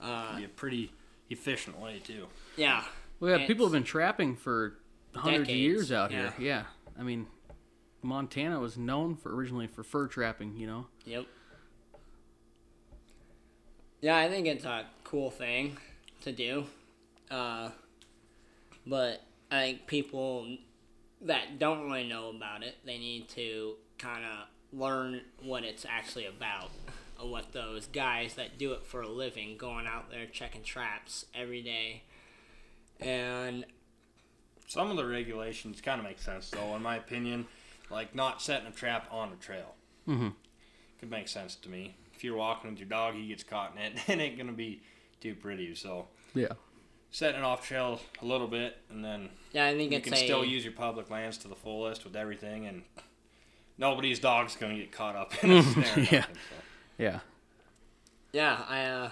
Uh, 0.00 0.36
Be 0.36 0.44
a 0.44 0.48
pretty 0.48 0.90
efficient 1.30 1.78
way 1.80 1.98
too. 2.00 2.26
yeah, 2.56 2.84
Well, 3.20 3.30
yeah, 3.30 3.36
It's- 3.36 3.48
people 3.48 3.66
have 3.66 3.72
been 3.72 3.84
trapping 3.84 4.36
for 4.36 4.78
hundreds 5.14 5.48
of 5.48 5.54
years 5.56 5.92
out 5.92 6.10
yeah. 6.10 6.32
here. 6.32 6.46
Yeah. 6.46 6.64
I 6.98 7.02
mean, 7.02 7.26
Montana 8.02 8.60
was 8.60 8.76
known 8.76 9.16
for 9.16 9.34
originally 9.34 9.66
for 9.66 9.82
fur 9.82 10.06
trapping. 10.06 10.56
You 10.56 10.66
know. 10.66 10.86
Yep. 11.06 11.26
Yeah, 14.00 14.16
I 14.16 14.28
think 14.28 14.46
it's 14.46 14.64
a 14.64 14.84
cool 15.04 15.30
thing 15.30 15.78
to 16.22 16.32
do. 16.32 16.66
Uh, 17.30 17.70
but 18.86 19.22
I 19.50 19.62
think 19.62 19.86
people 19.86 20.56
that 21.22 21.58
don't 21.58 21.84
really 21.86 22.06
know 22.06 22.28
about 22.30 22.62
it, 22.62 22.76
they 22.84 22.98
need 22.98 23.28
to 23.30 23.74
kind 23.98 24.24
of 24.24 24.78
learn 24.78 25.22
what 25.42 25.64
it's 25.64 25.86
actually 25.88 26.26
about. 26.26 26.70
Or 27.20 27.30
what 27.30 27.52
those 27.52 27.86
guys 27.86 28.34
that 28.34 28.58
do 28.58 28.72
it 28.72 28.84
for 28.84 29.00
a 29.02 29.08
living, 29.08 29.56
going 29.56 29.86
out 29.86 30.10
there 30.10 30.26
checking 30.26 30.62
traps 30.62 31.26
every 31.34 31.62
day. 31.62 32.02
And 33.00 33.64
Some 34.66 34.90
of 34.90 34.96
the 34.96 35.04
regulations 35.06 35.80
kind 35.80 36.00
of 36.00 36.04
make 36.06 36.18
sense 36.18 36.50
though, 36.50 36.74
in 36.74 36.82
my 36.82 36.96
opinion. 36.96 37.46
Like 37.90 38.14
not 38.14 38.40
setting 38.42 38.66
a 38.66 38.70
trap 38.72 39.06
on 39.12 39.30
a 39.32 39.36
trail. 39.36 39.74
Mhm. 40.08 40.34
Could 40.98 41.10
make 41.10 41.28
sense 41.28 41.54
to 41.56 41.68
me. 41.68 41.94
If 42.14 42.24
you're 42.24 42.36
walking 42.36 42.70
with 42.70 42.78
your 42.80 42.88
dog, 42.88 43.14
he 43.14 43.28
gets 43.28 43.44
caught 43.44 43.76
in 43.76 43.82
it. 43.82 43.98
It 44.08 44.18
ain't 44.18 44.36
gonna 44.38 44.52
be 44.52 44.82
too 45.20 45.34
pretty. 45.34 45.74
So 45.74 46.08
Yeah. 46.34 46.48
setting 47.10 47.40
it 47.40 47.44
off 47.44 47.66
trail 47.66 48.00
a 48.22 48.24
little 48.24 48.48
bit, 48.48 48.78
and 48.90 49.04
then 49.04 49.30
yeah, 49.52 49.66
I 49.66 49.76
think 49.76 49.92
you 49.92 49.98
it's 49.98 50.04
can 50.04 50.14
a 50.14 50.16
still 50.16 50.44
use 50.44 50.64
your 50.64 50.72
public 50.72 51.10
lands 51.10 51.38
to 51.38 51.48
the 51.48 51.54
fullest 51.56 52.04
with 52.04 52.16
everything, 52.16 52.66
and 52.66 52.82
nobody's 53.78 54.18
dog's 54.18 54.56
gonna 54.56 54.76
get 54.76 54.90
caught 54.92 55.14
up 55.14 55.44
in 55.44 55.52
a 55.52 55.62
snare. 55.62 55.94
or 55.96 56.00
Yeah. 56.10 56.20
nothing, 56.20 56.36
so. 56.36 56.56
Yeah. 56.98 57.20
Yeah, 58.32 58.64
I 58.68 58.84
uh, 58.84 59.10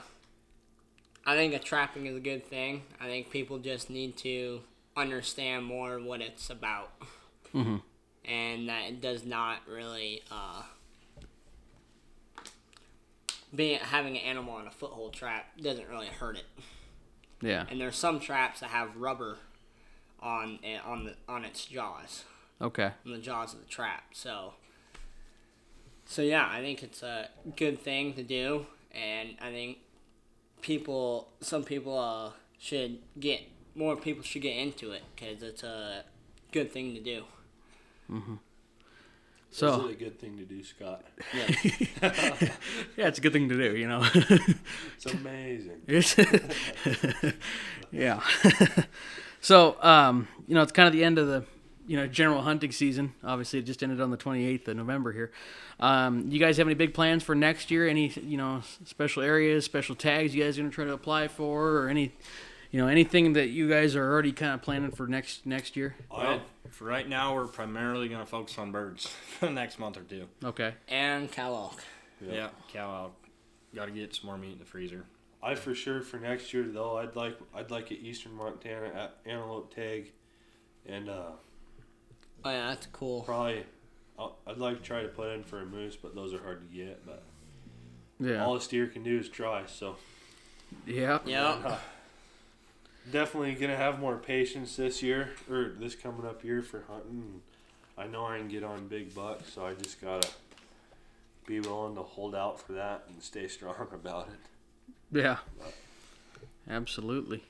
I 1.25 1.37
think 1.37 1.55
a 1.55 1.59
trapping 1.59 2.07
is 2.07 2.17
a 2.17 2.21
good 2.21 2.45
thing. 2.47 2.83
I 3.01 3.07
think 3.07 3.31
people 3.31 3.59
just 3.59 3.89
need 3.91 4.17
to 4.19 4.63
understand 4.97 5.65
more 5.65 5.99
what 6.01 6.21
it's 6.21 6.51
about, 6.51 6.91
Mhm. 7.55 7.83
and 8.25 8.69
that 8.69 8.85
it 8.89 9.01
does 9.01 9.25
not 9.25 9.61
really 9.69 10.23
uh, 10.31 10.63
being 13.55 13.79
having 13.81 14.17
an 14.17 14.23
animal 14.25 14.55
on 14.55 14.67
a 14.67 14.71
foothold 14.71 15.13
trap 15.15 15.57
doesn't 15.61 15.89
really 15.89 16.07
hurt 16.09 16.37
it. 16.37 16.47
Yeah. 17.41 17.67
And 17.71 17.81
there's 17.81 17.97
some 17.97 18.19
traps 18.21 18.61
that 18.61 18.71
have 18.71 18.97
rubber 18.97 19.39
on 20.21 20.59
it, 20.63 20.85
on 20.85 21.05
the 21.05 21.15
on 21.29 21.45
its 21.45 21.65
jaws, 21.67 22.25
Okay. 22.61 22.93
on 23.05 23.13
the 23.13 23.19
jaws 23.19 23.55
of 23.55 23.61
the 23.61 23.67
trap. 23.67 24.05
So. 24.15 24.55
So 26.13 26.21
yeah, 26.21 26.47
I 26.47 26.61
think 26.61 26.83
it's 26.83 27.03
a 27.03 27.31
good 27.57 27.81
thing 27.81 28.13
to 28.13 28.23
do, 28.23 28.67
and 28.95 29.31
I 29.41 29.51
think 29.51 29.79
people, 30.61 31.29
some 31.41 31.65
people 31.65 31.99
uh, 31.99 32.33
should 32.59 32.99
get 33.19 33.41
more 33.75 33.97
people 33.97 34.23
should 34.23 34.43
get 34.43 34.59
into 34.59 34.93
it 34.93 35.05
because 35.17 35.43
it's 35.43 35.63
a 35.63 36.05
good 36.53 36.71
thing 36.71 36.95
to 36.97 37.01
do. 37.01 37.25
So 39.51 39.69
Is 39.69 39.85
it 39.87 39.91
a 39.91 39.95
good 39.95 40.21
thing 40.21 40.37
to 40.37 40.45
do, 40.45 40.63
Scott? 40.63 41.03
yeah, 41.33 43.09
it's 43.09 43.17
a 43.17 43.23
good 43.23 43.33
thing 43.33 43.49
to 43.49 43.57
do. 43.57 43.75
You 43.75 43.89
know. 43.89 44.05
It's 44.97 45.07
amazing. 45.07 45.81
It's 45.87 46.15
yeah. 47.91 48.21
so 49.41 49.77
um, 49.81 50.29
you 50.47 50.55
know, 50.55 50.61
it's 50.61 50.73
kind 50.73 50.89
of 50.89 50.93
the 50.93 51.05
end 51.05 51.19
of 51.19 51.27
the 51.27 51.45
you 51.87 51.97
know 51.97 52.07
general 52.07 52.43
hunting 52.43 52.73
season. 52.73 53.15
Obviously, 53.25 53.59
it 53.59 53.63
just 53.63 53.83
ended 53.83 54.01
on 54.01 54.11
the 54.11 54.17
28th 54.17 54.69
of 54.69 54.77
November 54.77 55.13
here. 55.13 55.33
Um, 55.81 56.31
you 56.31 56.39
guys 56.39 56.57
have 56.59 56.67
any 56.67 56.75
big 56.75 56.95
plans 56.95 57.23
for 57.23 57.35
next 57.35 57.71
year? 57.71 57.89
Any 57.89 58.09
you 58.09 58.37
know 58.37 58.63
special 58.85 59.23
areas, 59.23 59.65
special 59.65 59.95
tags 59.95 60.35
you 60.35 60.43
guys 60.43 60.59
are 60.59 60.63
gonna 60.63 60.73
try 60.73 60.85
to 60.85 60.93
apply 60.93 61.29
for, 61.29 61.79
or 61.79 61.89
any 61.89 62.13
you 62.71 62.81
know 62.81 62.89
anything 62.89 63.35
that 63.35 63.49
you 63.49 63.69
guys 63.69 63.97
are 63.97 64.13
already 64.13 64.33
kind 64.33 64.55
of 64.55 64.63
planning 64.63 64.91
for 64.91 65.07
next 65.07 65.47
next 65.47 65.77
year? 65.77 65.95
Well, 66.11 66.43
for 66.71 66.85
right 66.85 67.09
now, 67.09 67.35
we're 67.35 67.47
primarily 67.47 68.09
gonna 68.09 68.27
focus 68.27 68.59
on 68.59 68.73
birds 68.73 69.07
for 69.39 69.47
the 69.47 69.53
next 69.53 69.79
month 69.79 69.97
or 69.97 70.03
two. 70.03 70.27
Okay. 70.45 70.75
And 70.89 71.31
cow 71.31 71.53
elk. 71.55 71.83
Yeah, 72.21 72.51
cow 72.73 72.91
out. 72.91 73.15
Got 73.75 73.87
to 73.87 73.91
get 73.91 74.15
some 74.15 74.27
more 74.27 74.39
meat 74.39 74.53
in 74.53 74.59
the 74.59 74.65
freezer. 74.65 75.07
I 75.43 75.57
for 75.57 75.75
sure 75.75 76.03
for 76.03 76.19
next 76.19 76.55
year 76.55 76.65
though, 76.65 76.99
I'd 76.99 77.17
like 77.17 77.37
I'd 77.55 77.71
like 77.71 77.91
an 77.91 77.97
Eastern 78.01 78.35
Montana 78.35 79.11
antelope 79.27 79.75
tag, 79.75 80.13
and 80.87 81.09
uh, 81.09 81.33
Oh 82.45 82.51
yeah, 82.51 82.69
that's 82.69 82.87
cool. 82.87 83.23
probably 83.23 83.65
I'll, 84.19 84.37
I'd 84.47 84.59
like 84.59 84.79
to 84.79 84.83
try 84.83 85.03
to 85.03 85.09
put 85.09 85.29
in 85.31 85.43
for 85.43 85.61
a 85.61 85.65
moose, 85.67 85.97
but 85.97 86.15
those 86.15 86.35
are 86.35 86.43
hard 86.43 86.69
to 86.69 86.77
get. 86.77 87.05
But 87.07 87.23
Yeah. 88.21 88.45
all 88.45 88.57
a 88.57 88.61
steer 88.61 88.87
can 88.87 89.03
do 89.03 89.19
is 89.19 89.29
try. 89.29 89.65
So 89.67 89.97
yeah. 90.87 91.19
Yeah. 91.25 91.45
Uh, 91.65 91.79
definitely 93.11 93.55
gonna 93.55 93.77
have 93.77 93.99
more 94.01 94.17
patience 94.17 94.77
this 94.77 95.03
year 95.03 95.31
or 95.51 95.73
this 95.79 95.95
coming 95.95 96.27
up 96.27 96.45
year 96.45 96.63
for 96.63 96.85
hunting. 96.89 97.41
I 97.99 98.07
know 98.07 98.25
I 98.27 98.39
can 98.39 98.49
get 98.49 98.65
on 98.65 98.89
big 98.89 99.15
bucks, 99.15 99.53
so 99.53 99.65
I 99.67 99.75
just 99.75 100.01
gotta 100.01 100.29
be 101.47 101.61
willing 101.61 101.95
to 101.97 102.03
hold 102.03 102.35
out 102.35 102.61
for 102.61 102.73
that 102.73 103.05
and 103.09 103.23
stay 103.23 103.49
strong 103.49 103.89
about 103.93 104.29
it. 104.29 105.17
Yeah. 105.19 105.39
Absolutely. 106.69 107.43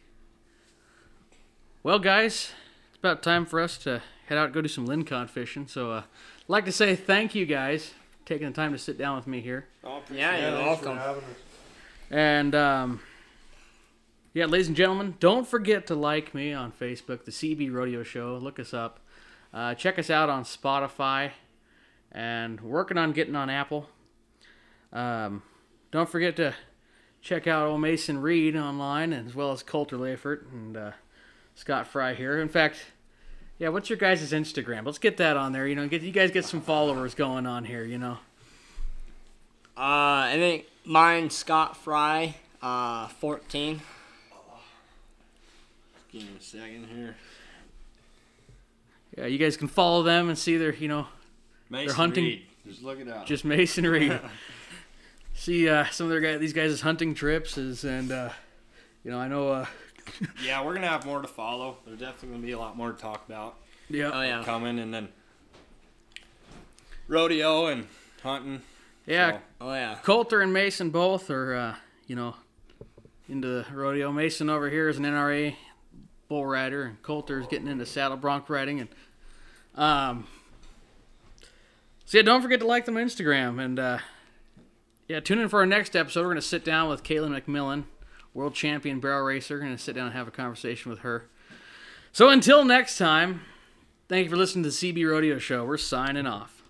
Well, 1.83 1.99
guys, 1.99 2.53
it's 2.89 2.99
about 2.99 3.23
time 3.23 3.45
for 3.45 3.61
us 3.61 3.77
to 3.79 4.03
head 4.33 4.39
out 4.39 4.53
go 4.53 4.63
do 4.63 4.69
some 4.69 4.87
lincon 4.87 5.29
fishing. 5.29 5.67
So, 5.67 5.93
uh, 5.93 6.03
like 6.49 6.65
to 6.65 6.73
say 6.73 6.97
thank 6.97 7.35
you 7.35 7.45
guys 7.45 7.89
for 7.89 8.27
taking 8.27 8.47
the 8.47 8.55
time 8.55 8.73
to 8.73 8.79
sit 8.79 8.97
down 8.97 9.17
with 9.17 9.27
me 9.27 9.41
here. 9.41 9.67
Yeah, 10.11 10.41
you're 10.41 10.59
thanks 10.59 10.85
welcome. 10.85 11.23
And 12.11 12.55
um, 12.55 13.01
yeah, 14.33 14.47
ladies 14.47 14.69
and 14.69 14.77
gentlemen, 14.77 15.17
don't 15.21 15.47
forget 15.47 15.87
to 15.89 15.95
like 15.95 16.35
me 16.35 16.55
on 16.55 16.73
Facebook, 16.73 17.25
the 17.25 17.31
CB 17.31 17.71
Rodeo 17.73 18.03
Show. 18.03 18.39
Look 18.41 18.59
us 18.59 18.73
up. 18.73 19.01
Uh, 19.53 19.75
check 19.75 19.99
us 19.99 20.09
out 20.09 20.31
on 20.31 20.45
Spotify, 20.45 21.33
and 22.11 22.59
working 22.63 22.97
on 22.97 23.13
getting 23.13 23.37
on 23.37 23.51
Apple. 23.51 23.91
Um, 24.95 25.43
don't 25.91 26.09
forget 26.09 26.37
to 26.37 26.55
check 27.21 27.47
out 27.47 27.69
old 27.69 27.83
Mason 27.83 28.23
Reed 28.23 28.57
online, 28.57 29.13
as 29.13 29.35
well 29.35 29.53
as 29.53 29.63
Colter 29.63 29.99
Leifert 29.99 30.51
and 30.51 30.75
uh, 30.75 30.91
Scott 31.55 31.87
Fry 31.87 32.15
here. 32.15 32.41
In 32.41 32.49
fact, 32.49 32.79
Yeah, 33.59 33.69
what's 33.69 33.89
your 33.89 33.99
guys' 33.99 34.33
Instagram? 34.33 34.85
Let's 34.85 34.99
get 34.99 35.19
that 35.19 35.37
on 35.37 35.53
there. 35.53 35.67
You 35.69 35.75
know, 35.75 35.87
get 35.87 36.03
you 36.03 36.11
guys 36.13 36.31
get 36.31 36.45
some 36.45 36.61
followers 36.61 37.15
going 37.15 37.47
on 37.47 37.65
here. 37.65 37.85
You 37.85 37.99
know. 37.99 38.19
Uh, 39.77 40.29
I 40.29 40.35
think 40.37 40.67
mine 40.85 41.31
Scott 41.31 41.77
Fry, 41.77 42.37
uh, 42.61 43.09
14. 43.09 43.81
Give 46.13 46.23
me 46.23 46.29
a 46.39 46.43
second 46.43 46.87
here. 46.95 47.17
Yeah, 49.17 49.27
you 49.27 49.39
guys 49.39 49.57
can 49.57 49.69
follow 49.69 50.03
them 50.03 50.29
and 50.29 50.39
see 50.39 50.57
their, 50.59 50.75
you 50.75 50.89
know, 50.89 51.07
Mason 51.71 51.95
hunting- 51.97 52.25
Reed. 52.25 52.47
Just 52.67 52.83
look 52.83 53.01
it 53.01 53.09
up. 53.09 53.27
just 53.27 53.45
masonry. 53.45 54.13
see 55.35 55.69
uh, 55.69 55.87
some 55.91 56.05
of 56.07 56.11
their 56.11 56.21
guys, 56.21 56.39
these 56.39 56.53
guys' 56.53 56.81
hunting 56.81 57.15
trips 57.15 57.59
is, 57.59 57.85
and 57.85 58.13
uh, 58.13 58.31
you 59.05 59.11
know, 59.11 59.19
I 59.19 59.27
know. 59.27 59.49
Uh, 59.49 59.67
yeah, 60.45 60.65
we're 60.65 60.75
gonna 60.75 60.89
have 60.89 61.05
more 61.07 61.21
to 61.23 61.29
follow. 61.29 61.79
There's 61.87 61.99
definitely 62.01 62.31
gonna 62.31 62.43
be 62.47 62.53
a 62.53 62.59
lot 62.59 62.77
more 62.77 62.93
to 62.93 62.99
talk 62.99 63.25
about 63.29 63.57
yeah, 63.89 64.11
Oh, 64.13 64.23
yeah. 64.23 64.43
coming, 64.45 64.79
and 64.79 64.93
then 64.93 65.09
rodeo 67.09 67.67
and 67.67 67.87
hunting. 68.23 68.63
yeah. 69.07 69.33
So, 69.33 69.39
Oh, 69.61 69.73
yeah. 69.75 69.99
Colter 70.03 70.41
and 70.41 70.53
Mason 70.53 70.91
both 70.91 71.31
are, 71.31 71.55
uh, 71.55 71.75
you 72.07 72.17
know, 72.17 72.35
into 73.29 73.49
the 73.49 73.67
rodeo. 73.73 74.13
Mason 74.13 74.51
over 74.51 74.69
here 74.71 74.89
is 74.89 74.99
an 74.99 75.05
NRA 75.05 75.57
bull 76.29 76.47
rider, 76.47 76.85
and 76.85 77.03
Colter 77.03 77.41
is 77.41 77.47
getting 77.47 77.69
into 77.69 77.87
saddle 77.87 78.17
bronc 78.17 78.49
riding. 78.49 78.81
And 78.81 78.89
um, 79.75 80.27
so 82.05 82.19
yeah, 82.19 82.23
don't 82.23 82.43
forget 82.43 82.61
to 82.61 82.67
like 82.67 82.85
them 82.85 82.97
on 82.97 83.05
Instagram. 83.05 83.63
And 83.63 83.79
uh, 83.79 83.99
yeah, 85.09 85.21
tune 85.21 85.39
in 85.39 85.49
for 85.49 85.61
our 85.61 85.67
next 85.67 85.95
episode. 85.97 86.21
We're 86.21 86.27
going 86.29 86.37
to 86.37 86.43
sit 86.43 86.65
down 86.65 86.89
with 86.89 87.03
Kaylin 87.03 87.39
McMillan, 87.41 87.85
world 88.35 88.55
champion 88.55 89.01
barrel 89.01 89.25
racer. 89.25 89.59
Going 89.59 89.77
to 89.77 89.83
sit 89.83 89.95
down 89.95 90.07
and 90.07 90.15
have 90.15 90.29
a 90.29 90.33
conversation 90.33 90.91
with 90.91 91.01
her. 91.01 91.29
So 92.13 92.29
until 92.29 92.65
next 92.65 92.99
time, 92.99 93.43
thank 94.09 94.25
you 94.25 94.31
for 94.31 94.37
listening 94.37 94.65
to 94.65 94.71
the 94.71 94.93
CB 94.93 95.11
Rodeo 95.11 95.39
Show. 95.39 95.65
We're 95.65 95.79
signing 95.79 96.27
off. 96.27 96.62